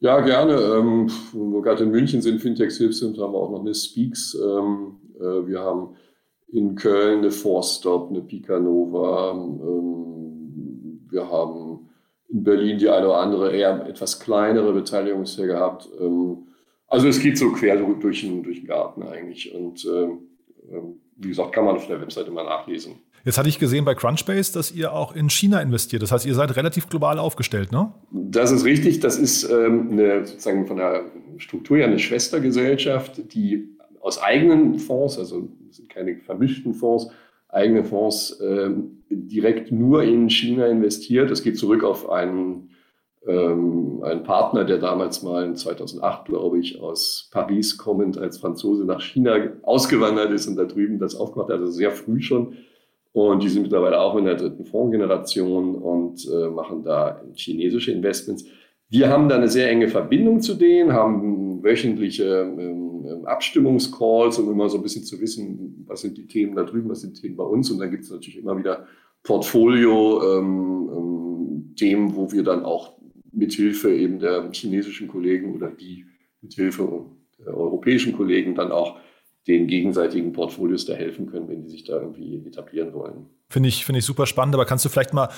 Ja, 0.00 0.20
gerne. 0.20 0.54
Ähm, 0.54 1.10
wo 1.32 1.54
wir 1.54 1.62
gerade 1.62 1.84
in 1.84 1.90
München 1.90 2.20
sind, 2.20 2.40
Fintechs 2.40 2.76
Hilfscenter, 2.78 3.22
haben 3.22 3.32
wir 3.32 3.38
auch 3.38 3.50
noch 3.50 3.60
eine 3.60 3.74
Speaks. 3.74 4.34
Ähm, 4.34 4.96
äh, 5.18 5.46
wir 5.46 5.60
haben 5.60 5.96
in 6.48 6.74
Köln 6.74 7.18
eine 7.18 7.30
Forstop, 7.30 8.10
eine 8.10 8.20
Picanova. 8.20 9.32
Ähm, 9.32 11.06
wir 11.10 11.30
haben 11.30 11.88
in 12.28 12.44
Berlin 12.44 12.78
die 12.78 12.88
eine 12.90 13.06
oder 13.06 13.18
andere 13.18 13.52
eher 13.52 13.86
etwas 13.86 14.20
kleinere 14.20 14.72
Beteiligung 14.72 15.24
gehabt. 15.24 15.88
Ähm, 15.98 16.48
also 16.88 17.08
es 17.08 17.20
geht 17.20 17.38
so 17.38 17.52
quer 17.52 17.76
durch 17.76 18.20
den, 18.20 18.42
durch 18.42 18.58
den 18.58 18.66
Garten 18.66 19.02
eigentlich. 19.02 19.54
Und 19.54 19.84
ähm, 19.86 20.18
ähm, 20.70 21.00
wie 21.16 21.28
gesagt, 21.28 21.52
kann 21.52 21.64
man 21.64 21.76
auf 21.76 21.86
der 21.86 22.00
Webseite 22.00 22.30
mal 22.30 22.44
nachlesen. 22.44 22.96
Jetzt 23.26 23.38
hatte 23.38 23.48
ich 23.48 23.58
gesehen 23.58 23.84
bei 23.84 23.96
Crunchbase, 23.96 24.52
dass 24.52 24.70
ihr 24.70 24.92
auch 24.92 25.12
in 25.12 25.28
China 25.28 25.60
investiert. 25.60 26.00
Das 26.00 26.12
heißt, 26.12 26.26
ihr 26.26 26.34
seid 26.34 26.54
relativ 26.54 26.88
global 26.88 27.18
aufgestellt, 27.18 27.72
ne? 27.72 27.92
Das 28.12 28.52
ist 28.52 28.64
richtig. 28.64 29.00
Das 29.00 29.18
ist 29.18 29.50
ähm, 29.50 29.88
eine, 29.90 30.24
sozusagen 30.24 30.64
von 30.64 30.76
der 30.76 31.06
Struktur 31.38 31.78
her 31.78 31.86
eine 31.86 31.98
Schwestergesellschaft, 31.98 33.34
die 33.34 33.76
aus 34.00 34.22
eigenen 34.22 34.78
Fonds, 34.78 35.18
also 35.18 35.48
sind 35.70 35.88
keine 35.88 36.18
vermischten 36.18 36.72
Fonds, 36.72 37.08
eigene 37.48 37.82
Fonds 37.82 38.40
ähm, 38.40 39.02
direkt 39.10 39.72
nur 39.72 40.04
in 40.04 40.30
China 40.30 40.66
investiert. 40.66 41.28
Das 41.28 41.42
geht 41.42 41.58
zurück 41.58 41.82
auf 41.82 42.08
einen, 42.08 42.70
ähm, 43.26 44.04
einen 44.04 44.22
Partner, 44.22 44.64
der 44.64 44.78
damals 44.78 45.24
mal 45.24 45.44
in 45.44 45.56
2008, 45.56 46.26
glaube 46.26 46.60
ich, 46.60 46.80
aus 46.80 47.28
Paris 47.32 47.76
kommend 47.76 48.18
als 48.18 48.38
Franzose 48.38 48.84
nach 48.84 49.00
China 49.00 49.36
ausgewandert 49.62 50.30
ist 50.30 50.46
und 50.46 50.54
da 50.54 50.64
drüben 50.64 51.00
das 51.00 51.16
aufgemacht 51.16 51.48
hat, 51.48 51.58
also 51.58 51.72
sehr 51.72 51.90
früh 51.90 52.22
schon 52.22 52.56
und 53.16 53.42
die 53.42 53.48
sind 53.48 53.62
mittlerweile 53.62 53.98
auch 53.98 54.14
in 54.16 54.26
der 54.26 54.34
dritten 54.34 54.66
Fondsgeneration 54.66 55.76
und 55.76 56.28
äh, 56.30 56.50
machen 56.50 56.82
da 56.82 57.22
chinesische 57.34 57.90
Investments. 57.90 58.44
Wir 58.90 59.08
haben 59.08 59.30
da 59.30 59.36
eine 59.36 59.48
sehr 59.48 59.70
enge 59.70 59.88
Verbindung 59.88 60.42
zu 60.42 60.52
denen, 60.52 60.92
haben 60.92 61.64
wöchentliche 61.64 62.42
ähm, 62.42 63.06
ähm, 63.08 63.24
Abstimmungscalls, 63.24 64.38
um 64.38 64.52
immer 64.52 64.68
so 64.68 64.76
ein 64.76 64.82
bisschen 64.82 65.04
zu 65.04 65.18
wissen, 65.18 65.86
was 65.88 66.02
sind 66.02 66.18
die 66.18 66.26
Themen 66.26 66.56
da 66.56 66.64
drüben, 66.64 66.90
was 66.90 67.00
sind 67.00 67.16
die 67.16 67.22
Themen 67.22 67.36
bei 67.36 67.44
uns. 67.44 67.70
Und 67.70 67.78
dann 67.78 67.90
gibt 67.90 68.04
es 68.04 68.10
natürlich 68.10 68.36
immer 68.36 68.58
wieder 68.58 68.86
Portfolio-Themen, 69.22 71.72
ähm, 71.72 71.74
ähm 71.80 72.16
wo 72.16 72.30
wir 72.30 72.42
dann 72.42 72.66
auch 72.66 72.98
mithilfe 73.32 73.94
eben 73.94 74.18
der 74.18 74.50
chinesischen 74.52 75.08
Kollegen 75.08 75.54
oder 75.54 75.70
die 75.70 76.04
mithilfe 76.42 77.06
der 77.38 77.56
europäischen 77.56 78.12
Kollegen 78.12 78.54
dann 78.54 78.72
auch 78.72 78.98
den 79.46 79.66
gegenseitigen 79.66 80.32
Portfolios 80.32 80.86
da 80.86 80.94
helfen 80.94 81.26
können, 81.26 81.48
wenn 81.48 81.62
die 81.62 81.68
sich 81.68 81.84
da 81.84 82.00
irgendwie 82.00 82.42
etablieren 82.46 82.92
wollen. 82.92 83.26
Finde 83.48 83.68
ich, 83.68 83.84
finde 83.84 84.00
ich 84.00 84.04
super 84.04 84.26
spannend, 84.26 84.54
aber 84.54 84.64
kannst 84.64 84.84
du 84.84 84.88
vielleicht 84.88 85.14
mal 85.14 85.28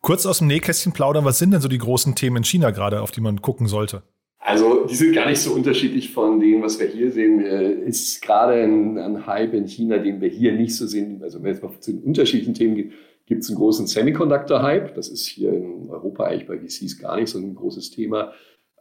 kurz 0.00 0.26
aus 0.26 0.38
dem 0.38 0.46
Nähkästchen 0.46 0.92
plaudern, 0.92 1.24
was 1.24 1.38
sind 1.38 1.52
denn 1.52 1.60
so 1.60 1.68
die 1.68 1.78
großen 1.78 2.14
Themen 2.14 2.38
in 2.38 2.44
China 2.44 2.70
gerade, 2.70 3.02
auf 3.02 3.10
die 3.10 3.20
man 3.20 3.42
gucken 3.42 3.66
sollte? 3.66 4.02
Also 4.40 4.86
die 4.86 4.94
sind 4.94 5.14
gar 5.14 5.28
nicht 5.28 5.40
so 5.40 5.52
unterschiedlich 5.52 6.12
von 6.12 6.40
dem, 6.40 6.62
was 6.62 6.80
wir 6.80 6.86
hier 6.86 7.12
sehen. 7.12 7.40
Ist 7.40 8.22
gerade 8.22 8.62
ein, 8.62 8.96
ein 8.96 9.26
Hype 9.26 9.52
in 9.52 9.66
China, 9.66 9.98
den 9.98 10.20
wir 10.20 10.28
hier 10.28 10.52
nicht 10.52 10.74
so 10.74 10.86
sehen. 10.86 11.20
Also 11.22 11.42
wenn 11.42 11.52
es 11.52 11.60
mal 11.60 11.70
zu 11.80 11.92
den 11.92 12.02
unterschiedlichen 12.02 12.54
Themen 12.54 12.76
geht, 12.76 12.92
gibt 13.26 13.42
es 13.42 13.50
einen 13.50 13.58
großen 13.58 13.86
Semiconductor-Hype. 13.86 14.94
Das 14.94 15.08
ist 15.08 15.26
hier 15.26 15.52
in 15.52 15.90
Europa 15.90 16.24
eigentlich 16.24 16.46
bei 16.46 16.56
VCs 16.56 16.98
gar 16.98 17.16
nicht 17.16 17.28
so 17.28 17.38
ein 17.38 17.54
großes 17.54 17.90
Thema. 17.90 18.32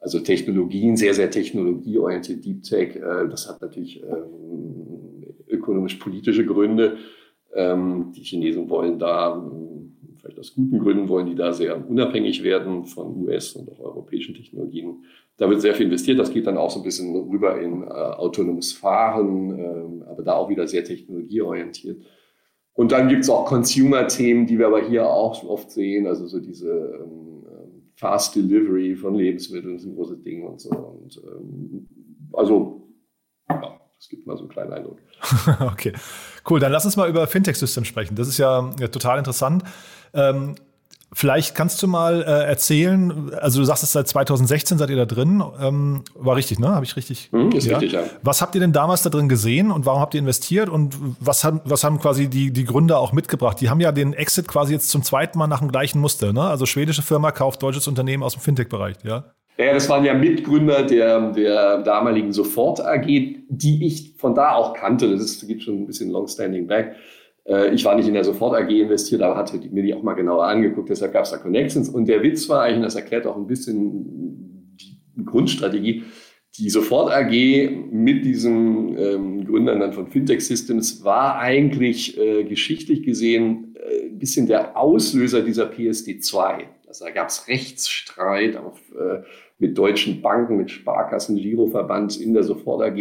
Also 0.02 0.20
Technologien, 0.20 0.96
sehr, 0.96 1.14
sehr 1.14 1.32
technologieorientiert, 1.32 2.46
Deep 2.46 2.64
Tech, 2.64 2.96
äh, 2.96 3.28
das 3.30 3.50
hat 3.50 3.62
natürlich 3.62 4.04
ähm, 4.04 5.26
ökonomisch-politische 5.48 6.46
Gründe. 6.46 6.98
Ähm, 7.54 8.12
die 8.16 8.24
Chinesen 8.24 8.70
wollen 8.70 9.00
da, 9.00 9.44
vielleicht 10.20 10.40
aus 10.40 10.54
guten 10.54 10.80
Gründen, 10.80 11.10
wollen 11.10 11.28
die 11.28 11.36
da 11.36 11.54
sehr 11.54 11.90
unabhängig 11.90 12.44
werden 12.44 12.86
von 12.86 13.26
US- 13.26 13.54
und 13.54 13.72
auch 13.72 13.80
europäischen 13.80 14.36
Technologien. 14.36 15.04
Da 15.38 15.50
wird 15.50 15.62
sehr 15.62 15.76
viel 15.76 15.86
investiert. 15.86 16.20
Das 16.20 16.32
geht 16.32 16.48
dann 16.48 16.58
auch 16.58 16.70
so 16.70 16.80
ein 16.80 16.84
bisschen 16.84 17.16
rüber 17.16 17.60
in 17.60 17.84
äh, 17.84 17.88
autonomes 17.88 18.74
Fahren, 18.74 19.60
äh, 19.60 20.10
aber 20.10 20.24
da 20.24 20.34
auch 20.34 20.50
wieder 20.50 20.68
sehr 20.68 20.84
technologieorientiert. 20.84 22.02
Und 22.74 22.92
dann 22.92 23.08
gibt 23.08 23.24
es 23.24 23.30
auch 23.30 23.46
Consumer-Themen, 23.46 24.46
die 24.46 24.60
wir 24.60 24.68
aber 24.68 24.82
hier 24.82 25.10
auch 25.10 25.44
oft 25.44 25.72
sehen, 25.72 26.06
also 26.06 26.28
so 26.28 26.40
diese 26.40 26.70
ähm, 27.04 27.27
Fast 27.98 28.36
Delivery 28.36 28.96
von 28.96 29.16
Lebensmitteln 29.16 29.80
sind 29.80 29.96
große 29.96 30.18
Dinge 30.18 30.48
und 30.48 30.62
so. 30.62 30.70
Und 30.70 31.20
ähm, 31.26 31.88
also, 32.34 32.88
ja, 33.50 33.80
das 33.98 34.08
gibt 34.08 34.28
mal 34.28 34.38
so 34.38 34.44
einen 34.44 34.50
kleinen 34.50 34.72
Eindruck. 34.72 35.00
okay, 35.62 35.94
cool. 36.48 36.60
Dann 36.60 36.72
lass 36.72 36.86
uns 36.86 36.96
mal 36.96 37.10
über 37.10 37.26
Fintech-System 37.26 37.86
sprechen. 37.86 38.16
Das 38.16 38.28
ist 38.28 38.38
ja, 38.38 38.70
ja 38.80 38.88
total 38.90 39.18
interessant. 39.18 39.64
Ähm, 40.14 40.54
Vielleicht 41.14 41.56
kannst 41.56 41.82
du 41.82 41.88
mal 41.88 42.22
äh, 42.22 42.48
erzählen, 42.48 43.32
also 43.36 43.60
du 43.60 43.66
sagst 43.66 43.82
es 43.84 43.94
seit 43.94 44.10
2016 44.10 44.78
seid 44.78 44.90
ihr 44.90 44.98
da 44.98 45.06
drin, 45.06 45.42
ähm, 45.60 46.04
war 46.16 46.36
richtig, 46.36 46.60
ne? 46.60 46.68
Habe 46.68 46.84
ich 46.84 46.98
richtig? 46.98 47.30
Mhm, 47.32 47.52
ist 47.54 47.66
ja. 47.66 47.78
richtig, 47.78 47.94
ja. 47.94 48.04
Was 48.24 48.42
habt 48.42 48.56
ihr 48.56 48.62
denn 48.62 48.74
damals 48.74 49.04
da 49.04 49.10
drin 49.10 49.30
gesehen 49.30 49.72
und 49.72 49.86
warum 49.86 50.02
habt 50.02 50.14
ihr 50.16 50.20
investiert 50.20 50.68
und 50.68 50.98
was 51.22 51.46
haben, 51.46 51.62
was 51.64 51.86
haben 51.86 52.00
quasi 52.00 52.28
die, 52.28 52.52
die 52.52 52.66
Gründer 52.66 53.00
auch 53.00 53.14
mitgebracht? 53.14 53.62
Die 53.62 53.70
haben 53.70 53.80
ja 53.80 53.94
den 53.94 54.14
Exit 54.14 54.50
quasi 54.50 54.74
jetzt 54.74 54.90
zum 54.90 55.02
zweiten 55.02 55.38
Mal 55.40 55.48
nach 55.48 55.60
dem 55.60 55.72
gleichen 55.72 56.00
Muster, 56.00 56.34
ne? 56.34 56.42
Also 56.42 56.66
schwedische 56.66 57.02
Firma 57.02 57.32
kauft 57.32 57.64
deutsches 57.64 57.88
Unternehmen 57.88 58.22
aus 58.22 58.34
dem 58.34 58.42
Fintech-Bereich, 58.42 58.98
ja? 59.04 59.24
Ja, 59.58 59.74
das 59.74 59.90
waren 59.90 60.06
ja 60.06 60.14
Mitgründer 60.14 60.84
der, 60.84 61.32
der 61.32 61.80
damaligen 61.80 62.32
Sofort 62.32 62.80
AG, 62.80 63.06
die 63.08 63.88
ich 63.88 64.14
von 64.18 64.36
da 64.36 64.54
auch 64.54 64.74
kannte. 64.74 65.10
Das 65.10 65.22
ist, 65.22 65.48
geht 65.48 65.64
schon 65.64 65.82
ein 65.82 65.88
bisschen 65.88 66.12
longstanding 66.12 66.68
back. 66.68 66.96
Äh, 67.48 67.74
ich 67.74 67.86
war 67.86 67.96
nicht 67.96 68.08
in 68.08 68.14
der 68.14 68.24
Sofort 68.24 68.56
AG 68.56 68.70
investiert, 68.70 69.22
aber 69.22 69.38
hatte 69.38 69.58
mir 69.58 69.84
die 69.84 69.94
auch 69.94 70.04
mal 70.04 70.14
genauer 70.14 70.46
angeguckt, 70.46 70.90
deshalb 70.90 71.14
gab 71.14 71.24
es 71.24 71.32
da 71.32 71.38
Connections. 71.38 71.90
Und 71.90 72.08
der 72.08 72.22
Witz 72.22 72.48
war 72.50 72.64
eigentlich, 72.64 72.78
und 72.78 72.84
das 72.84 72.96
erklärt 72.96 73.26
auch 73.26 73.38
ein 73.38 73.48
bisschen 73.48 74.76
die 74.80 75.26
Grundstrategie, 75.26 76.04
die 76.58 76.70
Sofort 76.70 77.12
AG 77.12 77.70
mit 77.92 78.26
diesen 78.26 78.98
ähm, 78.98 79.46
Gründern 79.46 79.80
dann 79.80 79.94
von 79.94 80.08
Fintech 80.08 80.42
Systems 80.42 81.04
war 81.04 81.38
eigentlich 81.38 82.18
äh, 82.18 82.44
geschichtlich 82.46 83.04
gesehen 83.04 83.76
äh, 83.76 84.08
ein 84.08 84.18
bisschen 84.18 84.48
der 84.48 84.76
Auslöser 84.76 85.42
dieser 85.42 85.70
PSD2. 85.70 86.64
Also 86.88 87.06
da 87.06 87.12
gab 87.12 87.28
es 87.28 87.48
Rechtsstreit 87.48 88.58
auf, 88.58 88.80
äh, 88.92 89.22
mit 89.60 89.78
deutschen 89.78 90.22
Banken, 90.22 90.58
mit 90.58 90.70
Sparkassen, 90.70 91.38
Giroverband 91.38 92.20
in 92.22 92.34
der 92.34 92.44
Sofort 92.44 92.84
AG. 92.84 92.98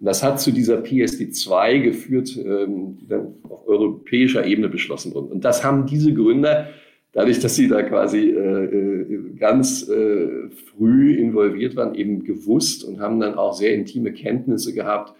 Und 0.00 0.06
das 0.06 0.22
hat 0.22 0.40
zu 0.40 0.50
dieser 0.50 0.80
PSD2 0.80 1.82
geführt, 1.82 2.36
ähm, 2.36 2.98
die 3.00 3.06
dann 3.06 3.34
auf 3.48 3.66
europäischer 3.66 4.44
Ebene 4.44 4.68
beschlossen 4.68 5.14
wurde. 5.14 5.32
Und 5.32 5.44
das 5.44 5.62
haben 5.62 5.86
diese 5.86 6.12
Gründer, 6.12 6.68
dadurch, 7.12 7.40
dass 7.40 7.56
sie 7.56 7.68
da 7.68 7.82
quasi 7.82 8.30
äh, 8.30 8.64
äh, 8.64 9.34
ganz 9.38 9.88
äh, 9.88 10.48
früh 10.50 11.14
involviert 11.14 11.76
waren, 11.76 11.94
eben 11.94 12.24
gewusst 12.24 12.84
und 12.84 13.00
haben 13.00 13.20
dann 13.20 13.34
auch 13.34 13.52
sehr 13.52 13.74
intime 13.74 14.12
Kenntnisse 14.12 14.74
gehabt, 14.74 15.14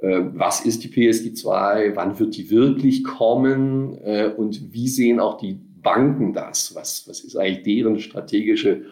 was 0.00 0.66
ist 0.66 0.84
die 0.84 0.88
PSD2, 0.88 1.92
wann 1.94 2.18
wird 2.18 2.36
die 2.36 2.50
wirklich 2.50 3.04
kommen 3.04 3.96
und 4.36 4.74
wie 4.74 4.88
sehen 4.88 5.18
auch 5.18 5.38
die 5.38 5.56
Banken 5.82 6.34
das? 6.34 6.74
Was, 6.74 7.08
was 7.08 7.20
ist 7.20 7.36
eigentlich 7.36 7.62
deren 7.62 7.98
strategische 8.00 8.82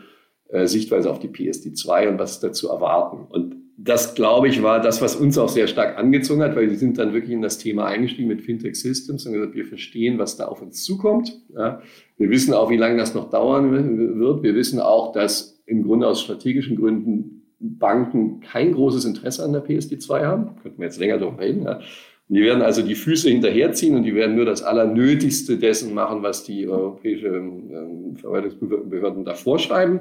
Sichtweise 0.67 1.11
auf 1.11 1.19
die 1.19 1.29
PSD2 1.29 2.09
und 2.09 2.19
was 2.19 2.33
ist 2.33 2.45
da 2.45 2.53
zu 2.53 2.69
erwarten? 2.69 3.27
Und 3.31 3.57
das, 3.77 4.15
glaube 4.15 4.49
ich, 4.49 4.63
war 4.63 4.81
das, 4.81 5.03
was 5.03 5.17
uns 5.17 5.39
auch 5.39 5.49
sehr 5.49 5.67
stark 5.67 5.99
angezogen 5.99 6.43
hat, 6.43 6.55
weil 6.55 6.69
sie 6.69 6.77
sind 6.77 6.99
dann 6.99 7.13
wirklich 7.15 7.33
in 7.33 7.43
das 7.43 7.59
Thema 7.59 7.87
eingestiegen 7.87 8.29
mit 8.29 8.43
Fintech 8.43 8.77
Systems 8.77 9.27
und 9.27 9.33
gesagt, 9.33 9.55
wir 9.55 9.65
verstehen, 9.65 10.19
was 10.19 10.37
da 10.37 10.47
auf 10.47 10.63
uns 10.63 10.85
zukommt. 10.85 11.41
Ja. 11.55 11.83
Wir 12.17 12.31
wissen 12.31 12.55
auch, 12.55 12.71
wie 12.71 12.77
lange 12.77 12.97
das 12.97 13.15
noch 13.15 13.31
dauern 13.31 13.73
wird. 13.73 14.43
Wir 14.43 14.55
wissen 14.55 14.79
auch, 14.79 15.13
dass 15.13 15.63
im 15.67 15.83
Grunde 15.83 16.07
aus 16.07 16.23
strategischen 16.23 16.77
Gründen 16.77 17.43
Banken 17.59 18.41
kein 18.41 18.73
großes 18.73 19.05
Interesse 19.05 19.45
an 19.45 19.53
der 19.53 19.65
PSD2 19.65 20.25
haben. 20.25 20.57
Könnten 20.63 20.79
wir 20.79 20.87
jetzt 20.87 20.99
länger 20.99 21.19
darüber 21.19 21.41
reden. 21.41 21.63
Ja. 21.63 21.77
Und 21.77 22.37
die 22.37 22.43
werden 22.43 22.63
also 22.63 22.83
die 22.83 22.95
Füße 22.95 23.29
hinterherziehen 23.29 23.97
und 23.97 24.05
die 24.05 24.15
werden 24.15 24.37
nur 24.37 24.45
das 24.45 24.63
Allernötigste 24.63 25.59
dessen 25.59 25.95
machen, 25.95 26.23
was 26.23 26.45
die 26.45 26.69
europäischen 26.69 27.71
ähm, 27.71 28.17
Verwaltungsbehörden 28.17 29.25
da 29.25 29.35
vorschreiben. 29.35 30.01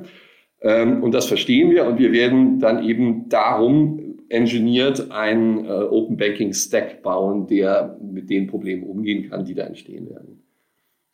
Ähm, 0.61 1.03
und 1.03 1.13
das 1.13 1.25
verstehen 1.25 1.71
wir 1.71 1.85
und 1.85 1.97
wir 1.97 2.11
werden 2.11 2.59
dann 2.59 2.83
eben 2.83 3.29
darum 3.29 4.11
engineert 4.29 5.11
einen 5.11 5.65
äh, 5.65 5.69
Open 5.69 6.17
Banking 6.17 6.53
Stack 6.53 7.01
bauen, 7.01 7.47
der 7.47 7.97
mit 8.01 8.29
den 8.29 8.47
Problemen 8.47 8.83
umgehen 8.83 9.29
kann, 9.29 9.45
die 9.45 9.53
da 9.53 9.63
entstehen 9.63 10.09
werden. 10.09 10.43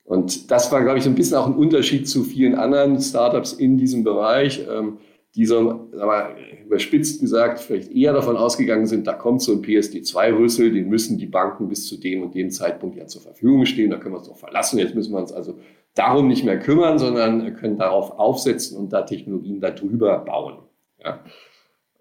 Und 0.04 0.52
das 0.52 0.72
war, 0.72 0.84
glaube 0.84 1.00
ich, 1.00 1.04
so 1.04 1.10
ein 1.10 1.16
bisschen 1.16 1.38
auch 1.38 1.48
ein 1.48 1.56
Unterschied 1.56 2.08
zu 2.08 2.24
vielen 2.24 2.56
anderen 2.56 3.00
Startups 3.02 3.54
in 3.54 3.78
diesem 3.78 4.04
Bereich, 4.04 4.66
ähm, 4.70 5.00
die 5.36 5.46
so, 5.46 5.90
aber 6.00 6.36
überspitzt 6.66 7.22
gesagt, 7.22 7.60
vielleicht 7.60 7.92
eher 7.92 8.14
davon 8.14 8.38
ausgegangen 8.38 8.88
sind, 8.88 9.06
da 9.06 9.14
kommt 9.14 9.42
so 9.42 9.52
ein 9.52 9.62
PSD2-Rüssel, 9.62 10.72
den 10.72 10.90
müssen 10.90 11.18
die 11.18 11.26
Banken 11.26 11.68
bis 11.68 11.86
zu 11.88 11.98
dem 11.98 12.24
und 12.24 12.36
dem 12.36 12.52
Zeitpunkt 12.52 12.96
ja 12.96 13.06
zur 13.06 13.22
Verfügung 13.22 13.66
stehen, 13.66 13.92
da 13.92 13.98
können 13.98 14.16
wir 14.16 14.20
uns 14.20 14.30
doch 14.30 14.38
verlassen. 14.38 14.80
Jetzt 14.80 14.96
müssen 14.96 15.14
wir 15.14 15.20
uns 15.20 15.32
also 15.32 15.60
darum 15.98 16.28
nicht 16.28 16.44
mehr 16.44 16.60
kümmern, 16.60 17.00
sondern 17.00 17.56
können 17.56 17.78
darauf 17.78 18.12
aufsetzen 18.20 18.78
und 18.78 18.94
da 18.94 19.04
Technologien 19.04 19.60
darüber 19.60 20.20
bauen. 20.20 20.60
Ja. 21.04 21.24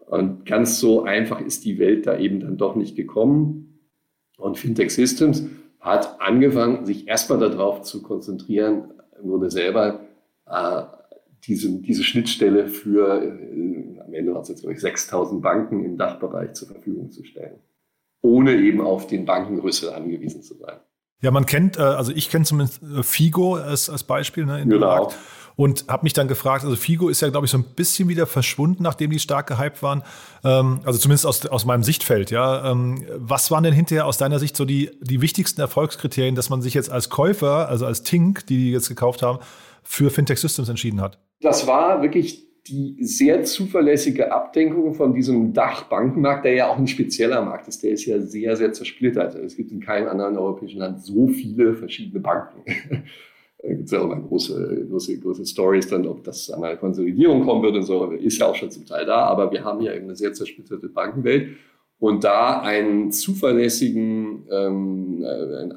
Und 0.07 0.47
ganz 0.47 0.79
so 0.79 1.03
einfach 1.03 1.41
ist 1.41 1.65
die 1.65 1.79
Welt 1.79 2.07
da 2.07 2.17
eben 2.19 2.41
dann 2.41 2.57
doch 2.57 2.77
nicht 2.77 2.95
gekommen. 2.95 3.81
Und 4.39 4.59
Fintech 4.59 4.91
Systems 4.91 5.49
hat 5.81 6.21
angefangen, 6.21 6.85
sich 6.85 7.09
erstmal 7.09 7.39
darauf 7.39 7.83
zu 7.83 8.03
konzentrieren, 8.03 8.93
wurde 9.21 9.51
selber 9.51 10.01
äh, 10.47 10.83
diese, 11.45 11.71
diese 11.81 12.03
Schnittstelle 12.03 12.69
für, 12.69 13.23
äh, 13.23 14.01
am 14.01 14.13
Ende 14.13 14.35
war 14.35 14.43
es 14.43 14.49
jetzt, 14.49 14.61
glaube 14.61 14.75
ich, 14.75 14.81
6000 14.81 15.43
Banken 15.43 15.85
im 15.85 15.97
Dachbereich 15.97 16.53
zur 16.53 16.69
Verfügung 16.69 17.11
zu 17.11 17.25
stellen, 17.25 17.59
ohne 18.21 18.57
eben 18.57 18.81
auf 18.81 19.07
den 19.07 19.25
Bankenrüssel 19.25 19.91
angewiesen 19.91 20.43
zu 20.43 20.55
sein. 20.55 20.79
Ja, 21.23 21.31
man 21.31 21.47
kennt, 21.47 21.79
äh, 21.79 21.83
also 21.83 22.13
ich 22.13 22.31
kenne 22.31 22.45
zumindest 22.45 22.83
äh, 22.83 23.03
Figo 23.03 23.57
als, 23.57 23.89
als 23.89 24.05
Beispiel 24.05 24.47
ne, 24.47 24.61
in 24.61 24.71
genau. 24.71 24.87
Markt 24.87 25.17
und 25.57 25.87
habe 25.89 26.05
mich 26.05 26.13
dann 26.13 26.29
gefragt, 26.29 26.65
also 26.65 26.77
Figo 26.77 27.09
ist 27.09 27.23
ja, 27.23 27.31
glaube 27.31 27.47
ich, 27.47 27.51
so 27.51 27.59
ein 27.59 27.65
bisschen 27.65 28.09
wieder 28.09 28.27
verschwunden, 28.27 28.83
nachdem 28.83 29.11
die 29.11 29.19
stark 29.19 29.47
gehypt 29.47 29.83
waren. 29.83 30.03
Ähm, 30.45 30.81
also 30.85 30.99
zumindest 30.99 31.27
aus, 31.27 31.47
aus 31.47 31.65
meinem 31.65 31.83
Sichtfeld, 31.83 32.31
ja. 32.31 32.71
Ähm, 32.71 33.07
was 33.17 33.51
waren 33.51 33.65
denn 33.65 33.73
hinterher 33.73 34.07
aus 34.07 34.19
deiner 34.19 34.39
Sicht 34.39 34.57
so 34.57 34.67
die, 34.67 34.91
die 35.01 35.23
wichtigsten 35.23 35.61
Erfolgskriterien, 35.61 36.35
dass 36.35 36.51
man 36.51 36.61
sich 36.61 36.75
jetzt 36.75 36.91
als 36.91 37.09
Käufer, 37.09 37.69
also 37.69 37.87
als 37.87 38.03
Tink, 38.03 38.47
die 38.47 38.59
die 38.59 38.71
jetzt 38.71 38.89
gekauft 38.89 39.23
haben, 39.23 39.39
für 39.83 40.11
Fintech 40.11 40.39
Systems 40.39 40.69
entschieden 40.69 41.01
hat? 41.01 41.19
Das 41.41 41.67
war 41.67 42.03
wirklich 42.03 42.46
die 42.69 42.97
sehr 43.01 43.45
zuverlässige 43.45 44.33
Abdenkung 44.33 44.95
von 44.95 45.15
diesem 45.15 45.53
Dachbankenmarkt, 45.53 46.45
der 46.45 46.55
ja 46.55 46.69
auch 46.69 46.79
ein 46.79 46.87
spezieller 46.87 47.43
Markt 47.43 47.69
ist, 47.69 47.83
der 47.83 47.93
ist 47.93 48.05
ja 48.07 48.21
sehr, 48.21 48.57
sehr 48.57 48.73
zersplittert. 48.73 49.35
Es 49.37 49.57
gibt 49.57 49.73
in 49.73 49.81
keinem 49.81 50.09
anderen 50.09 50.37
europäischen 50.37 50.79
Land 50.79 51.03
so 51.03 51.29
viele 51.29 51.75
verschiedene 51.75 52.21
Banken. 52.21 52.63
da 53.63 53.69
gibt 53.69 53.85
es 53.85 53.91
ja 53.91 54.01
auch 54.01 54.09
mal 54.09 54.21
große, 54.21 54.87
große, 54.89 55.19
große 55.21 55.47
Stories 55.47 55.89
dann, 55.89 56.07
ob 56.07 56.25
das 56.25 56.51
an 56.51 56.65
einer 56.65 56.77
Konsolidierung 56.77 57.45
kommen 57.45 57.63
wird 57.63 57.77
und 57.77 57.85
so, 57.85 58.11
ist 58.11 58.39
ja 58.39 58.47
auch 58.47 58.55
schon 58.55 58.71
zum 58.71 58.87
Teil 58.87 59.07
da, 59.07 59.27
aber 59.27 59.51
wir 59.53 59.65
haben 59.65 59.81
ja 59.81 59.95
eben 59.95 60.05
eine 60.05 60.17
sehr 60.17 60.33
zersplitterte 60.33 60.89
Bankenwelt 60.89 61.57
und 61.99 62.25
da 62.25 62.61
einen 62.61 63.11
zuverlässigen 63.13 64.47
ähm, 64.51 65.25
äh, 65.25 65.69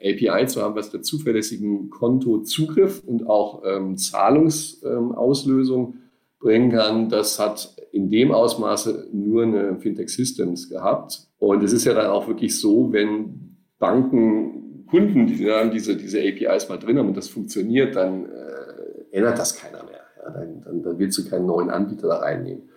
API 0.00 0.46
zu 0.46 0.62
haben, 0.62 0.74
was 0.74 0.90
der 0.90 1.02
zuverlässigen 1.02 1.90
Kontozugriff 1.90 3.02
und 3.04 3.26
auch 3.28 3.62
ähm, 3.64 3.96
Zahlungsauslösung 3.96 5.94
ähm, 5.94 6.05
bringen 6.46 6.70
kann, 6.70 7.08
das 7.08 7.40
hat 7.40 7.74
in 7.90 8.08
dem 8.08 8.30
Ausmaße 8.30 9.08
nur 9.12 9.42
eine 9.42 9.80
Fintech 9.80 10.10
Systems 10.10 10.68
gehabt. 10.68 11.26
Und 11.38 11.64
es 11.64 11.72
ist 11.72 11.84
ja 11.84 11.92
dann 11.92 12.06
auch 12.06 12.28
wirklich 12.28 12.60
so, 12.60 12.92
wenn 12.92 13.56
Banken 13.80 14.86
Kunden, 14.86 15.26
die 15.26 15.44
dann 15.44 15.72
diese, 15.72 15.96
diese 15.96 16.20
APIs 16.20 16.68
mal 16.68 16.78
drin 16.78 16.98
haben 16.98 17.08
und 17.08 17.16
das 17.16 17.28
funktioniert, 17.28 17.96
dann 17.96 18.26
äh, 18.26 19.16
ändert 19.16 19.40
das 19.40 19.56
keiner 19.56 19.82
mehr. 19.82 20.02
Ja, 20.22 20.30
dann, 20.30 20.60
dann, 20.62 20.82
dann 20.84 20.98
willst 21.00 21.18
du 21.18 21.28
keinen 21.28 21.46
neuen 21.46 21.68
Anbieter 21.68 22.06
da 22.06 22.18
reinnehmen. 22.18 22.68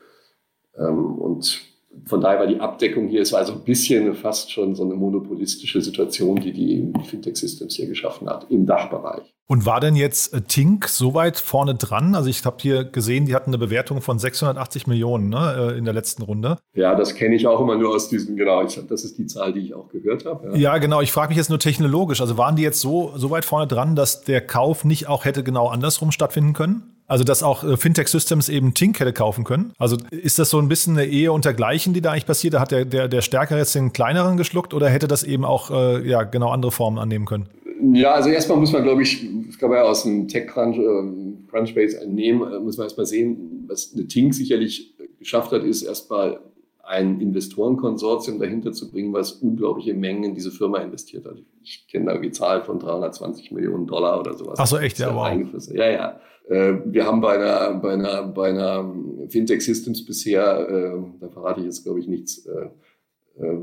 Ähm, 0.76 1.20
und 1.20 1.62
von 2.10 2.22
daher 2.22 2.40
war 2.40 2.48
die 2.48 2.60
Abdeckung 2.60 3.08
hier, 3.08 3.22
es 3.22 3.32
war 3.32 3.46
so 3.46 3.54
ein 3.54 3.62
bisschen 3.62 4.16
fast 4.16 4.52
schon 4.52 4.74
so 4.76 4.84
eine 4.84 4.96
monopolistische 4.96 5.80
Situation, 5.80 6.38
die 6.38 6.52
die 6.52 6.92
Fintech 7.06 7.38
Systems 7.38 7.76
hier 7.76 7.88
geschaffen 7.88 8.28
hat 8.28 8.48
im 8.50 8.66
Dachbereich. 8.66 9.34
Und 9.48 9.66
war 9.66 9.80
denn 9.80 9.96
jetzt 9.96 10.34
äh, 10.34 10.42
Tink 10.42 10.88
so 10.88 11.14
weit 11.14 11.38
vorne 11.38 11.74
dran? 11.74 12.14
Also 12.14 12.30
ich 12.30 12.46
habe 12.46 12.58
hier 12.60 12.84
gesehen, 12.84 13.26
die 13.26 13.34
hatten 13.34 13.50
eine 13.50 13.58
Bewertung 13.58 14.02
von 14.02 14.20
680 14.20 14.86
Millionen 14.86 15.30
ne, 15.30 15.72
äh, 15.74 15.78
in 15.78 15.86
der 15.86 15.94
letzten 15.94 16.22
Runde. 16.22 16.58
Ja, 16.76 16.94
das 16.94 17.16
kenne 17.16 17.36
ich 17.36 17.48
auch 17.48 17.60
immer 17.60 17.76
nur 17.76 17.96
aus 17.96 18.10
diesem, 18.10 18.36
genau, 18.36 18.64
ich, 18.64 18.80
das 18.88 19.04
ist 19.04 19.18
die 19.18 19.26
Zahl, 19.26 19.54
die 19.54 19.62
ich 19.62 19.74
auch 19.74 19.90
gehört 19.90 20.26
habe. 20.26 20.50
Ja, 20.50 20.56
ja 20.56 20.78
genau, 20.78 21.02
ich 21.02 21.12
frage 21.12 21.30
mich 21.30 21.38
jetzt 21.38 21.50
nur 21.50 21.60
technologisch. 21.60 22.22
Also 22.22 22.38
waren 22.38 22.58
die 22.58 22.64
jetzt 22.64 22.80
so, 22.80 23.14
so 23.16 23.32
weit 23.32 23.46
vorne 23.46 23.66
dran, 23.66 23.96
dass 23.96 24.22
der 24.22 24.42
Kauf 24.42 24.84
nicht 24.84 25.08
auch 25.08 25.26
hätte 25.26 25.44
genau 25.44 25.68
andersrum 25.68 26.12
stattfinden 26.12 26.54
können? 26.54 26.99
Also, 27.10 27.24
dass 27.24 27.44
auch 27.44 27.64
äh, 27.64 27.76
Fintech 27.76 28.08
Systems 28.08 28.50
eben 28.50 28.74
Tink 28.74 29.00
hätte 29.00 29.12
kaufen 29.12 29.44
können. 29.44 29.74
Also, 29.80 29.98
ist 30.12 30.40
das 30.40 30.52
so 30.52 30.60
ein 30.60 30.70
bisschen 30.70 30.98
eine 30.98 31.08
Ehe 31.08 31.32
unter 31.32 31.54
Gleichen, 31.54 31.94
die 31.94 32.02
da 32.02 32.12
eigentlich 32.12 32.28
passiert? 32.28 32.54
Da 32.54 32.60
hat 32.62 32.72
der, 32.72 32.86
der, 32.86 33.08
der 33.08 33.22
Stärkere 33.22 33.58
jetzt 33.58 33.76
den 33.76 33.92
Kleineren 33.92 34.38
geschluckt 34.38 34.74
oder 34.74 34.90
hätte 34.90 35.08
das 35.08 35.24
eben 35.24 35.44
auch 35.44 35.72
äh, 35.72 36.08
ja, 36.08 36.24
genau 36.24 36.52
andere 36.52 36.72
Formen 36.72 37.00
annehmen 37.00 37.26
können? 37.26 37.50
Ja, 37.94 38.14
also 38.14 38.30
erstmal 38.30 38.60
muss 38.60 38.72
man, 38.72 38.84
glaube 38.84 39.02
ich, 39.02 39.26
kann 39.60 39.70
man 39.70 39.80
ja 39.80 39.86
aus 39.86 40.04
dem 40.04 40.28
Tech-Crunch, 40.28 40.78
äh, 40.78 41.50
Crunchbase 41.50 42.02
entnehmen, 42.02 42.52
äh, 42.52 42.60
muss 42.60 42.78
man 42.78 42.86
erstmal 42.86 43.06
sehen, 43.06 43.66
was 43.68 43.92
eine 43.94 44.08
Tink 44.08 44.34
sicherlich 44.34 44.96
geschafft 45.18 45.52
hat, 45.52 45.64
ist 45.64 45.82
erstmal 45.82 46.40
ein 46.84 47.22
Investorenkonsortium 47.22 48.40
dahinter 48.40 48.72
zu 48.72 48.90
bringen, 48.92 49.14
was 49.14 49.34
unglaubliche 49.34 49.94
Mengen 49.94 50.24
in 50.24 50.36
diese 50.36 50.52
Firma 50.52 50.80
investiert 50.80 51.26
hat. 51.26 51.38
Ich 51.64 51.88
kenne 51.88 52.06
da 52.06 52.18
die 52.18 52.32
Zahl 52.32 52.64
von 52.64 52.80
320 52.80 53.52
Millionen 53.52 53.86
Dollar 53.86 54.20
oder 54.20 54.34
sowas. 54.34 54.58
Ach 54.60 54.68
so, 54.68 54.78
echt? 54.78 54.98
Ja, 54.98 55.14
wow. 55.14 55.30
Ja, 55.72 55.90
ja. 55.90 56.20
Äh, 56.50 56.74
wir 56.86 57.06
haben 57.06 57.22
bei 57.22 57.36
einer, 57.36 57.76
bei 57.76 57.94
einer, 57.94 58.24
bei 58.24 58.50
einer 58.50 58.94
Fintech 59.30 59.62
Systems 59.62 60.04
bisher, 60.04 60.68
äh, 60.68 61.20
da 61.22 61.30
verrate 61.30 61.60
ich 61.60 61.68
jetzt, 61.68 61.84
glaube 61.84 62.00
ich, 62.00 62.08
nichts 62.08 62.46
äh, 62.46 62.70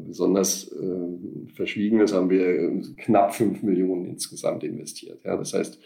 besonders 0.07 0.75
Verschwiegenes, 1.55 2.15
haben 2.15 2.31
wir 2.31 2.81
knapp 2.97 3.35
5 3.35 3.63
Millionen 3.63 4.07
insgesamt 4.07 4.65
investiert. 4.65 5.21
Ja, 5.23 5.37
das 5.37 5.53
heißt, 5.53 5.79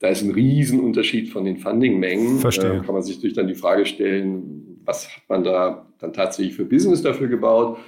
da 0.00 0.08
ist 0.08 0.20
ein 0.20 0.32
Riesenunterschied 0.32 1.30
von 1.30 1.46
den 1.46 1.56
Fundingmengen. 1.56 2.40
Verstehe. 2.40 2.82
kann 2.84 2.94
man 2.94 3.02
sich 3.02 3.20
durch 3.20 3.32
dann 3.32 3.48
die 3.48 3.54
Frage 3.54 3.86
stellen, 3.86 4.82
was 4.84 5.08
hat 5.08 5.22
man 5.30 5.44
da 5.44 5.90
dann 5.98 6.12
tatsächlich 6.12 6.56
für 6.56 6.66
Business 6.66 7.00
dafür 7.00 7.28
gebaut? 7.28 7.78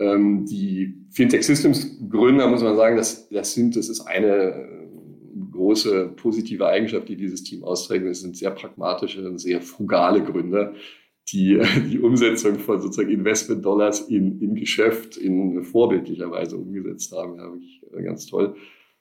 Ähm, 0.00 0.46
die 0.46 0.94
Fintech 1.10 1.46
Systems 1.46 1.96
Gründer, 2.10 2.48
muss 2.48 2.64
man 2.64 2.74
sagen, 2.74 2.96
das, 2.96 3.28
das 3.28 3.54
sind, 3.54 3.76
das 3.76 3.88
ist 3.88 4.00
eine 4.00 4.73
große 5.64 6.12
positive 6.16 6.66
Eigenschaft, 6.66 7.08
die 7.08 7.16
dieses 7.16 7.42
Team 7.42 7.64
austrägt. 7.64 8.04
Es 8.04 8.20
sind 8.20 8.36
sehr 8.36 8.50
pragmatische 8.50 9.26
und 9.26 9.38
sehr 9.38 9.62
frugale 9.62 10.22
Gründer, 10.22 10.74
die 11.32 11.58
die 11.90 11.98
Umsetzung 11.98 12.58
von 12.58 12.80
sozusagen 12.80 13.10
Investment-Dollars 13.10 14.00
in, 14.08 14.40
in 14.40 14.54
Geschäft 14.54 15.16
in 15.16 15.64
vorbildlicher 15.64 16.30
Weise 16.30 16.58
umgesetzt 16.58 17.12
haben. 17.12 17.36
Ja, 17.36 17.50
wirklich 17.50 17.80
ganz 18.04 18.26
toll. 18.26 18.54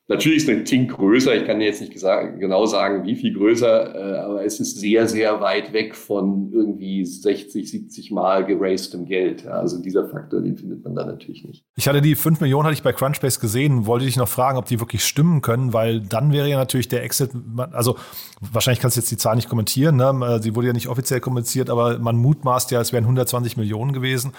Natürlich 0.10 0.40
ist 0.40 0.50
ein 0.50 0.66
Tink 0.66 0.92
größer. 0.92 1.34
Ich 1.34 1.46
kann 1.46 1.62
jetzt 1.62 1.80
nicht 1.80 1.94
genau 1.94 2.66
sagen, 2.66 3.06
wie 3.06 3.16
viel 3.16 3.34
größer, 3.34 3.96
äh, 3.96 4.18
aber 4.20 4.44
es 4.44 4.60
ist 4.60 4.78
sehr, 4.78 5.08
sehr 5.08 5.40
weit 5.40 5.72
weg 5.72 5.96
von 5.96 6.52
irgendwie 6.52 7.06
60, 7.06 7.70
70 7.70 8.12
Mal 8.12 8.46
gerastem 8.46 9.06
Geld. 9.06 9.48
Also 9.48 9.82
dieser 9.82 10.10
Faktor, 10.10 10.42
den 10.42 10.58
findet 10.58 10.84
man 10.84 10.94
da 10.94 11.06
natürlich 11.06 11.46
nicht. 11.46 11.64
Ich 11.78 11.88
hatte 11.88 12.02
die 12.02 12.16
5 12.16 12.42
Millionen 12.42 12.66
hatte 12.66 12.74
ich 12.74 12.84
bei 12.84 12.92
Crunchbase 12.92 13.40
gesehen, 13.40 13.86
wollte 13.86 14.06
dich 14.06 14.18
noch 14.18 14.28
fragen, 14.28 14.58
ob 14.58 14.66
die 14.66 14.82
wirklich 14.82 15.06
stimmen 15.06 15.42
können, 15.42 15.72
weil 15.72 16.02
dann 16.02 16.34
wäre 16.34 16.50
ja 16.50 16.58
natürlich 16.58 16.90
der 16.90 17.04
Exit, 17.04 17.32
also 17.72 17.96
wahrscheinlich 18.42 18.82
kannst 18.82 18.98
du 18.98 19.02
jetzt 19.02 19.10
die 19.12 19.18
Zahl 19.18 19.38
nicht 19.38 19.48
kommentieren, 19.48 19.96
ne? 19.96 20.40
sie 20.42 20.54
wurde 20.54 20.68
ja 20.68 20.74
nicht 20.74 20.90
offiziell 20.90 21.22
kommuniziert, 21.22 21.70
aber 21.70 21.98
man 22.00 22.18
mutmaßt 22.18 22.72
ja, 22.72 22.82
es 22.82 22.92
wären 22.92 23.06
120 23.06 23.56
Millionen 23.56 23.94
gewesen. 23.94 24.34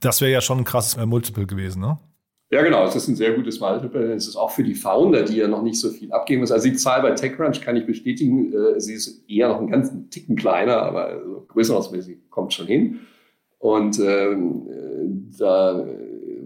Das 0.00 0.20
wäre 0.20 0.30
ja 0.30 0.42
schon 0.42 0.58
ein 0.58 0.64
krasses 0.64 1.02
Multiple 1.06 1.46
gewesen, 1.46 1.80
ne? 1.80 1.98
Ja, 2.50 2.62
genau. 2.62 2.84
Es 2.84 2.94
ist 2.94 3.08
ein 3.08 3.16
sehr 3.16 3.32
gutes 3.32 3.58
Multiple. 3.58 4.12
Es 4.12 4.28
ist 4.28 4.36
auch 4.36 4.50
für 4.50 4.62
die 4.62 4.74
Founder, 4.74 5.24
die 5.24 5.36
ja 5.36 5.48
noch 5.48 5.62
nicht 5.62 5.80
so 5.80 5.90
viel 5.90 6.12
abgeben 6.12 6.40
müssen. 6.40 6.52
Also 6.52 6.68
die 6.68 6.76
Zahl 6.76 7.02
bei 7.02 7.10
TechCrunch 7.10 7.60
kann 7.60 7.76
ich 7.76 7.86
bestätigen. 7.86 8.52
Äh, 8.52 8.80
sie 8.80 8.94
ist 8.94 9.28
eher 9.28 9.48
noch 9.48 9.58
einen 9.58 9.70
ganzen 9.70 10.10
Ticken 10.10 10.36
kleiner, 10.36 10.82
aber 10.82 11.20
größenordnungsmäßig 11.48 12.30
kommt 12.30 12.52
schon 12.52 12.66
hin. 12.66 13.00
Und 13.58 13.98
ähm, 13.98 14.68
äh, 14.68 15.38
da 15.38 15.84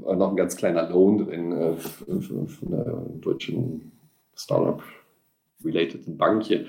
war 0.03 0.17
noch 0.17 0.31
ein 0.31 0.37
ganz 0.37 0.57
kleiner 0.57 0.89
Lohn 0.89 1.19
drin 1.19 1.53
äh, 1.53 1.77
von, 1.77 2.71
der 2.71 3.05
deutschen 3.21 3.93
Startup 4.35 4.83
relateden 5.63 6.17
Bank 6.17 6.45
hier. 6.45 6.65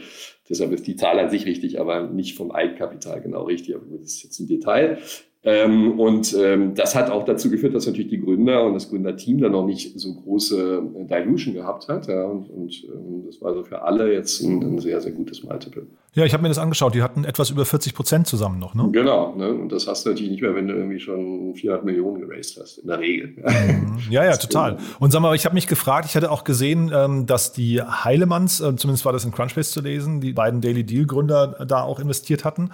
Deshalb 0.49 0.73
ist 0.73 0.85
die 0.87 0.97
Zahl 0.97 1.19
an 1.19 1.29
sich 1.29 1.45
richtig, 1.45 1.79
aber 1.79 2.01
nicht 2.01 2.35
vom 2.35 2.51
Eigenkapital 2.51 3.21
genau 3.21 3.43
richtig. 3.43 3.75
Aber 3.75 3.85
das 3.91 4.01
ist 4.01 4.23
jetzt 4.23 4.39
ein 4.39 4.47
Detail. 4.47 4.97
Ähm, 5.43 5.99
und 5.99 6.35
ähm, 6.37 6.75
das 6.75 6.93
hat 6.93 7.09
auch 7.09 7.25
dazu 7.25 7.49
geführt, 7.49 7.73
dass 7.73 7.87
natürlich 7.87 8.11
die 8.11 8.21
Gründer 8.21 8.63
und 8.63 8.75
das 8.75 8.89
Gründerteam 8.89 9.39
dann 9.41 9.53
noch 9.53 9.65
nicht 9.65 9.99
so 9.99 10.13
große 10.13 10.83
äh, 10.95 11.05
Dilution 11.05 11.55
gehabt 11.55 11.87
hat. 11.87 12.07
Ja, 12.07 12.25
und, 12.25 12.47
und 12.51 12.83
ähm, 12.83 13.23
das 13.25 13.41
war 13.41 13.49
also 13.49 13.63
für 13.63 13.81
alle 13.81 14.13
jetzt 14.13 14.41
ein, 14.43 14.61
ein 14.61 14.79
sehr, 14.79 15.01
sehr 15.01 15.11
gutes 15.11 15.43
Multiple. 15.43 15.87
Ja, 16.13 16.25
ich 16.25 16.33
habe 16.33 16.43
mir 16.43 16.49
das 16.49 16.59
angeschaut. 16.59 16.93
Die 16.93 17.01
hatten 17.01 17.23
etwas 17.23 17.49
über 17.49 17.65
40 17.65 17.95
Prozent 17.95 18.27
zusammen 18.27 18.59
noch, 18.59 18.75
ne? 18.75 18.87
Genau. 18.91 19.33
Ne? 19.35 19.51
Und 19.51 19.71
das 19.71 19.87
hast 19.87 20.05
du 20.05 20.09
natürlich 20.09 20.29
nicht 20.29 20.43
mehr, 20.43 20.53
wenn 20.53 20.67
du 20.67 20.75
irgendwie 20.75 20.99
schon 20.99 21.55
400 21.55 21.85
Millionen 21.85 22.21
geraced 22.21 22.59
hast, 22.61 22.77
in 22.77 22.87
der 22.87 22.99
Regel. 22.99 23.29
Mhm. 23.37 23.97
Ja, 24.11 24.23
ja, 24.23 24.37
total. 24.37 24.77
Und 24.99 25.11
sag 25.11 25.21
mal, 25.21 25.33
ich 25.33 25.45
habe 25.45 25.55
mich 25.55 25.65
gefragt, 25.65 26.05
ich 26.07 26.15
hatte 26.15 26.29
auch 26.29 26.43
gesehen, 26.43 26.91
ähm, 26.93 27.25
dass 27.25 27.51
die 27.51 27.81
Heilemanns, 27.81 28.61
äh, 28.61 28.75
zumindest 28.75 29.05
war 29.05 29.13
das 29.13 29.25
in 29.25 29.31
Crunchbase 29.31 29.71
zu 29.71 29.81
lesen, 29.81 30.21
die 30.21 30.33
beiden 30.33 30.61
Daily 30.61 30.83
Deal 30.83 31.07
Gründer 31.07 31.65
da 31.67 31.81
auch 31.81 31.99
investiert 31.99 32.45
hatten. 32.45 32.69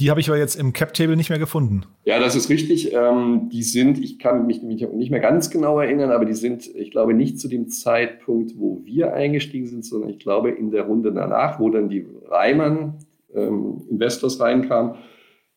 Die 0.00 0.08
habe 0.08 0.18
ich 0.18 0.30
aber 0.30 0.38
jetzt 0.38 0.56
im 0.56 0.72
Cap-Table 0.72 1.14
nicht 1.14 1.28
mehr 1.28 1.38
gefunden. 1.38 1.82
Ja, 2.04 2.18
das 2.18 2.34
ist 2.34 2.48
richtig. 2.48 2.94
Ähm, 2.94 3.50
die 3.52 3.62
sind, 3.62 4.02
ich 4.02 4.18
kann 4.18 4.46
mich 4.46 4.62
nicht 4.62 5.10
mehr 5.10 5.20
ganz 5.20 5.50
genau 5.50 5.78
erinnern, 5.78 6.10
aber 6.10 6.24
die 6.24 6.32
sind, 6.32 6.74
ich 6.74 6.90
glaube, 6.90 7.12
nicht 7.12 7.38
zu 7.38 7.48
dem 7.48 7.68
Zeitpunkt, 7.68 8.54
wo 8.56 8.80
wir 8.82 9.12
eingestiegen 9.12 9.66
sind, 9.66 9.84
sondern 9.84 10.08
ich 10.08 10.18
glaube 10.18 10.50
in 10.50 10.70
der 10.70 10.84
Runde 10.84 11.12
danach, 11.12 11.60
wo 11.60 11.68
dann 11.68 11.90
die 11.90 12.06
Reimann 12.28 12.94
ähm, 13.34 13.82
Investors 13.90 14.40
reinkamen. 14.40 14.94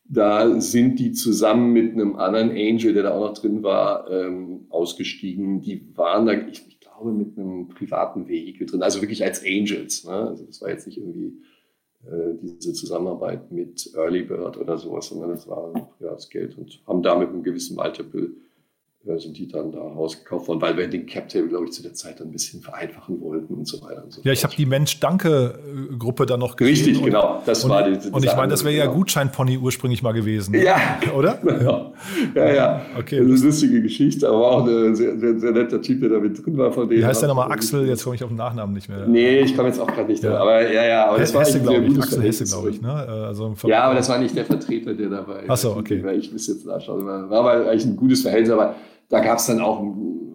Da 0.03 0.59
sind 0.59 0.99
die 0.99 1.13
zusammen 1.13 1.71
mit 1.71 1.93
einem 1.93 2.17
anderen 2.17 2.49
Angel, 2.51 2.93
der 2.93 3.03
da 3.03 3.11
auch 3.11 3.29
noch 3.29 3.33
drin 3.33 3.63
war, 3.63 4.11
ähm, 4.11 4.65
ausgestiegen. 4.69 5.61
Die 5.61 5.87
waren 5.95 6.25
da, 6.25 6.33
ich, 6.33 6.67
ich 6.67 6.81
glaube, 6.81 7.13
mit 7.13 7.37
einem 7.37 7.69
privaten 7.69 8.27
Vehikel 8.27 8.67
drin, 8.67 8.83
also 8.83 9.01
wirklich 9.01 9.23
als 9.23 9.41
Angels. 9.41 10.03
Ne? 10.03 10.11
Also 10.11 10.45
das 10.45 10.61
war 10.61 10.69
jetzt 10.69 10.85
nicht 10.85 10.97
irgendwie 10.97 11.37
diese 12.41 12.73
Zusammenarbeit 12.73 13.51
mit 13.51 13.91
Early 13.95 14.23
Bird 14.23 14.57
oder 14.57 14.77
sowas, 14.77 15.07
sondern 15.07 15.31
es 15.31 15.47
war 15.47 15.71
privates 15.97 16.29
Geld 16.29 16.57
und 16.57 16.81
haben 16.85 17.01
damit 17.01 17.29
einen 17.29 17.43
gewissen 17.43 17.75
Multiple 17.75 18.23
äh, 18.23 18.29
sind 19.05 19.37
die 19.37 19.49
dann 19.49 19.71
da 19.71 19.79
rausgekauft 19.79 20.47
worden, 20.47 20.61
weil 20.61 20.77
wir 20.77 20.87
den 20.87 21.05
Cap-Table, 21.05 21.49
glaube 21.49 21.65
ich, 21.65 21.71
zu 21.71 21.83
der 21.83 21.93
Zeit 21.93 22.21
dann 22.21 22.27
ein 22.27 22.31
bisschen 22.31 22.61
vereinfachen 22.61 23.19
wollten 23.19 23.53
und 23.53 23.67
so 23.67 23.81
weiter 23.81 24.01
und 24.01 24.13
so 24.13 24.21
Ja, 24.23 24.31
ich 24.31 24.45
habe 24.45 24.55
die 24.55 24.65
Mensch-Danke-Gruppe 24.65 26.25
dann 26.25 26.39
noch 26.39 26.55
gesehen. 26.55 26.73
Richtig, 26.73 26.97
und, 26.99 27.05
genau. 27.05 27.41
Das 27.45 27.65
und, 27.65 27.71
war 27.71 27.83
die, 27.83 28.09
und 28.09 28.23
ich 28.23 28.33
meine, 28.33 28.47
das 28.47 28.63
wäre 28.63 28.75
ja 28.75 28.85
genau. 28.85 28.97
Gutscheinpony 28.97 29.57
ursprünglich 29.57 30.01
mal 30.03 30.13
gewesen. 30.13 30.55
Ja. 30.55 30.77
Oder? 31.15 31.39
Ja, 32.35 32.45
ja. 32.45 32.53
ja. 32.53 32.81
Okay. 32.97 33.19
Das 33.19 33.35
ist 33.35 33.41
eine 33.41 33.49
lustige 33.49 33.81
Geschichte, 33.81 34.27
aber 34.27 34.51
auch 34.51 34.67
ein 34.67 34.95
sehr, 34.95 35.17
sehr, 35.17 35.39
sehr, 35.39 35.51
netter 35.51 35.81
Typ, 35.81 36.01
der 36.01 36.09
da 36.09 36.19
mit 36.19 36.43
drin 36.43 36.57
war 36.57 36.71
von 36.71 36.89
denen. 36.89 37.01
Wie 37.01 37.05
heißt 37.05 37.21
der 37.21 37.29
nochmal? 37.29 37.51
Axel? 37.51 37.87
Jetzt 37.87 38.03
komme 38.03 38.15
ich 38.15 38.23
auf 38.23 38.29
den 38.29 38.37
Nachnamen 38.37 38.73
nicht 38.73 38.89
mehr. 38.89 39.07
Nee, 39.07 39.41
ich 39.41 39.55
komme 39.55 39.69
jetzt 39.69 39.79
auch 39.79 39.87
gerade 39.87 40.07
nicht 40.07 40.23
ja. 40.23 40.37
Aber 40.37 40.69
ja, 40.71 40.85
ja. 40.85 41.05
Aber 41.07 41.17
das 41.19 41.33
Hesse, 41.33 41.65
war 41.65 41.73
glaube 41.73 41.85
ich. 41.85 41.97
Axel 41.97 42.23
Hesse, 42.23 42.45
glaube 42.45 42.69
ich. 42.71 42.81
Ne? 42.81 42.91
Also 42.91 43.53
ja, 43.65 43.83
aber 43.83 43.95
das 43.95 44.09
war 44.09 44.17
nicht 44.17 44.35
der 44.35 44.45
Vertreter, 44.45 44.93
der 44.93 45.09
dabei 45.09 45.47
war. 45.47 45.53
Achso, 45.53 45.75
okay. 45.77 46.03
Ich 46.15 46.31
muss 46.31 46.47
jetzt 46.47 46.65
nachschauen. 46.65 47.05
War 47.05 47.31
aber 47.31 47.69
eigentlich 47.69 47.85
ein 47.85 47.95
gutes 47.95 48.21
Verhältnis, 48.21 48.51
aber 48.51 48.75
da 49.09 49.19
gab 49.19 49.37
es 49.37 49.45
dann 49.45 49.61
auch 49.61 49.81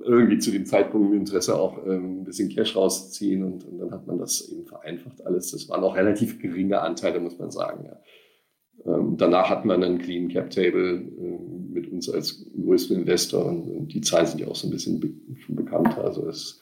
irgendwie 0.05 0.39
zu 0.39 0.51
dem 0.51 0.67
Zeitpunkt 0.67 1.15
Interesse, 1.15 1.55
auch 1.57 1.79
ähm, 1.87 2.21
ein 2.21 2.25
bisschen 2.25 2.49
Cash 2.49 2.75
rauszuziehen 2.75 3.45
und, 3.45 3.65
und, 3.65 3.79
dann 3.79 3.91
hat 3.91 4.07
man 4.07 4.19
das 4.19 4.49
eben 4.49 4.65
vereinfacht 4.65 5.25
alles. 5.27 5.51
Das 5.51 5.69
waren 5.69 5.85
auch 5.85 5.97
relativ 5.97 6.41
geringe 6.41 6.81
Anteile, 6.81 7.21
muss 7.21 7.39
man 7.39 7.51
sagen. 7.51 7.85
Ja. 7.85 8.95
Ähm, 8.95 9.17
danach 9.17 9.51
hat 9.51 9.65
man 9.65 9.83
einen 9.83 9.99
Clean 9.99 10.29
Cap 10.29 10.51
Table 10.51 11.03
äh, 11.03 11.73
mit 11.73 11.91
uns 11.93 12.09
als 12.09 12.47
größten 12.57 12.97
Investor 12.99 13.45
und, 13.45 13.69
und, 13.69 13.93
die 13.93 14.01
Zahlen 14.01 14.27
sind 14.27 14.41
ja 14.41 14.49
auch 14.49 14.57
so 14.57 14.67
ein 14.69 14.71
bisschen 14.71 15.01
be 15.01 15.11
schon 15.45 15.57
bekannter. 15.57 16.05
Also 16.05 16.25
das 16.25 16.61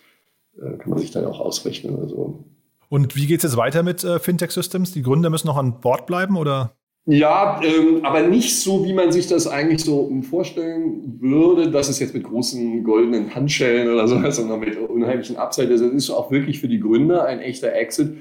äh, 0.61 0.77
kann 0.79 0.91
man 0.91 0.99
sich 0.99 1.13
dann 1.13 1.25
auch 1.25 1.41
ausrechnen. 1.41 1.99
Also 2.01 2.45
und 2.89 3.17
wie 3.17 3.27
geht 3.27 3.39
es 3.39 3.51
jetzt 3.51 3.57
weiter 3.57 3.83
mit 3.83 4.05
äh, 4.05 4.19
Fintech 4.19 4.53
Systems? 4.53 4.93
Die 4.93 5.03
Gründer 5.03 5.31
müssen 5.31 5.49
noch 5.49 5.57
an 5.57 5.81
Bord 5.81 6.07
bleiben 6.07 6.37
oder? 6.37 6.76
Ja, 7.09 7.61
ähm, 7.63 8.05
aber 8.05 8.23
nicht 8.23 8.61
so, 8.61 8.85
wie 8.85 8.93
man 8.93 9.13
sich 9.13 9.29
das 9.29 9.47
eigentlich 9.47 9.85
so 9.85 10.11
vorstellen 10.29 11.21
würde, 11.21 11.71
dass 11.71 11.89
es 11.89 12.01
jetzt 12.01 12.15
mit 12.15 12.25
großen 12.25 12.83
goldenen 12.83 13.33
Handschellen 13.33 13.89
oder 13.89 14.09
sowas, 14.09 14.37
sondern 14.37 14.59
mit 14.59 14.77
unheimlichen 14.77 15.37
Upside 15.37 15.73
ist. 15.73 15.83
Es 15.83 15.93
ist 15.93 16.11
auch 16.11 16.33
wirklich 16.33 16.59
für 16.61 16.67
die 16.67 16.81
Gründer 16.81 17.25
ein 17.25 17.39
echter 17.39 17.73
Exit. 17.73 18.17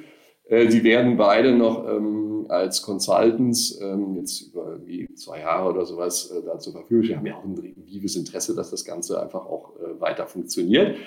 Äh, 0.47 0.69
sie 0.69 0.83
werden 0.83 1.17
beide 1.17 1.51
noch 1.55 1.83
ähm, 1.87 2.45
als 2.47 2.83
Consultants 2.83 3.79
ähm, 3.81 4.17
jetzt 4.17 4.49
über 4.49 4.79
zwei 5.15 5.39
Jahre 5.39 5.71
oder 5.71 5.83
sowas 5.85 6.29
äh, 6.29 6.45
da 6.45 6.59
zur 6.59 6.73
Verfügung 6.73 7.05
stehen. 7.05 7.17
haben 7.17 7.25
ja 7.25 7.37
auch 7.37 7.43
ein 7.43 7.57
vives 7.87 8.15
Interesse, 8.15 8.53
dass 8.53 8.69
das 8.69 8.85
Ganze 8.85 9.19
einfach 9.19 9.47
auch 9.47 9.79
äh, 9.79 9.99
weiter 9.99 10.27
funktioniert. 10.27 10.97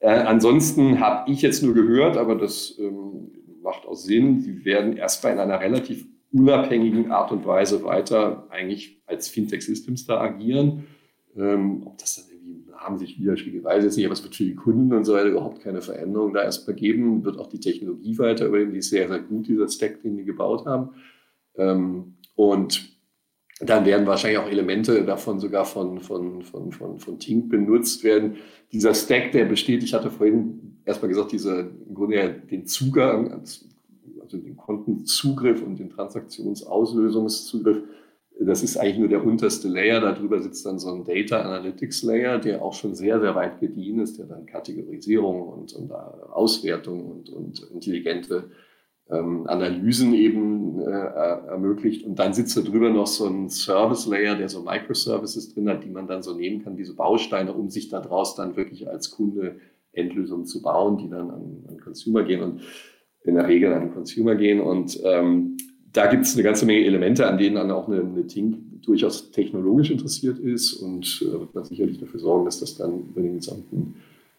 Äh, 0.00 0.08
ansonsten 0.08 0.98
habe 0.98 1.30
ich 1.30 1.42
jetzt 1.42 1.62
nur 1.62 1.74
gehört, 1.74 2.16
aber 2.16 2.34
das 2.34 2.76
ähm, 2.80 3.30
macht 3.62 3.86
auch 3.86 3.94
Sinn, 3.94 4.40
sie 4.40 4.64
werden 4.64 4.96
erstmal 4.96 5.34
in 5.34 5.38
einer 5.38 5.60
relativ 5.60 6.04
unabhängigen 6.32 7.10
Art 7.10 7.32
und 7.32 7.46
Weise 7.46 7.82
weiter 7.84 8.46
eigentlich 8.50 9.00
als 9.06 9.28
Fintech 9.28 9.64
Systems 9.64 10.06
da 10.06 10.20
agieren. 10.20 10.84
Ähm, 11.36 11.82
ob 11.86 11.98
das 11.98 12.16
dann 12.16 12.24
irgendwie 12.30 12.72
haben 12.74 12.98
sich 12.98 13.18
widerspiegelt, 13.18 13.64
weiß 13.64 13.78
ich 13.78 13.84
jetzt 13.84 13.96
nicht, 13.96 14.06
aber 14.06 14.12
es 14.12 14.22
wird 14.22 14.36
für 14.36 14.44
die 14.44 14.54
Kunden 14.54 14.92
und 14.92 15.04
so 15.04 15.14
weiter 15.14 15.28
überhaupt 15.28 15.60
keine 15.60 15.82
Veränderung 15.82 16.32
da 16.32 16.42
erstmal 16.42 16.76
geben. 16.76 17.24
Wird 17.24 17.38
auch 17.38 17.48
die 17.48 17.60
Technologie 17.60 18.18
weiter 18.18 18.46
übernehmen, 18.46 18.72
die 18.72 18.78
ist 18.78 18.90
sehr, 18.90 19.08
sehr 19.08 19.20
gut, 19.20 19.48
dieser 19.48 19.68
Stack, 19.68 20.02
den 20.02 20.16
die 20.16 20.24
gebaut 20.24 20.66
haben. 20.66 20.90
Ähm, 21.56 22.14
und 22.34 22.98
dann 23.60 23.84
werden 23.84 24.06
wahrscheinlich 24.06 24.38
auch 24.38 24.48
Elemente 24.48 25.04
davon 25.04 25.40
sogar 25.40 25.64
von, 25.64 26.00
von, 26.00 26.42
von, 26.42 26.70
von, 26.70 26.98
von 27.00 27.18
Tink 27.18 27.48
benutzt 27.48 28.04
werden. 28.04 28.36
Dieser 28.72 28.94
Stack, 28.94 29.32
der 29.32 29.46
besteht, 29.46 29.82
ich 29.82 29.94
hatte 29.94 30.10
vorhin 30.10 30.78
erstmal 30.84 31.08
gesagt, 31.08 31.32
dieser 31.32 31.60
im 31.60 31.94
Grunde 31.94 32.42
den 32.50 32.66
Zugang, 32.66 33.42
also 34.34 34.44
den 34.44 34.56
Kontenzugriff 34.56 35.62
und 35.62 35.78
den 35.78 35.90
Transaktionsauslösungszugriff, 35.90 37.82
das 38.40 38.62
ist 38.62 38.76
eigentlich 38.76 38.98
nur 38.98 39.08
der 39.08 39.24
unterste 39.24 39.68
Layer. 39.68 40.00
Darüber 40.00 40.40
sitzt 40.40 40.64
dann 40.64 40.78
so 40.78 40.92
ein 40.94 41.04
Data 41.04 41.40
Analytics 41.40 42.04
Layer, 42.04 42.38
der 42.38 42.62
auch 42.62 42.72
schon 42.72 42.94
sehr, 42.94 43.20
sehr 43.20 43.34
weit 43.34 43.58
gediehen 43.58 43.98
ist, 44.00 44.18
der 44.18 44.26
dann 44.26 44.46
Kategorisierung 44.46 45.42
und, 45.48 45.72
und 45.72 45.90
Auswertung 45.90 47.04
und, 47.04 47.30
und 47.30 47.68
intelligente 47.72 48.50
ähm, 49.10 49.46
Analysen 49.48 50.14
eben 50.14 50.80
äh, 50.80 50.90
ermöglicht. 50.90 52.06
Und 52.06 52.18
dann 52.20 52.32
sitzt 52.32 52.56
da 52.56 52.60
drüber 52.60 52.90
noch 52.90 53.08
so 53.08 53.26
ein 53.26 53.48
Service 53.48 54.06
Layer, 54.06 54.36
der 54.36 54.48
so 54.48 54.62
Microservices 54.62 55.52
drin 55.54 55.68
hat, 55.68 55.82
die 55.82 55.90
man 55.90 56.06
dann 56.06 56.22
so 56.22 56.34
nehmen 56.34 56.62
kann, 56.62 56.76
diese 56.76 56.94
Bausteine, 56.94 57.52
um 57.52 57.70
sich 57.70 57.88
daraus 57.88 58.36
dann 58.36 58.56
wirklich 58.56 58.88
als 58.88 59.10
Kunde 59.10 59.56
Endlösungen 59.92 60.46
zu 60.46 60.62
bauen, 60.62 60.98
die 60.98 61.08
dann 61.08 61.30
an, 61.30 61.64
an 61.68 61.80
Consumer 61.80 62.22
gehen. 62.22 62.42
Und 62.42 62.60
in 63.28 63.34
der 63.34 63.46
Regel 63.46 63.72
an 63.72 63.82
den 63.82 63.94
Consumer 63.94 64.34
gehen. 64.34 64.60
Und 64.60 65.00
ähm, 65.04 65.56
da 65.92 66.06
gibt 66.06 66.24
es 66.24 66.34
eine 66.34 66.42
ganze 66.42 66.66
Menge 66.66 66.84
Elemente, 66.84 67.26
an 67.26 67.38
denen 67.38 67.56
dann 67.56 67.70
auch 67.70 67.88
eine, 67.88 68.00
eine 68.00 68.26
Tink 68.26 68.56
durchaus 68.82 69.30
technologisch 69.30 69.90
interessiert 69.90 70.38
ist 70.38 70.74
und 70.74 71.22
äh, 71.22 71.32
wird 71.32 71.54
man 71.54 71.64
sicherlich 71.64 71.98
dafür 71.98 72.20
sorgen, 72.20 72.46
dass 72.46 72.60
das 72.60 72.76
dann 72.76 73.08
über, 73.10 73.20
den 73.20 73.36
gesamten, 73.36 73.94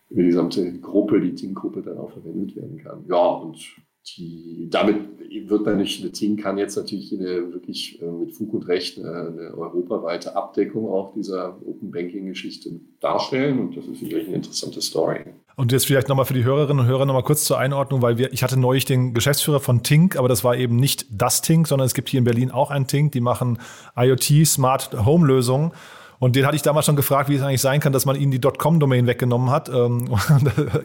über 0.09 0.21
die 0.23 0.29
gesamte 0.29 0.73
Gruppe, 0.79 1.21
die 1.21 1.35
Tink-Gruppe 1.35 1.83
dann 1.83 1.97
auch 1.97 2.11
verwendet 2.11 2.55
werden 2.55 2.77
kann. 2.77 3.05
Ja, 3.07 3.27
und 3.27 3.57
die, 4.17 4.67
damit 4.69 5.19
wird 5.47 5.67
dann 5.67 5.77
nicht, 5.77 6.13
Team 6.13 6.37
kann 6.37 6.57
jetzt 6.57 6.75
natürlich 6.75 7.13
eine, 7.13 7.53
wirklich 7.53 8.01
äh, 8.01 8.05
mit 8.05 8.33
Fug 8.33 8.53
und 8.53 8.67
Recht 8.67 8.97
eine, 8.97 9.27
eine, 9.27 9.57
europaweite 9.57 10.35
Abdeckung 10.35 10.89
auch 10.89 11.13
dieser 11.13 11.57
Open 11.65 11.91
Banking 11.91 12.27
Geschichte 12.27 12.71
darstellen 12.99 13.59
und 13.59 13.77
das 13.77 13.85
ist 13.85 13.99
sicherlich 13.99 14.27
eine 14.27 14.37
interessante 14.37 14.81
Story. 14.81 15.21
Und 15.55 15.71
jetzt 15.71 15.87
vielleicht 15.87 16.07
nochmal 16.07 16.25
für 16.25 16.33
die 16.33 16.43
Hörerinnen 16.43 16.79
und 16.79 16.87
Hörer 16.87 17.05
nochmal 17.05 17.23
kurz 17.23 17.43
zur 17.43 17.59
Einordnung, 17.59 18.01
weil 18.01 18.17
wir, 18.17 18.31
ich 18.31 18.43
hatte 18.43 18.57
neulich 18.57 18.85
den 18.85 19.13
Geschäftsführer 19.13 19.59
von 19.59 19.83
Tink, 19.83 20.17
aber 20.17 20.29
das 20.29 20.43
war 20.43 20.55
eben 20.55 20.77
nicht 20.77 21.05
das 21.11 21.41
Tink, 21.41 21.67
sondern 21.67 21.85
es 21.85 21.93
gibt 21.93 22.09
hier 22.09 22.19
in 22.19 22.23
Berlin 22.23 22.51
auch 22.51 22.71
ein 22.71 22.87
Tink, 22.87 23.11
die 23.11 23.21
machen 23.21 23.59
IoT, 23.95 24.45
Smart 24.45 25.05
Home 25.05 25.27
Lösungen. 25.27 25.71
Und 26.19 26.35
den 26.35 26.45
hatte 26.45 26.57
ich 26.57 26.61
damals 26.61 26.85
schon 26.85 26.97
gefragt, 26.97 27.29
wie 27.29 27.35
es 27.35 27.41
eigentlich 27.41 27.61
sein 27.61 27.79
kann, 27.79 27.93
dass 27.93 28.05
man 28.05 28.17
ihnen 28.17 28.31
die 28.31 28.41
.com-Domain 28.41 29.07
weggenommen 29.07 29.51
hat. 29.51 29.69
Ähm, 29.69 30.09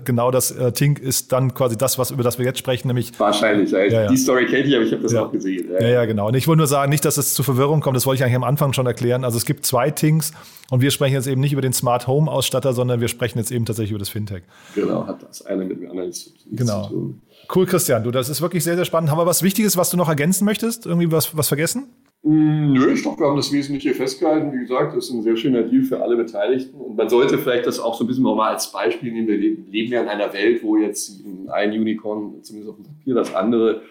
genau 0.04 0.30
das 0.30 0.52
äh, 0.52 0.70
Tink 0.70 1.00
ist 1.00 1.32
dann 1.32 1.54
quasi 1.54 1.76
das, 1.76 1.98
was 1.98 2.12
über 2.12 2.22
das 2.22 2.38
wir 2.38 2.44
jetzt 2.44 2.60
sprechen, 2.60 2.86
nämlich 2.86 3.18
wahrscheinlich. 3.18 3.72
Ja, 3.72 3.84
ja. 3.84 4.06
Die 4.06 4.16
Story 4.16 4.46
kenne 4.46 4.62
ich, 4.62 4.74
aber 4.76 4.84
ich 4.84 4.92
habe 4.92 5.02
das 5.02 5.12
ja. 5.12 5.24
auch 5.24 5.32
gesehen. 5.32 5.70
Ja. 5.72 5.86
ja, 5.86 6.04
genau. 6.04 6.28
Und 6.28 6.34
ich 6.34 6.46
wollte 6.46 6.58
nur 6.58 6.68
sagen, 6.68 6.88
nicht, 6.90 7.04
dass 7.04 7.16
es 7.16 7.34
zu 7.34 7.42
Verwirrung 7.42 7.80
kommt. 7.80 7.96
Das 7.96 8.06
wollte 8.06 8.20
ich 8.20 8.24
eigentlich 8.24 8.36
am 8.36 8.44
Anfang 8.44 8.72
schon 8.74 8.86
erklären. 8.86 9.24
Also 9.24 9.36
es 9.36 9.44
gibt 9.44 9.66
zwei 9.66 9.90
Tinks 9.90 10.30
und 10.70 10.82
wir 10.82 10.92
sprechen 10.92 11.14
jetzt 11.14 11.26
eben 11.26 11.40
nicht 11.40 11.52
über 11.52 11.62
den 11.62 11.72
Smart 11.72 12.06
Home 12.06 12.30
Ausstatter, 12.30 12.72
sondern 12.72 13.00
wir 13.00 13.08
sprechen 13.08 13.38
jetzt 13.38 13.50
eben 13.50 13.64
tatsächlich 13.64 13.90
über 13.90 13.98
das 13.98 14.10
Fintech. 14.10 14.44
Genau, 14.76 15.04
hat 15.04 15.20
das 15.28 15.44
eine 15.44 15.64
mit 15.64 15.80
dem 15.80 15.90
anderen 15.90 16.12
zu, 16.12 16.30
genau. 16.52 16.84
zu 16.84 16.90
tun. 16.90 17.22
Cool, 17.52 17.66
Christian. 17.66 18.04
Du, 18.04 18.12
das 18.12 18.28
ist 18.28 18.40
wirklich 18.40 18.62
sehr, 18.62 18.76
sehr 18.76 18.84
spannend. 18.84 19.10
Haben 19.10 19.18
wir 19.18 19.26
was 19.26 19.42
Wichtiges, 19.42 19.76
was 19.76 19.90
du 19.90 19.96
noch 19.96 20.08
ergänzen 20.08 20.44
möchtest? 20.44 20.86
Irgendwie 20.86 21.10
was, 21.10 21.36
was 21.36 21.48
vergessen? 21.48 21.88
Mm, 22.24 22.72
nö, 22.72 22.90
ich 22.92 23.02
glaube, 23.02 23.20
wir 23.20 23.26
haben 23.26 23.36
das 23.36 23.52
Wesentliche 23.52 23.92
festgehalten. 23.92 24.50
Wie 24.52 24.60
gesagt, 24.60 24.96
das 24.96 25.04
ist 25.04 25.10
ein 25.12 25.22
sehr 25.22 25.36
schöner 25.36 25.62
Deal 25.62 25.82
für 25.82 26.02
alle 26.02 26.16
Beteiligten. 26.16 26.80
Und 26.80 26.96
man 26.96 27.10
sollte 27.10 27.36
vielleicht 27.36 27.66
das 27.66 27.78
auch 27.78 27.94
so 27.94 28.04
ein 28.04 28.06
bisschen 28.06 28.24
mal 28.24 28.50
als 28.50 28.72
Beispiel 28.72 29.12
nehmen. 29.12 29.28
Wir 29.28 29.36
leben 29.36 29.92
ja 29.92 30.00
in 30.00 30.08
einer 30.08 30.32
Welt, 30.32 30.62
wo 30.62 30.78
jetzt 30.78 31.22
ein 31.48 31.72
Unicorn, 31.72 32.42
zumindest 32.42 32.70
auf 32.70 32.76
dem 32.76 32.86
Papier, 32.86 33.14
das 33.14 33.34
andere 33.34 33.82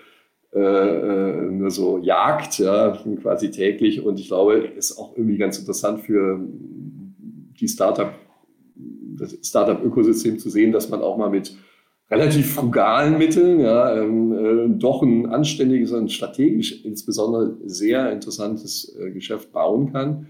äh, 0.51 0.59
äh, 0.59 1.51
nur 1.51 1.69
so 1.69 1.99
jagt, 1.99 2.57
ja, 2.57 2.97
quasi 3.21 3.51
täglich. 3.51 4.03
Und 4.03 4.19
ich 4.19 4.29
glaube, 4.29 4.55
ist 4.55 4.97
auch 4.97 5.15
irgendwie 5.15 5.37
ganz 5.37 5.59
interessant 5.59 6.01
für 6.01 6.39
die 7.59 7.67
Startup, 7.67 8.13
das 8.75 9.37
Startup-Ökosystem 9.43 10.39
zu 10.39 10.49
sehen, 10.49 10.71
dass 10.71 10.89
man 10.89 11.01
auch 11.01 11.17
mal 11.17 11.29
mit 11.29 11.55
relativ 12.09 12.53
frugalen 12.53 13.17
Mitteln 13.17 13.59
ja, 13.59 13.95
ähm, 13.95 14.32
äh, 14.43 14.69
doch 14.69 15.01
ein 15.01 15.27
anständiges 15.27 15.91
und 15.91 16.11
strategisch 16.11 16.83
insbesondere 16.83 17.57
sehr 17.65 18.11
interessantes 18.11 18.95
äh, 18.99 19.11
Geschäft 19.11 19.51
bauen 19.51 19.91
kann 19.91 20.27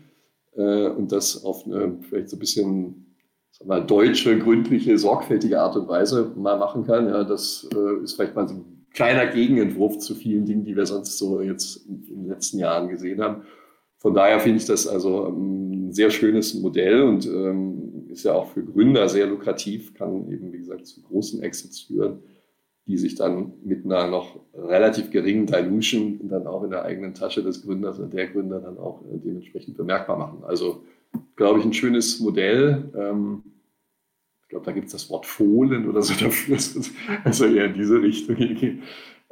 äh, 0.55 0.88
und 0.88 1.11
das 1.11 1.43
auf 1.43 1.66
eine 1.66 1.97
vielleicht 2.01 2.30
so 2.30 2.38
ein 2.38 2.39
bisschen 2.39 3.03
sag 3.51 3.68
mal, 3.68 3.86
deutsche, 3.86 4.38
gründliche, 4.39 4.97
sorgfältige 4.97 5.61
Art 5.61 5.76
und 5.76 5.88
Weise 5.88 6.32
mal 6.36 6.57
machen 6.57 6.86
kann. 6.86 7.07
Ja, 7.07 7.24
das 7.24 7.68
äh, 7.74 8.03
ist 8.03 8.14
vielleicht 8.14 8.36
mal 8.36 8.47
so 8.47 8.55
ein 8.55 8.86
kleiner 8.93 9.28
Gegenentwurf 9.28 9.99
zu 9.99 10.16
vielen 10.16 10.45
Dingen, 10.45 10.64
die 10.64 10.76
wir 10.76 10.86
sonst 10.86 11.18
so 11.18 11.41
jetzt 11.41 11.86
in 11.88 12.03
den 12.05 12.28
letzten 12.28 12.59
Jahren 12.59 12.89
gesehen 12.89 13.22
haben. 13.22 13.43
Von 13.97 14.14
daher 14.14 14.39
finde 14.39 14.57
ich 14.57 14.66
das 14.66 14.88
also 14.88 15.28
ein 15.28 15.93
sehr 15.93 16.09
schönes 16.09 16.53
Modell 16.55 17.03
und 17.03 17.26
ähm, 17.26 18.07
ist 18.09 18.26
ja 18.26 18.34
auch 18.34 18.51
für 18.51 18.64
Gründer 18.64 19.07
sehr 19.07 19.28
lukrativ, 19.28 19.93
kann 19.93 20.30
eben, 20.30 20.51
wie 20.51 20.57
gesagt, 20.57 20.88
zu 20.88 21.01
großen 21.01 21.41
Exits 21.41 21.82
führen, 21.82 22.20
die 22.86 22.97
sich 22.97 23.15
dann 23.15 23.53
mit 23.63 23.86
einer 23.86 24.07
noch 24.07 24.39
relativ 24.53 25.09
geringen 25.11 25.45
Dilution 25.45 26.19
dann 26.27 26.47
auch 26.47 26.63
in 26.63 26.71
der 26.71 26.84
eigenen 26.84 27.13
Tasche 27.13 27.41
des 27.41 27.63
Gründers 27.63 27.99
oder 27.99 28.09
der 28.09 28.27
Gründer 28.27 28.59
dann 28.59 28.77
auch 28.77 29.01
äh, 29.03 29.17
dementsprechend 29.17 29.77
bemerkbar 29.77 30.17
machen. 30.17 30.43
Also, 30.43 30.84
glaube 31.36 31.59
ich, 31.59 31.65
ein 31.65 31.73
schönes 31.73 32.19
Modell. 32.19 32.91
Ähm, 32.95 33.43
ich 34.41 34.49
glaube, 34.49 34.65
da 34.65 34.71
gibt 34.73 34.88
es 34.88 34.91
das 34.91 35.09
Wort 35.09 35.25
Fohlen 35.25 35.89
oder 35.89 36.01
so 36.01 36.13
dafür, 36.19 36.57
also 37.23 37.45
eher 37.45 37.65
in 37.65 37.73
diese 37.73 38.01
Richtung 38.01 38.36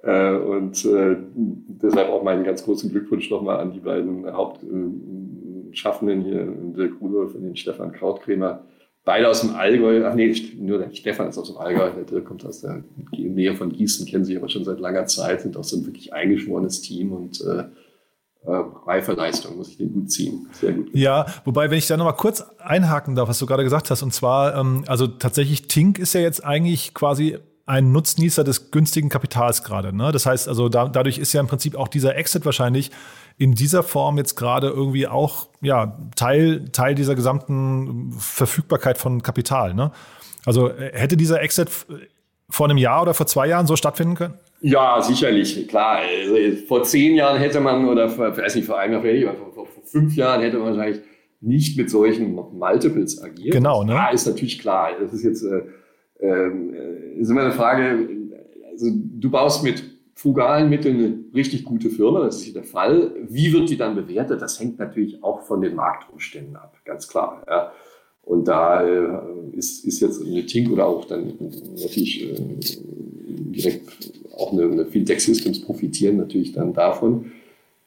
Äh, 0.04 0.36
und 0.36 0.84
äh, 0.86 1.16
deshalb 1.36 2.10
auch 2.10 2.24
meinen 2.24 2.44
ganz 2.44 2.64
großen 2.64 2.90
Glückwunsch 2.90 3.30
nochmal 3.30 3.60
an 3.60 3.72
die 3.72 3.80
beiden 3.80 4.26
Hauptschaffenden 4.32 6.22
hier, 6.22 6.46
Dirk 6.76 7.00
Rudolf 7.00 7.36
und 7.36 7.44
den 7.44 7.56
Stefan 7.56 7.92
Krautkrämer. 7.92 8.66
Beide 9.04 9.28
aus 9.28 9.42
dem 9.42 9.56
Allgäu, 9.56 10.06
ach 10.06 10.14
nee, 10.14 10.34
nur 10.60 10.78
der 10.78 10.94
Stefan 10.94 11.28
ist 11.28 11.38
aus 11.38 11.48
dem 11.48 11.58
Allgäu, 11.58 11.90
der 11.92 12.04
Dirk 12.04 12.26
kommt 12.26 12.46
aus 12.46 12.62
der 12.62 12.84
Nähe 13.12 13.56
von 13.56 13.72
Gießen, 13.72 14.06
kennen 14.06 14.26
sich 14.26 14.38
aber 14.38 14.48
schon 14.48 14.64
seit 14.64 14.80
langer 14.80 15.08
Zeit, 15.08 15.42
sind 15.42 15.58
auch 15.58 15.64
so 15.64 15.78
ein 15.78 15.86
wirklich 15.88 16.14
eingeschworenes 16.14 16.82
Team 16.82 17.12
und 17.12 17.42
äh, 17.42 17.64
äh, 18.44 18.64
reife 18.86 19.16
muss 19.56 19.70
ich 19.70 19.78
den 19.78 19.94
gut 19.94 20.12
ziehen. 20.12 20.48
Sehr 20.54 20.74
gut. 20.74 20.90
Ja, 20.94 21.26
wobei, 21.46 21.70
wenn 21.70 21.78
ich 21.78 21.88
da 21.88 21.98
nochmal 21.98 22.16
kurz 22.16 22.42
einhaken 22.60 23.16
darf, 23.16 23.30
was 23.30 23.40
du 23.40 23.46
gerade 23.46 23.64
gesagt 23.64 23.90
hast, 23.90 24.04
und 24.04 24.14
zwar, 24.14 24.56
ähm, 24.56 24.84
also 24.88 25.08
tatsächlich, 25.08 25.68
Tink 25.68 26.00
ist 26.00 26.14
ja 26.14 26.22
jetzt 26.22 26.44
eigentlich 26.44 26.94
quasi 26.94 27.38
ein 27.66 27.92
Nutznießer 27.92 28.44
des 28.44 28.72
günstigen 28.72 29.10
Kapitals 29.10 29.64
gerade. 29.64 29.96
Ne? 29.96 30.12
Das 30.12 30.26
heißt, 30.26 30.48
also 30.48 30.70
da, 30.70 30.90
dadurch 30.90 31.20
ist 31.20 31.34
ja 31.34 31.40
im 31.40 31.48
Prinzip 31.48 31.76
auch 31.76 31.88
dieser 31.88 32.16
Exit 32.18 32.46
wahrscheinlich 32.46 32.92
in 33.42 33.56
dieser 33.56 33.82
Form 33.82 34.20
jetzt 34.20 34.36
gerade 34.36 34.68
irgendwie 34.68 35.08
auch 35.08 35.48
ja, 35.62 35.98
Teil, 36.16 36.66
Teil 36.72 36.94
dieser 36.94 37.16
gesamten 37.16 38.14
Verfügbarkeit 38.20 39.00
von 39.00 39.24
Kapital. 39.24 39.74
Ne? 39.74 39.92
Also 40.46 40.70
äh, 40.70 40.92
hätte 40.94 41.18
dieser 41.18 41.42
Exit 41.42 41.72
vor 42.52 42.68
einem 42.68 42.78
Jahr 42.78 43.02
oder 43.02 43.16
vor 43.16 43.26
zwei 43.26 43.48
Jahren 43.48 43.66
so 43.66 43.76
stattfinden 43.76 44.14
können? 44.14 44.36
Ja, 44.60 45.02
sicherlich, 45.02 45.68
klar. 45.68 46.02
Also 46.22 46.36
vor 46.68 46.84
zehn 46.84 47.16
Jahren 47.16 47.40
hätte 47.40 47.60
man, 47.62 47.90
oder 47.90 48.10
vor, 48.10 48.38
weiß 48.38 48.54
nicht, 48.54 48.68
vor 48.68 48.78
einem 48.78 48.94
Jahr, 48.94 49.02
vielleicht, 49.02 49.38
vor, 49.40 49.52
vor, 49.54 49.66
vor 49.66 49.84
fünf 49.86 50.16
Jahren 50.16 50.42
hätte 50.42 50.60
man 50.60 50.76
wahrscheinlich 50.76 51.02
nicht 51.40 51.76
mit 51.80 51.90
solchen 51.90 52.36
Multiples 52.36 53.24
agiert. 53.24 53.56
Genau, 53.56 53.84
ne? 53.84 53.94
Ja, 53.94 54.10
ist 54.10 54.28
natürlich 54.28 54.60
klar. 54.60 54.92
Das 55.02 55.14
ist 55.14 55.24
jetzt 55.24 55.44
äh, 55.44 55.64
ähm, 56.20 56.76
ist 57.18 57.32
immer 57.32 57.42
eine 57.42 57.54
Frage, 57.54 58.08
also 58.72 58.92
du 58.94 59.32
baust 59.32 59.64
mit 59.64 59.84
frugalen 60.16 60.70
Mitteln 60.70 60.98
eine 60.98 61.20
richtig 61.34 61.66
gute 61.66 61.90
Firma, 61.90 62.22
das 62.22 62.38
ist 62.38 62.44
hier 62.44 62.54
der 62.54 62.64
Fall. 62.64 63.16
Wie 63.28 63.52
wird 63.54 63.70
die 63.70 63.78
dann 63.78 63.96
bewertet? 63.96 64.42
Das 64.42 64.60
hängt 64.60 64.80
natürlich 64.80 65.24
auch 65.24 65.42
von 65.42 65.62
den 65.62 65.76
Marktumständen 65.76 66.56
ab, 66.56 66.76
ganz 66.86 67.08
klar. 67.08 67.44
Ja. 67.48 67.72
Und 68.24 68.48
da 68.48 68.84
äh, 68.84 69.20
ist, 69.54 69.86
ist 69.86 70.00
jetzt 70.00 70.22
eine 70.24 70.46
Tink 70.46 70.72
oder 70.72 70.86
auch 70.86 71.06
dann 71.06 71.34
natürlich 71.72 72.24
äh, 72.24 72.36
direkt 73.28 74.14
auch 74.38 74.54
eine, 74.54 74.64
eine 74.64 74.86
Fintech 74.86 75.24
Systems 75.24 75.62
profitieren 75.62 76.18
natürlich 76.18 76.54
dann 76.54 76.74
davon. 76.74 77.32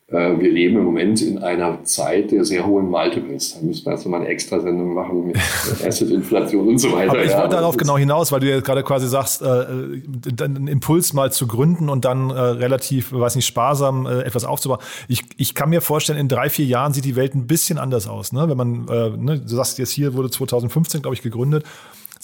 Äh, 0.09 0.38
wir 0.38 0.52
leben 0.52 0.76
im 0.76 0.84
Moment 0.84 1.22
in 1.22 1.38
einer 1.38 1.82
Zeit 1.84 2.30
der 2.30 2.44
sehr 2.44 2.66
hohen 2.66 2.90
Multiples. 2.90 3.55
Da 3.55 3.64
müssen 3.64 3.86
wir 3.86 3.94
nochmal 3.94 4.20
eine 4.20 4.28
Extrasendung 4.28 4.92
machen 4.92 5.28
mit 5.28 5.36
Asset-Inflation 5.84 6.68
und 6.68 6.78
so 6.78 6.92
weiter. 6.92 7.12
Aber 7.12 7.24
ich 7.24 7.30
ja, 7.30 7.38
wollte 7.38 7.57
darauf 7.57 7.78
genau 7.78 7.96
hinaus, 7.96 8.30
weil 8.30 8.40
du 8.40 8.50
ja 8.50 8.61
gerade 8.61 8.82
quasi 8.82 9.09
sagst, 9.09 9.40
äh, 9.40 9.46
einen 9.46 10.66
Impuls 10.66 11.14
mal 11.14 11.32
zu 11.32 11.46
gründen 11.46 11.88
und 11.88 12.05
dann 12.05 12.28
äh, 12.28 12.38
relativ, 12.38 13.12
weiß 13.12 13.34
nicht, 13.36 13.46
sparsam 13.46 14.05
äh, 14.05 14.20
etwas 14.22 14.44
aufzubauen. 14.44 14.80
Ich, 15.09 15.22
ich 15.38 15.55
kann 15.55 15.70
mir 15.70 15.80
vorstellen, 15.80 16.18
in 16.18 16.28
drei, 16.28 16.50
vier 16.50 16.66
Jahren 16.66 16.92
sieht 16.92 17.07
die 17.07 17.16
Welt 17.16 17.34
ein 17.34 17.46
bisschen 17.46 17.78
anders 17.78 18.07
aus. 18.07 18.32
Ne? 18.32 18.46
Wenn 18.46 18.59
man, 18.59 18.88
äh, 18.88 19.11
ne, 19.16 19.40
du 19.40 19.57
sagst 19.57 19.78
jetzt 19.78 19.92
hier 19.92 20.12
wurde 20.12 20.30
2015, 20.30 21.00
glaube 21.00 21.14
ich, 21.14 21.22
gegründet 21.22 21.64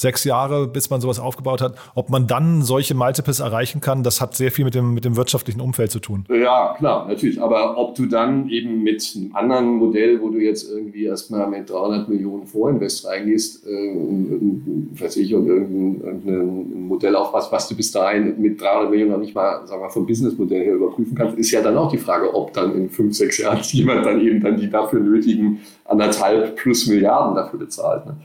sechs 0.00 0.24
Jahre, 0.24 0.66
bis 0.66 0.90
man 0.90 1.00
sowas 1.00 1.20
aufgebaut 1.20 1.60
hat. 1.60 1.74
Ob 1.94 2.10
man 2.10 2.26
dann 2.26 2.62
solche 2.62 2.94
Multiples 2.94 3.40
erreichen 3.40 3.80
kann, 3.80 4.02
das 4.02 4.20
hat 4.20 4.34
sehr 4.34 4.50
viel 4.50 4.64
mit 4.64 4.74
dem, 4.74 4.94
mit 4.94 5.04
dem 5.04 5.16
wirtschaftlichen 5.16 5.60
Umfeld 5.60 5.90
zu 5.90 6.00
tun. 6.00 6.24
Ja, 6.28 6.74
klar, 6.78 7.06
natürlich. 7.08 7.40
Aber 7.40 7.78
ob 7.78 7.94
du 7.94 8.06
dann 8.06 8.48
eben 8.48 8.82
mit 8.82 9.12
einem 9.16 9.34
anderen 9.34 9.76
Modell, 9.76 10.20
wo 10.20 10.30
du 10.30 10.38
jetzt 10.38 10.70
irgendwie 10.70 11.04
erstmal 11.04 11.48
mit 11.48 11.70
300 11.70 12.08
Millionen 12.08 12.46
Vorinvest 12.46 13.06
reingehst, 13.06 13.66
äh, 13.66 13.70
weiß 13.70 15.16
und 15.16 15.46
irgendein 15.46 16.86
Modell 16.86 17.14
aufpasst, 17.16 17.52
was 17.52 17.68
du 17.68 17.76
bis 17.76 17.92
dahin 17.92 18.40
mit 18.40 18.60
300 18.60 18.90
Millionen 18.90 19.12
noch 19.12 19.18
nicht 19.18 19.34
mal, 19.34 19.66
sagen 19.66 19.82
wir, 19.82 19.90
vom 19.90 20.06
Businessmodell 20.06 20.64
her 20.64 20.74
überprüfen 20.74 21.14
kannst, 21.14 21.36
ist 21.36 21.50
ja 21.50 21.62
dann 21.62 21.76
auch 21.76 21.90
die 21.90 21.98
Frage, 21.98 22.34
ob 22.34 22.52
dann 22.52 22.74
in 22.74 22.90
fünf, 22.90 23.14
sechs 23.16 23.38
Jahren 23.38 23.60
jemand 23.62 24.06
dann 24.06 24.20
eben 24.20 24.40
dann 24.40 24.56
die 24.56 24.70
dafür 24.70 25.00
nötigen 25.00 25.60
anderthalb 25.84 26.56
plus 26.56 26.86
Milliarden 26.86 27.34
dafür 27.34 27.58
bezahlt. 27.58 28.06
Ne? 28.06 28.16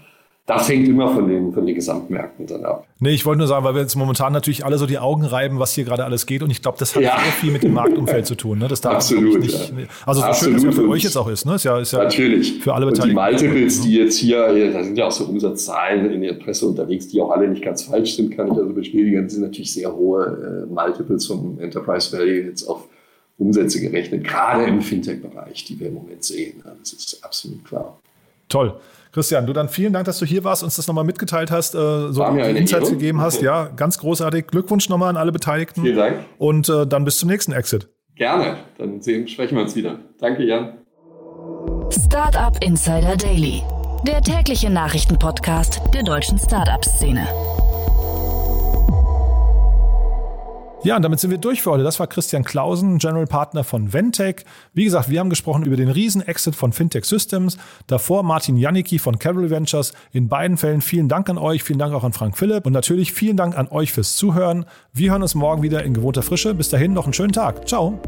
Das 0.46 0.70
hängt 0.70 0.88
immer 0.88 1.12
von 1.12 1.28
den, 1.28 1.52
von 1.54 1.66
den 1.66 1.74
Gesamtmärkten 1.74 2.46
dann 2.46 2.64
ab. 2.66 2.86
Nee, 3.00 3.10
ich 3.12 3.26
wollte 3.26 3.39
nur 3.39 3.48
sagen, 3.48 3.66
weil 3.66 3.74
wir 3.74 3.82
jetzt 3.82 3.96
momentan 3.96 4.32
natürlich 4.32 4.64
alle 4.64 4.78
so 4.78 4.86
die 4.86 5.00
Augen 5.00 5.26
reiben, 5.26 5.58
was 5.58 5.74
hier 5.74 5.86
gerade 5.86 6.06
alles 6.06 6.28
geht. 6.28 6.43
Und 6.43 6.52
ich 6.52 6.62
glaube, 6.62 6.78
das 6.78 6.96
hat 6.96 7.02
ja. 7.02 7.18
sehr 7.18 7.32
viel 7.32 7.52
mit 7.52 7.64
dem 7.64 7.74
Marktumfeld 7.74 8.28
zu 8.28 8.36
tun. 8.36 8.60
Ne? 8.60 8.68
Das 8.68 8.80
darf 8.80 8.96
Absolut. 8.96 9.39
Nicht, 9.39 9.54
ja. 9.54 9.86
Also 10.06 10.22
so 10.22 10.28
Absolut. 10.28 10.38
schön, 10.38 10.54
dass 10.54 10.76
es 10.76 10.78
ja 10.78 10.84
für 10.84 10.89
euch 10.89 11.04
jetzt 11.04 11.18
auch 11.18 11.28
ist. 11.28 11.46
Ne? 11.46 11.56
ist, 11.56 11.64
ja, 11.64 11.80
ist 11.80 11.93
ja 11.93 12.04
natürlich. 12.04 12.60
Für 12.60 12.76
alle 12.76 12.86
Beteiligten. 12.86 13.18
Und 13.18 13.28
die 13.28 13.46
Multiples, 13.48 13.82
die 13.82 13.96
jetzt 13.96 14.18
hier, 14.20 14.72
da 14.72 14.84
sind 14.84 14.96
ja 14.96 15.08
auch 15.08 15.12
so 15.12 15.26
Umsatzzahlen 15.26 16.12
in 16.12 16.22
der 16.22 16.34
Presse 16.34 16.68
unterwegs, 16.68 17.08
die 17.08 17.20
auch 17.22 17.32
alle 17.32 17.48
nicht 17.48 17.64
ganz 17.64 17.82
falsch 17.82 18.16
sind, 18.16 18.30
kann 18.30 18.46
ich 18.46 18.54
also 18.54 18.72
bestätigen. 18.72 19.24
Das 19.24 19.34
sind 19.34 19.41
natürlich 19.41 19.74
sehr 19.74 19.96
hohe 19.96 20.68
äh, 20.68 20.72
Multiples 20.72 21.26
vom 21.26 21.60
Enterprise 21.60 22.16
Value 22.16 22.43
jetzt 22.43 22.68
auf 22.68 22.88
Umsätze 23.39 23.82
gerechnet, 23.82 24.24
gerade 24.24 24.66
im 24.66 24.80
Fintech-Bereich, 24.80 25.66
die 25.66 25.80
wir 25.80 25.88
im 25.88 25.96
Moment 25.96 26.24
sehen. 26.24 26.64
Das 26.80 26.93
ist 26.93 27.20
absolut 27.24 27.66
klar. 27.66 28.00
Toll. 28.48 28.76
Christian, 29.16 29.47
du 29.47 29.53
dann 29.53 29.70
vielen 29.70 29.93
Dank, 29.93 30.03
dass 30.07 30.20
du 30.20 30.26
hier 30.26 30.43
warst, 30.43 30.61
uns 30.61 30.76
das 30.76 30.88
nochmal 30.88 31.05
mitgeteilt 31.05 31.49
hast, 31.49 31.74
äh, 31.74 31.78
so 31.78 32.26
die 32.34 32.41
Insights 32.41 32.89
Ehre. 32.89 32.97
gegeben 32.97 33.22
hast. 33.22 33.41
Ja, 33.41 33.70
ganz 33.74 33.97
großartig. 33.97 34.47
Glückwunsch 34.47 34.89
nochmal 34.89 35.07
an 35.07 35.16
alle 35.16 35.32
Beteiligten. 35.32 35.84
Vielen 35.84 35.95
Dank. 35.95 36.26
Und 36.38 36.68
äh, 36.68 36.86
dann 36.86 37.05
bis 37.05 37.18
zum 37.20 37.30
nächsten 37.30 37.53
Exit. 37.53 37.88
Gerne. 38.18 38.57
Dann 38.78 39.01
sehen, 39.01 39.26
sprechen 39.30 39.55
wir 39.55 39.63
uns 39.63 39.74
wieder. 39.74 39.99
Danke, 40.20 40.43
Jan. 40.43 40.80
Startup 41.91 42.61
Insider 42.61 43.16
Daily, 43.16 43.63
der 44.05 44.22
tägliche 44.22 44.70
Nachrichtenpodcast 44.70 45.80
der 45.93 46.03
deutschen 46.03 46.38
Startup-Szene. 46.38 47.26
Ja, 50.86 50.98
und 50.98 51.02
damit 51.02 51.20
sind 51.20 51.32
wir 51.32 51.40
durch 51.40 51.64
für 51.64 51.72
heute. 51.72 51.84
Das 51.84 52.00
war 52.00 52.06
Christian 52.06 52.44
Klausen, 52.44 53.00
General 53.00 53.26
Partner 53.26 53.64
von 53.64 53.92
Ventec. 53.92 54.46
Wie 54.76 54.84
gesagt, 54.84 55.10
wir 55.10 55.20
haben 55.20 55.32
gesprochen 55.32 55.66
über 55.66 55.76
den 55.78 55.90
Riesen-Exit 55.90 56.54
von 56.54 56.74
Fintech 56.74 57.06
Systems. 57.06 57.58
Davor 57.88 58.22
Martin 58.22 58.56
Janicki 58.56 59.00
von 59.00 59.18
Cavalry 59.18 59.50
Ventures. 59.50 59.94
In 60.12 60.30
beiden 60.30 60.58
Fällen 60.58 60.82
vielen 60.82 61.10
Dank 61.10 61.28
an 61.28 61.40
euch, 61.40 61.64
vielen 61.64 61.80
Dank 61.80 61.96
auch 61.96 62.04
an 62.04 62.14
Frank 62.14 62.38
Philipp 62.38 62.68
und 62.68 62.74
natürlich 62.74 63.14
vielen 63.14 63.36
Dank 63.36 63.58
an 63.58 63.68
euch 63.70 63.94
fürs 63.94 64.16
Zuhören. 64.16 64.66
Wir 64.94 65.10
hören 65.10 65.24
uns 65.24 65.34
morgen 65.34 65.64
wieder 65.64 65.82
in 65.84 65.96
gewohnter 65.96 66.22
Frische. 66.22 66.54
Bis 66.54 66.70
dahin 66.70 66.94
noch 66.94 67.06
einen 67.06 67.14
schönen 67.14 67.34
Tag. 67.34 67.68
Ciao. 67.68 68.00